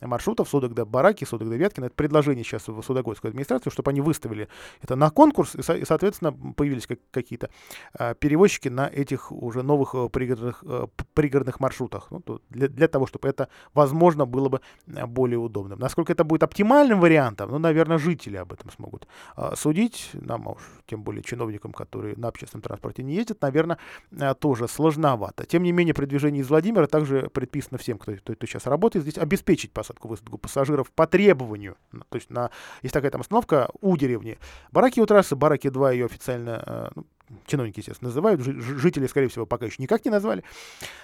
маршрутов 0.00 0.48
Судогда 0.48 0.84
Бараки, 0.84 1.24
Судогда 1.24 1.56
Вяткина. 1.56 1.86
Это 1.86 1.94
предложение 1.94 2.44
сейчас 2.44 2.68
в 2.68 2.82
Судогодскую 2.82 3.30
администрацию, 3.30 3.72
чтобы 3.72 3.90
они 3.90 4.00
выставили 4.00 4.48
это 4.82 4.96
на 4.96 5.10
конкурс, 5.10 5.54
и, 5.54 5.84
соответственно, 5.84 6.32
появились 6.32 6.86
как, 6.86 6.98
какие-то 7.10 7.50
а, 7.94 8.14
перевозчики 8.14 8.68
на 8.68 8.88
этих 8.88 9.32
уже 9.32 9.62
новых 9.62 9.94
а, 9.94 10.08
пригородных, 10.08 10.64
а, 10.66 10.88
пригородных 11.14 11.60
маршрутах. 11.60 12.08
Ну, 12.10 12.40
для, 12.50 12.68
для 12.68 12.88
того, 12.88 13.06
чтобы 13.06 13.28
это, 13.28 13.48
возможно, 13.74 14.26
было 14.26 14.48
бы 14.48 14.60
более 14.86 15.38
удобным. 15.38 15.78
Насколько 15.78 16.12
это 16.12 16.24
будет 16.24 16.42
оптимальным 16.42 17.00
вариантом, 17.00 17.50
ну, 17.50 17.58
наверное, 17.58 17.98
жители 17.98 18.36
об 18.36 18.52
этом 18.52 18.70
смогут 18.70 19.06
а, 19.36 19.56
судить. 19.56 20.10
Нам 20.12 20.46
уж, 20.46 20.58
тем 20.86 21.02
более 21.02 21.22
чиновникам, 21.22 21.72
которые 21.72 22.16
на 22.16 22.28
общественном 22.28 22.62
транспорте 22.62 23.02
не 23.02 23.14
ездят, 23.14 23.42
наверное, 23.42 23.78
а, 24.18 24.34
тоже 24.34 24.68
сложновато. 24.68 25.44
Тем 25.46 25.62
не 25.62 25.72
менее, 25.72 25.94
при 25.94 26.06
движении 26.06 26.40
из 26.40 26.48
Владимира 26.48 26.86
также 26.86 27.28
предписано 27.28 27.78
всем, 27.78 27.98
кто, 27.98 28.12
кто, 28.14 28.34
кто 28.34 28.46
сейчас 28.46 28.66
работает 28.66 29.04
здесь, 29.04 29.18
обеспечить 29.18 29.72
посадку-высадку 29.90 30.38
пассажиров 30.38 30.90
по 30.92 31.06
требованию. 31.06 31.76
То 32.08 32.16
есть 32.16 32.30
на, 32.30 32.50
есть 32.82 32.92
такая 32.92 33.10
там 33.10 33.20
остановка 33.20 33.70
у 33.80 33.96
деревни. 33.96 34.38
Бараки 34.70 35.00
у 35.00 35.06
трассы, 35.06 35.36
Бараки 35.36 35.68
2 35.68 35.92
ее 35.92 36.06
официально 36.06 36.62
а, 36.64 36.92
ну, 36.94 37.04
чиновники, 37.46 37.80
естественно, 37.80 38.08
называют, 38.08 38.40
жители, 38.40 39.06
скорее 39.06 39.28
всего, 39.28 39.46
пока 39.46 39.66
еще 39.66 39.82
никак 39.82 40.04
не 40.04 40.10
назвали. 40.10 40.44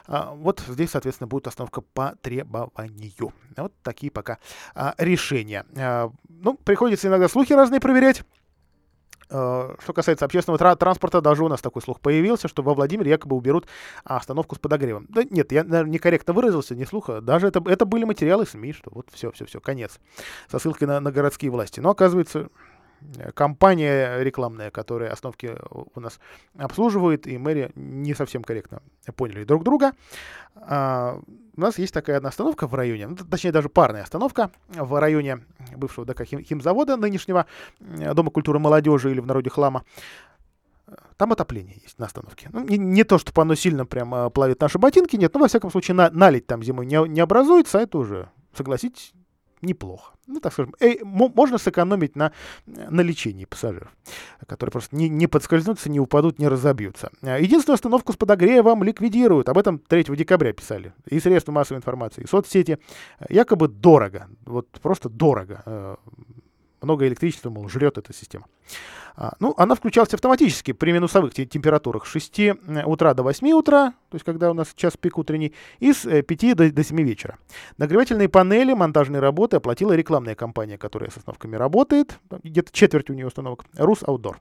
А, 0.07 0.33
вот 0.35 0.63
здесь, 0.69 0.91
соответственно, 0.91 1.27
будет 1.29 1.47
остановка 1.47 1.81
по 1.81 2.17
требованию. 2.21 3.33
Вот 3.57 3.73
такие 3.83 4.11
пока 4.11 4.39
а, 4.75 4.95
решения. 4.99 5.65
А, 5.77 6.11
ну, 6.29 6.55
приходится 6.55 7.09
иногда 7.09 7.29
слухи 7.29 7.53
разные 7.53 7.81
проверять. 7.81 8.23
А, 9.29 9.75
что 9.83 9.93
касается 9.93 10.25
общественного 10.25 10.59
тра- 10.59 10.77
транспорта, 10.77 11.21
даже 11.21 11.45
у 11.45 11.49
нас 11.49 11.61
такой 11.61 11.83
слух 11.83 12.01
появился, 12.01 12.49
что 12.49 12.63
во 12.63 12.75
Владимире 12.75 13.11
якобы 13.11 13.37
уберут 13.37 13.67
остановку 14.05 14.55
с 14.55 14.59
подогревом. 14.59 15.07
Да 15.09 15.23
нет, 15.29 15.53
я, 15.53 15.65
наверное, 15.65 15.93
некорректно 15.93 16.33
выразился, 16.33 16.75
не 16.75 16.85
слуха. 16.85 17.21
Даже 17.21 17.49
это, 17.49 17.63
это 17.67 17.85
были 17.87 18.05
материалы 18.05 18.47
СМИ, 18.47 18.73
что 18.73 18.91
вот 18.93 19.09
все, 19.13 19.33
все, 19.33 19.45
все, 19.45 19.61
конец. 19.61 19.99
Со 20.51 20.59
ссылкой 20.59 20.87
на, 20.87 21.01
на 21.01 21.11
городские 21.11 21.51
власти. 21.51 21.81
Но 21.81 21.91
оказывается, 21.91 22.49
компания 23.35 24.23
рекламная, 24.23 24.71
которая 24.71 25.11
остановки 25.11 25.57
у 25.71 26.01
нас 26.01 26.19
обслуживает, 26.57 27.27
и 27.27 27.39
мэрия 27.39 27.71
не 27.75 28.15
совсем 28.15 28.43
корректно 28.43 28.83
поняли 29.17 29.45
друг 29.45 29.65
друга. 29.65 29.93
А, 30.57 31.21
у 31.57 31.61
нас 31.61 31.79
есть 31.79 31.95
такая 31.95 32.17
одна 32.19 32.31
остановка 32.31 32.67
в 32.67 32.75
районе, 32.75 33.09
ну, 33.09 33.17
точнее 33.17 33.53
даже 33.53 33.69
парная 33.69 34.03
остановка 34.03 34.51
в 34.69 34.99
районе 35.01 35.45
бывшего 35.77 36.07
ДК 36.07 36.25
хим, 36.25 36.43
химзавода 36.43 36.97
нынешнего, 36.97 37.47
Дома 37.81 38.31
культуры 38.31 38.59
молодежи 38.59 39.11
или 39.11 39.21
в 39.21 39.27
народе 39.27 39.51
хлама. 39.51 39.85
Там 41.17 41.33
отопление 41.33 41.79
есть 41.83 41.99
на 41.99 42.07
остановке. 42.07 42.49
Ну, 42.53 42.61
не, 42.61 42.79
не 42.79 43.05
то, 43.05 43.19
чтобы 43.19 43.43
оно 43.43 43.55
сильно 43.55 43.87
прям 43.87 44.31
плавит 44.31 44.61
наши 44.61 44.79
ботинки, 44.79 45.17
нет, 45.17 45.35
но 45.35 45.41
во 45.41 45.49
всяком 45.49 45.71
случае 45.71 45.95
на, 45.95 46.11
налить 46.11 46.47
там 46.47 46.63
зимой 46.63 46.87
не, 46.87 47.09
не 47.09 47.21
образуется, 47.21 47.79
а 47.79 47.83
это 47.83 47.99
уже, 47.99 48.29
согласитесь, 48.55 49.13
неплохо. 49.67 50.15
Ну, 50.27 50.41
так 50.41 50.53
скажем, 50.53 50.75
э, 50.81 50.97
можно 51.05 51.59
сэкономить 51.59 52.17
на, 52.17 52.33
на 52.67 53.01
лечении 53.01 53.45
пассажиров, 53.45 53.89
которые 54.47 54.73
просто 54.73 54.97
не, 54.97 55.09
не 55.09 55.27
подскользнутся, 55.27 55.91
не 55.91 56.01
упадут, 56.01 56.39
не 56.39 56.49
разобьются. 56.49 57.11
А, 57.23 57.39
единственную 57.39 57.75
остановку 57.75 58.13
с 58.13 58.17
подогревом 58.17 58.83
ликвидируют. 58.83 59.49
Об 59.49 59.59
этом 59.59 59.79
3 59.79 60.05
декабря 60.17 60.53
писали. 60.53 60.93
И 61.07 61.21
средства 61.21 61.53
массовой 61.53 61.79
информации, 61.79 62.23
и 62.23 62.27
соцсети. 62.27 62.79
Якобы 63.29 63.69
дорого. 63.69 64.29
Вот 64.45 64.69
просто 64.83 65.09
дорого. 65.09 65.99
Много 66.83 67.07
электричества, 67.07 67.51
мол, 67.51 67.69
жрет 67.69 67.99
эта 67.99 68.13
система. 68.13 68.47
А, 69.17 69.35
ну, 69.41 69.55
она 69.57 69.75
включалась 69.75 70.13
автоматически 70.13 70.73
при 70.73 70.93
минусовых 70.93 71.33
температурах 71.33 72.07
с 72.07 72.11
6 72.11 72.41
э, 72.41 72.55
утра 72.85 73.15
до 73.15 73.23
8 73.23 73.51
утра, 73.53 73.95
то 74.11 74.15
есть 74.15 74.25
когда 74.25 74.51
у 74.51 74.55
нас 74.55 74.75
час 74.77 74.97
пик 74.99 75.17
утренний, 75.17 75.55
и 75.79 75.95
с 75.95 76.05
5 76.23 76.45
э, 76.45 76.55
до, 76.55 76.71
до 76.71 76.85
7 76.85 77.01
вечера. 77.03 77.39
Нагревательные 77.79 78.29
панели, 78.29 78.75
монтажные 78.75 79.21
работы 79.21 79.57
оплатила 79.57 79.95
рекламная 79.95 80.35
компания, 80.35 80.77
которая 80.77 81.11
с 81.11 81.17
остановками 81.17 81.57
работает, 81.57 82.19
где-то 82.43 82.71
четверть 82.73 83.09
у 83.09 83.15
нее 83.15 83.27
установок, 83.27 83.65
Рус 83.79 84.03
Outdoor. 84.03 84.37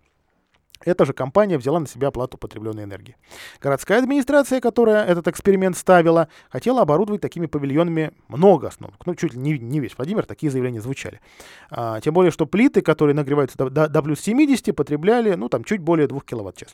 Эта 0.84 1.05
же 1.05 1.13
компания 1.13 1.57
взяла 1.57 1.80
на 1.80 1.88
себя 1.88 2.09
оплату 2.09 2.38
потребленной 2.38 2.84
энергии. 2.84 3.15
Городская 3.61 3.99
администрация, 3.99 4.59
которая 4.59 5.05
этот 5.05 5.28
эксперимент 5.28 5.78
ставила, 5.78 6.28
хотела 6.49 6.82
оборудовать 6.82 7.21
такими 7.21 7.45
павильонами 7.45 8.11
много 8.28 8.67
остановок. 8.67 9.05
Ну, 9.05 9.15
чуть 9.15 9.34
ли 9.34 9.39
не, 9.39 9.57
не 9.57 9.80
весь 9.80 9.97
Владимир, 9.97 10.26
такие 10.26 10.51
заявления 10.51 10.82
звучали. 10.82 11.21
А, 11.69 12.01
тем 12.01 12.13
более, 12.13 12.32
что 12.32 12.45
плиты, 12.45 12.82
которые 12.82 13.15
нагреваются 13.15 13.57
до, 13.57 13.69
до, 13.69 13.88
до 13.88 14.01
плюс 14.01 14.19
70, 14.19 14.76
потребляли, 14.76 15.36
ну, 15.36 15.49
там, 15.49 15.63
чуть 15.63 15.82
более 15.82 16.07
2 16.07 16.19
киловатт-час. 16.21 16.73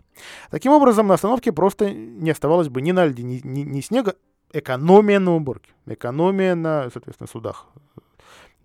Таким 0.49 0.71
образом, 0.71 1.07
на 1.07 1.13
остановке 1.13 1.51
просто 1.51 1.91
не 1.91 2.31
оставалось 2.31 2.69
бы 2.69 2.81
ни 2.81 2.91
на 2.91 3.05
льде, 3.05 3.23
ни, 3.23 3.39
ни, 3.43 3.61
ни 3.61 3.81
снега. 3.81 4.15
Экономия 4.53 5.19
на 5.19 5.35
уборке, 5.35 5.71
экономия 5.85 6.55
на, 6.55 6.89
соответственно, 6.91 7.27
судах. 7.27 7.67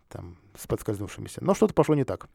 Там, 0.08 0.36
с 0.58 0.66
подскользнувшимися. 0.66 1.40
Но 1.42 1.54
что-то 1.54 1.74
пошло 1.74 1.94
не 1.94 2.04
так. 2.04 2.28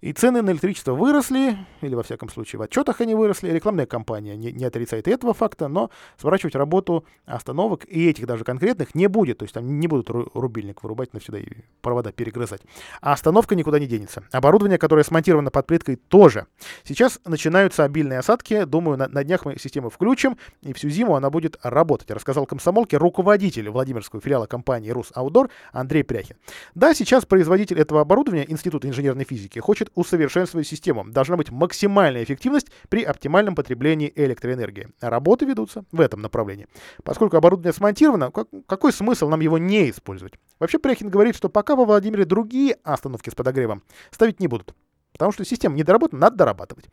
И 0.00 0.12
цены 0.12 0.42
на 0.42 0.50
электричество 0.50 0.92
выросли, 0.92 1.56
или 1.80 1.94
во 1.94 2.02
всяком 2.02 2.28
случае 2.28 2.58
в 2.58 2.62
отчетах 2.62 3.00
они 3.00 3.14
выросли. 3.14 3.50
Рекламная 3.50 3.86
кампания 3.86 4.36
не, 4.36 4.52
не 4.52 4.64
отрицает 4.64 5.08
этого 5.08 5.34
факта, 5.34 5.68
но 5.68 5.90
сворачивать 6.18 6.54
работу 6.54 7.04
остановок 7.24 7.84
и 7.88 8.08
этих 8.08 8.26
даже 8.26 8.44
конкретных 8.44 8.94
не 8.94 9.06
будет. 9.08 9.38
То 9.38 9.44
есть 9.44 9.54
там 9.54 9.80
не 9.80 9.88
будут 9.88 10.10
рубильник 10.10 10.82
вырубать 10.82 11.14
навсегда 11.14 11.38
и 11.38 11.46
провода 11.80 12.12
перегрызать. 12.12 12.62
А 13.00 13.12
остановка 13.12 13.54
никуда 13.54 13.78
не 13.78 13.86
денется. 13.86 14.24
Оборудование, 14.32 14.78
которое 14.78 15.04
смонтировано 15.04 15.50
под 15.50 15.66
плиткой, 15.66 15.96
тоже. 15.96 16.46
Сейчас 16.84 17.20
начинаются 17.24 17.84
обильные 17.84 18.18
осадки. 18.18 18.64
Думаю, 18.64 18.98
на, 18.98 19.08
на 19.08 19.24
днях 19.24 19.44
мы 19.44 19.58
систему 19.58 19.90
включим, 19.90 20.36
и 20.62 20.72
всю 20.72 20.88
зиму 20.88 21.16
она 21.16 21.30
будет 21.30 21.56
работать, 21.62 22.10
рассказал 22.10 22.46
комсомолке 22.46 22.96
руководитель 22.96 23.68
Владимирского 23.70 24.20
филиала 24.20 24.46
компании 24.46 24.90
«Рус 24.90 25.10
Аудор» 25.14 25.50
Андрей 25.72 26.04
Пряхин. 26.04 26.36
Да, 26.74 26.94
сейчас 26.94 27.24
производитель 27.24 27.61
производитель 27.62 27.80
этого 27.80 28.00
оборудования, 28.00 28.50
Институт 28.50 28.84
инженерной 28.84 29.24
физики, 29.24 29.58
хочет 29.58 29.90
усовершенствовать 29.94 30.66
систему. 30.66 31.04
Должна 31.08 31.36
быть 31.36 31.50
максимальная 31.50 32.24
эффективность 32.24 32.68
при 32.88 33.04
оптимальном 33.04 33.54
потреблении 33.54 34.12
электроэнергии. 34.14 34.88
Работы 35.00 35.44
ведутся 35.46 35.84
в 35.92 36.00
этом 36.00 36.20
направлении. 36.22 36.66
Поскольку 37.04 37.36
оборудование 37.36 37.72
смонтировано, 37.72 38.30
как, 38.30 38.48
какой 38.66 38.92
смысл 38.92 39.28
нам 39.28 39.40
его 39.40 39.58
не 39.58 39.90
использовать? 39.90 40.34
Вообще 40.58 40.78
Пряхин 40.78 41.08
говорит, 41.08 41.36
что 41.36 41.48
пока 41.48 41.76
во 41.76 41.84
Владимире 41.84 42.24
другие 42.24 42.76
остановки 42.82 43.30
с 43.30 43.34
подогревом 43.34 43.82
ставить 44.10 44.40
не 44.40 44.48
будут. 44.48 44.74
Потому 45.12 45.32
что 45.32 45.44
система 45.44 45.76
не 45.76 45.84
доработана, 45.84 46.20
надо 46.20 46.36
дорабатывать. 46.36 46.86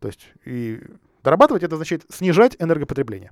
То 0.00 0.08
есть 0.08 0.32
и 0.44 0.80
дорабатывать 1.22 1.62
это 1.62 1.76
значит 1.76 2.04
снижать 2.10 2.56
энергопотребление. 2.58 3.30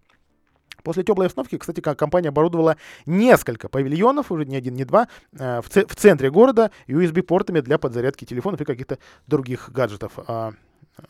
После 0.83 1.03
теплой 1.03 1.27
остановки, 1.27 1.59
кстати, 1.59 1.81
компания 1.81 2.29
оборудовала 2.29 2.77
несколько 3.07 3.69
павильонов, 3.69 4.33
уже 4.33 4.45
не 4.45 4.57
один, 4.57 4.75
не 4.75 4.85
два, 4.85 5.09
э, 5.39 5.61
в, 5.61 5.69
центре 5.69 6.31
города 6.31 6.71
USB-портами 6.89 7.61
для 7.61 7.79
подзарядки 7.79 8.25
телефонов 8.25 8.61
и 8.61 8.65
каких-то 8.65 8.99
других 9.27 9.71
гаджетов. 9.71 10.19
О 10.19 10.53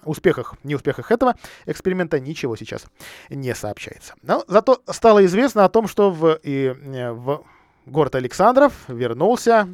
успехах, 0.05 0.55
неуспехах 0.63 1.11
этого 1.11 1.35
эксперимента 1.67 2.21
ничего 2.21 2.57
сейчас 2.57 2.87
не 3.29 3.55
сообщается. 3.55 4.15
Но 4.23 4.45
зато 4.47 4.81
стало 4.87 5.25
известно 5.25 5.65
о 5.65 5.69
том, 5.69 5.89
что 5.89 6.11
в, 6.11 6.39
и, 6.43 6.67
э, 6.67 7.13
в 7.13 7.45
город 7.87 8.15
Александров 8.15 8.73
вернулся 8.89 9.69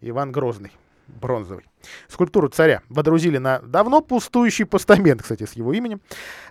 Иван 0.00 0.32
Грозный 0.32 0.72
бронзовый. 1.08 1.64
Скульптуру 2.08 2.48
царя 2.48 2.82
водрузили 2.88 3.38
на 3.38 3.60
давно 3.60 4.00
пустующий 4.00 4.66
постамент, 4.66 5.22
кстати, 5.22 5.44
с 5.44 5.52
его 5.52 5.72
именем. 5.72 6.00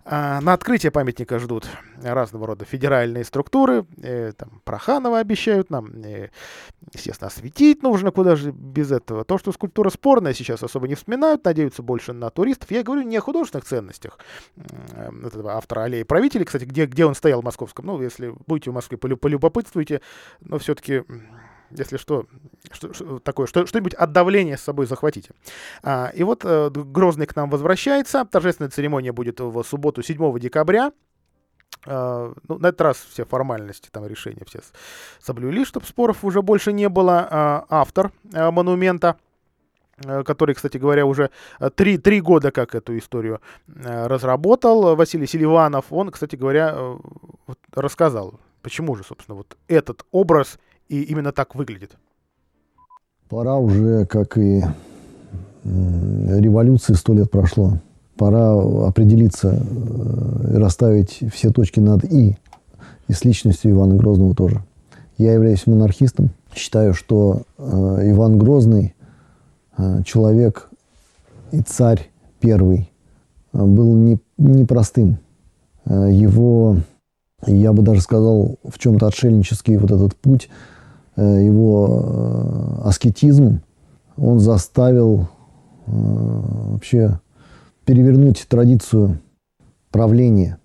А, 0.04 0.42
на 0.42 0.54
открытие 0.54 0.92
памятника 0.92 1.40
ждут 1.40 1.68
разного 2.02 2.48
рода 2.48 2.66
федеральные 2.66 3.24
структуры. 3.24 3.86
Э, 4.02 4.32
там, 4.36 4.62
Проханова 4.64 5.20
обещают 5.20 5.70
нам, 5.70 5.92
э, 6.04 6.30
естественно, 6.94 7.28
осветить 7.28 7.84
нужно, 7.84 8.12
куда 8.12 8.36
же 8.36 8.52
без 8.52 8.92
этого. 8.92 9.24
То, 9.24 9.38
что 9.38 9.52
скульптура 9.52 9.90
спорная, 9.90 10.34
сейчас 10.34 10.64
особо 10.64 10.88
не 10.88 10.96
вспоминают, 10.96 11.46
надеются 11.46 11.84
больше 11.84 12.14
на 12.14 12.30
туристов. 12.30 12.72
Я 12.72 12.84
говорю 12.84 13.04
не 13.04 13.18
о 13.18 13.22
художественных 13.22 13.66
ценностях 13.66 14.18
э, 14.56 15.12
этого 15.26 15.54
автора 15.54 15.84
аллеи 15.84 16.04
правителей, 16.04 16.46
кстати, 16.46 16.64
где, 16.64 16.86
где 16.86 17.06
он 17.06 17.16
стоял 17.16 17.42
в 17.42 17.46
московском. 17.46 17.86
Ну, 17.86 18.02
если 18.02 18.34
будете 18.48 18.72
в 18.72 18.74
Москве, 18.74 18.98
полюбопытствуйте, 18.98 20.02
но 20.42 20.58
все-таки 20.58 21.04
если 21.78 21.98
что, 21.98 22.26
что, 22.72 22.94
что 22.94 23.20
такое, 23.20 23.48
что, 23.48 23.66
что-нибудь 23.66 23.94
от 23.94 24.12
давления 24.12 24.58
с 24.58 24.62
собой 24.62 24.86
захватите. 24.86 25.32
А, 25.84 26.12
и 26.14 26.24
вот 26.24 26.42
э, 26.44 26.70
Грозный 26.70 27.26
к 27.26 27.36
нам 27.36 27.50
возвращается. 27.50 28.26
Торжественная 28.26 28.70
церемония 28.70 29.12
будет 29.12 29.40
в 29.40 29.64
субботу 29.64 30.02
7 30.02 30.40
декабря. 30.40 30.92
Uh, 31.86 32.38
ну, 32.48 32.60
на 32.60 32.68
этот 32.68 32.82
раз 32.82 32.98
все 33.10 33.26
формальности, 33.26 33.90
там 33.92 34.06
решения 34.06 34.44
все 34.46 34.60
соблюли, 35.20 35.64
чтобы 35.64 35.88
споров 35.88 36.24
уже 36.24 36.44
больше 36.44 36.74
не 36.74 36.88
было. 36.90 37.28
Uh, 37.32 37.66
автор 37.70 38.12
uh, 38.26 38.52
монумента, 38.52 39.18
который, 39.98 40.54
кстати 40.54 40.78
говоря, 40.78 41.08
уже 41.08 41.32
три, 41.74 41.98
три 41.98 42.22
года 42.22 42.52
как 42.52 42.76
эту 42.76 42.96
историю 43.00 43.42
разработал, 43.68 44.96
Василий 44.96 45.26
Селиванов, 45.26 45.86
он, 45.90 46.12
кстати 46.12 46.36
говоря, 46.36 46.76
рассказал, 47.74 48.40
почему 48.62 48.96
же, 48.96 49.04
собственно, 49.04 49.36
вот 49.36 49.58
этот 49.68 50.06
образ 50.12 50.60
и 50.92 51.04
именно 51.04 51.32
так 51.32 51.56
выглядит? 51.56 51.92
Пора 53.30 53.56
уже, 53.56 54.06
как 54.06 54.38
и 54.38 54.62
революции 55.64 56.94
сто 56.94 57.14
лет 57.14 57.32
прошло, 57.32 57.80
пора 58.18 58.52
определиться 58.88 59.58
э, 59.58 60.54
и 60.54 60.58
расставить 60.58 61.20
все 61.32 61.52
точки 61.52 61.80
над 61.80 62.04
«и», 62.04 62.38
и 63.08 63.14
с 63.14 63.24
личностью 63.24 63.72
Ивана 63.72 63.96
Грозного 63.96 64.36
тоже. 64.36 64.64
Я 65.18 65.34
являюсь 65.34 65.66
монархистом, 65.66 66.32
считаю, 66.54 66.94
что 66.94 67.44
э, 67.58 68.12
Иван 68.12 68.38
Грозный, 68.38 68.96
э, 69.78 70.04
человек 70.04 70.70
и 71.52 71.62
царь 71.62 72.10
первый, 72.42 72.90
был 73.54 73.96
не, 73.96 74.20
непростым. 74.38 75.18
Его, 75.86 76.78
я 77.46 77.74
бы 77.74 77.82
даже 77.82 78.02
сказал, 78.02 78.58
в 78.64 78.78
чем-то 78.78 79.08
отшельнический 79.08 79.78
вот 79.78 79.92
этот 79.92 80.16
путь, 80.16 80.50
его 81.22 82.82
э, 82.84 82.88
аскетизм, 82.88 83.62
он 84.18 84.40
заставил 84.40 85.28
э, 85.88 85.92
вообще 85.92 87.20
перевернуть 87.86 88.46
традицию 88.48 89.20
правления. 89.92 90.58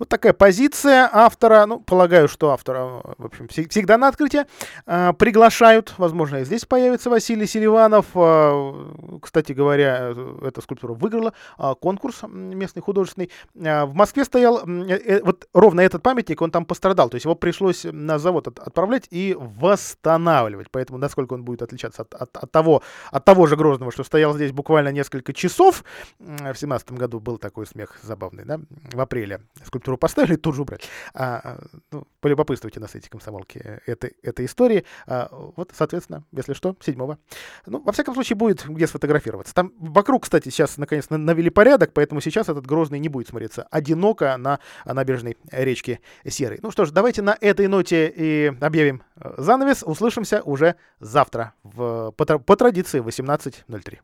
Вот 0.00 0.08
такая 0.08 0.32
позиция 0.32 1.10
автора. 1.12 1.66
Ну, 1.66 1.78
полагаю, 1.78 2.26
что 2.26 2.52
автора, 2.52 3.02
в 3.18 3.26
общем, 3.26 3.48
всегда 3.48 3.98
на 3.98 4.08
открытие 4.08 4.46
э, 4.86 5.12
приглашают. 5.12 5.92
Возможно, 5.98 6.38
и 6.38 6.44
здесь 6.46 6.64
появится 6.64 7.10
Василий 7.10 7.46
Селиванов. 7.46 8.06
Э, 8.14 9.18
кстати 9.20 9.52
говоря, 9.52 10.14
эта 10.40 10.62
скульптура 10.62 10.94
выиграла 10.94 11.34
э, 11.58 11.74
конкурс 11.78 12.22
местный 12.26 12.80
художественный. 12.80 13.30
Э, 13.54 13.84
в 13.84 13.94
Москве 13.94 14.24
стоял 14.24 14.66
э, 14.66 15.20
вот 15.22 15.46
ровно 15.52 15.82
этот 15.82 16.02
памятник, 16.02 16.40
он 16.40 16.50
там 16.50 16.64
пострадал. 16.64 17.10
То 17.10 17.16
есть 17.16 17.26
его 17.26 17.34
пришлось 17.34 17.84
на 17.84 18.18
завод 18.18 18.48
от, 18.48 18.58
отправлять 18.58 19.06
и 19.10 19.36
восстанавливать. 19.38 20.70
Поэтому 20.70 20.98
насколько 20.98 21.34
он 21.34 21.44
будет 21.44 21.60
отличаться 21.60 22.02
от, 22.02 22.14
от, 22.14 22.34
от, 22.38 22.50
того, 22.50 22.82
от 23.10 23.26
того 23.26 23.46
же 23.46 23.54
Грозного, 23.54 23.92
что 23.92 24.02
стоял 24.02 24.32
здесь 24.32 24.52
буквально 24.52 24.92
несколько 24.92 25.34
часов. 25.34 25.84
В 26.18 26.54
семнадцатом 26.54 26.96
году 26.96 27.20
был 27.20 27.36
такой 27.36 27.66
смех 27.66 27.98
забавный, 28.02 28.46
да, 28.46 28.60
в 28.94 28.98
апреле. 28.98 29.42
Скульптура 29.62 29.89
скульптуру 29.90 29.98
поставили, 29.98 30.36
тут 30.36 30.54
же 30.54 30.62
убрать. 30.62 30.88
А, 31.14 31.40
а, 31.42 31.58
ну, 31.90 32.06
полюбопытствуйте 32.20 32.80
на 32.80 32.88
сайте 32.88 33.08
комсомолки 33.10 33.58
этой, 33.86 34.14
этой 34.22 34.46
истории. 34.46 34.84
А, 35.06 35.28
вот, 35.56 35.72
соответственно, 35.76 36.24
если 36.32 36.54
что, 36.54 36.76
седьмого. 36.80 37.18
Ну, 37.66 37.82
во 37.82 37.92
всяком 37.92 38.14
случае, 38.14 38.36
будет 38.36 38.66
где 38.66 38.86
сфотографироваться. 38.86 39.54
Там 39.54 39.72
вокруг, 39.78 40.24
кстати, 40.24 40.48
сейчас 40.50 40.78
наконец 40.78 41.10
навели 41.10 41.50
порядок, 41.50 41.92
поэтому 41.92 42.20
сейчас 42.20 42.48
этот 42.48 42.66
Грозный 42.66 42.98
не 42.98 43.08
будет 43.08 43.28
смотреться 43.28 43.66
одиноко 43.70 44.36
на 44.36 44.60
набережной 44.84 45.36
речки 45.50 46.00
Серой. 46.26 46.58
Ну 46.62 46.70
что 46.70 46.84
ж, 46.84 46.90
давайте 46.90 47.22
на 47.22 47.36
этой 47.40 47.66
ноте 47.66 48.12
и 48.14 48.52
объявим 48.60 49.02
э, 49.16 49.34
занавес. 49.38 49.82
Услышимся 49.82 50.42
уже 50.42 50.74
завтра 51.00 51.54
в, 51.62 52.12
по, 52.12 52.38
по 52.38 52.56
традиции 52.56 53.00
18.03. 53.00 53.98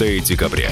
декабря. 0.00 0.70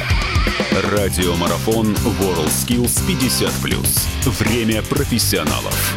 Радиомарафон 0.91 1.93
WorldSkills 1.93 3.03
50+. 3.07 4.25
Время 4.25 4.83
профессионалов. 4.83 5.95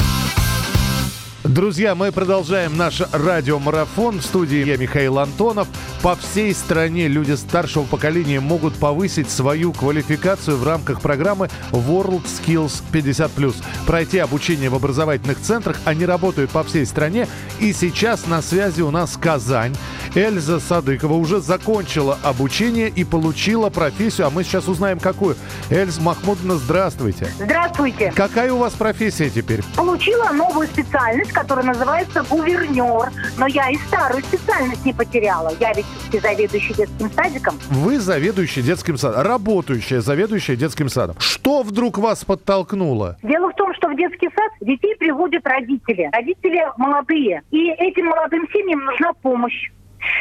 Друзья, 1.45 1.95
мы 1.95 2.11
продолжаем 2.11 2.77
наш 2.77 3.01
радиомарафон. 3.11 4.19
В 4.19 4.23
студии 4.23 4.65
я 4.65 4.77
Михаил 4.77 5.17
Антонов. 5.17 5.67
По 6.01 6.15
всей 6.15 6.53
стране 6.53 7.07
люди 7.07 7.31
старшего 7.31 7.83
поколения 7.83 8.39
могут 8.39 8.75
повысить 8.75 9.29
свою 9.29 9.71
квалификацию 9.73 10.57
в 10.57 10.63
рамках 10.65 11.01
программы 11.01 11.49
World 11.71 12.23
Skills 12.25 12.83
50+. 12.91 13.55
Пройти 13.87 14.19
обучение 14.19 14.69
в 14.69 14.75
образовательных 14.75 15.39
центрах. 15.39 15.77
Они 15.85 16.05
работают 16.05 16.51
по 16.51 16.63
всей 16.63 16.85
стране. 16.85 17.27
И 17.59 17.73
сейчас 17.73 18.27
на 18.27 18.41
связи 18.41 18.81
у 18.81 18.91
нас 18.91 19.17
Казань. 19.17 19.75
Эльза 20.13 20.59
Садыкова 20.59 21.13
уже 21.13 21.39
закончила 21.39 22.19
обучение 22.21 22.89
и 22.89 23.05
получила 23.05 23.69
профессию, 23.69 24.27
а 24.27 24.29
мы 24.29 24.43
сейчас 24.43 24.67
узнаем, 24.67 24.99
какую. 24.99 25.37
Эльза 25.69 26.01
Махмудовна, 26.01 26.55
здравствуйте. 26.55 27.27
Здравствуйте. 27.39 28.11
Какая 28.13 28.51
у 28.51 28.57
вас 28.57 28.73
профессия 28.73 29.29
теперь? 29.29 29.61
Получила 29.77 30.31
новую 30.33 30.67
специальность, 30.67 31.31
которая 31.31 31.65
называется 31.65 32.23
гувернер. 32.29 33.09
Но 33.37 33.47
я 33.47 33.69
и 33.69 33.77
старую 33.87 34.21
специальность 34.23 34.83
не 34.85 34.91
потеряла. 34.91 35.53
Я 35.61 35.71
ведь 35.71 35.85
заведующий 36.11 36.73
детским 36.73 37.09
садиком. 37.11 37.55
Вы 37.69 37.97
заведующий 37.97 38.61
детским 38.61 38.97
садом, 38.97 39.21
работающая 39.21 40.01
заведующая 40.01 40.57
детским 40.57 40.89
садом. 40.89 41.15
Что 41.19 41.63
вдруг 41.63 41.97
вас 41.97 42.25
подтолкнуло? 42.25 43.17
Дело 43.23 43.49
в 43.49 43.55
том, 43.55 43.73
что 43.75 43.87
в 43.87 43.95
детский 43.95 44.27
сад 44.35 44.51
детей 44.59 44.93
приводят 44.97 45.47
родители. 45.47 46.09
Родители 46.11 46.65
молодые. 46.75 47.43
И 47.51 47.69
этим 47.69 48.07
молодым 48.07 48.45
семьям 48.51 48.83
нужна 48.83 49.13
помощь 49.13 49.71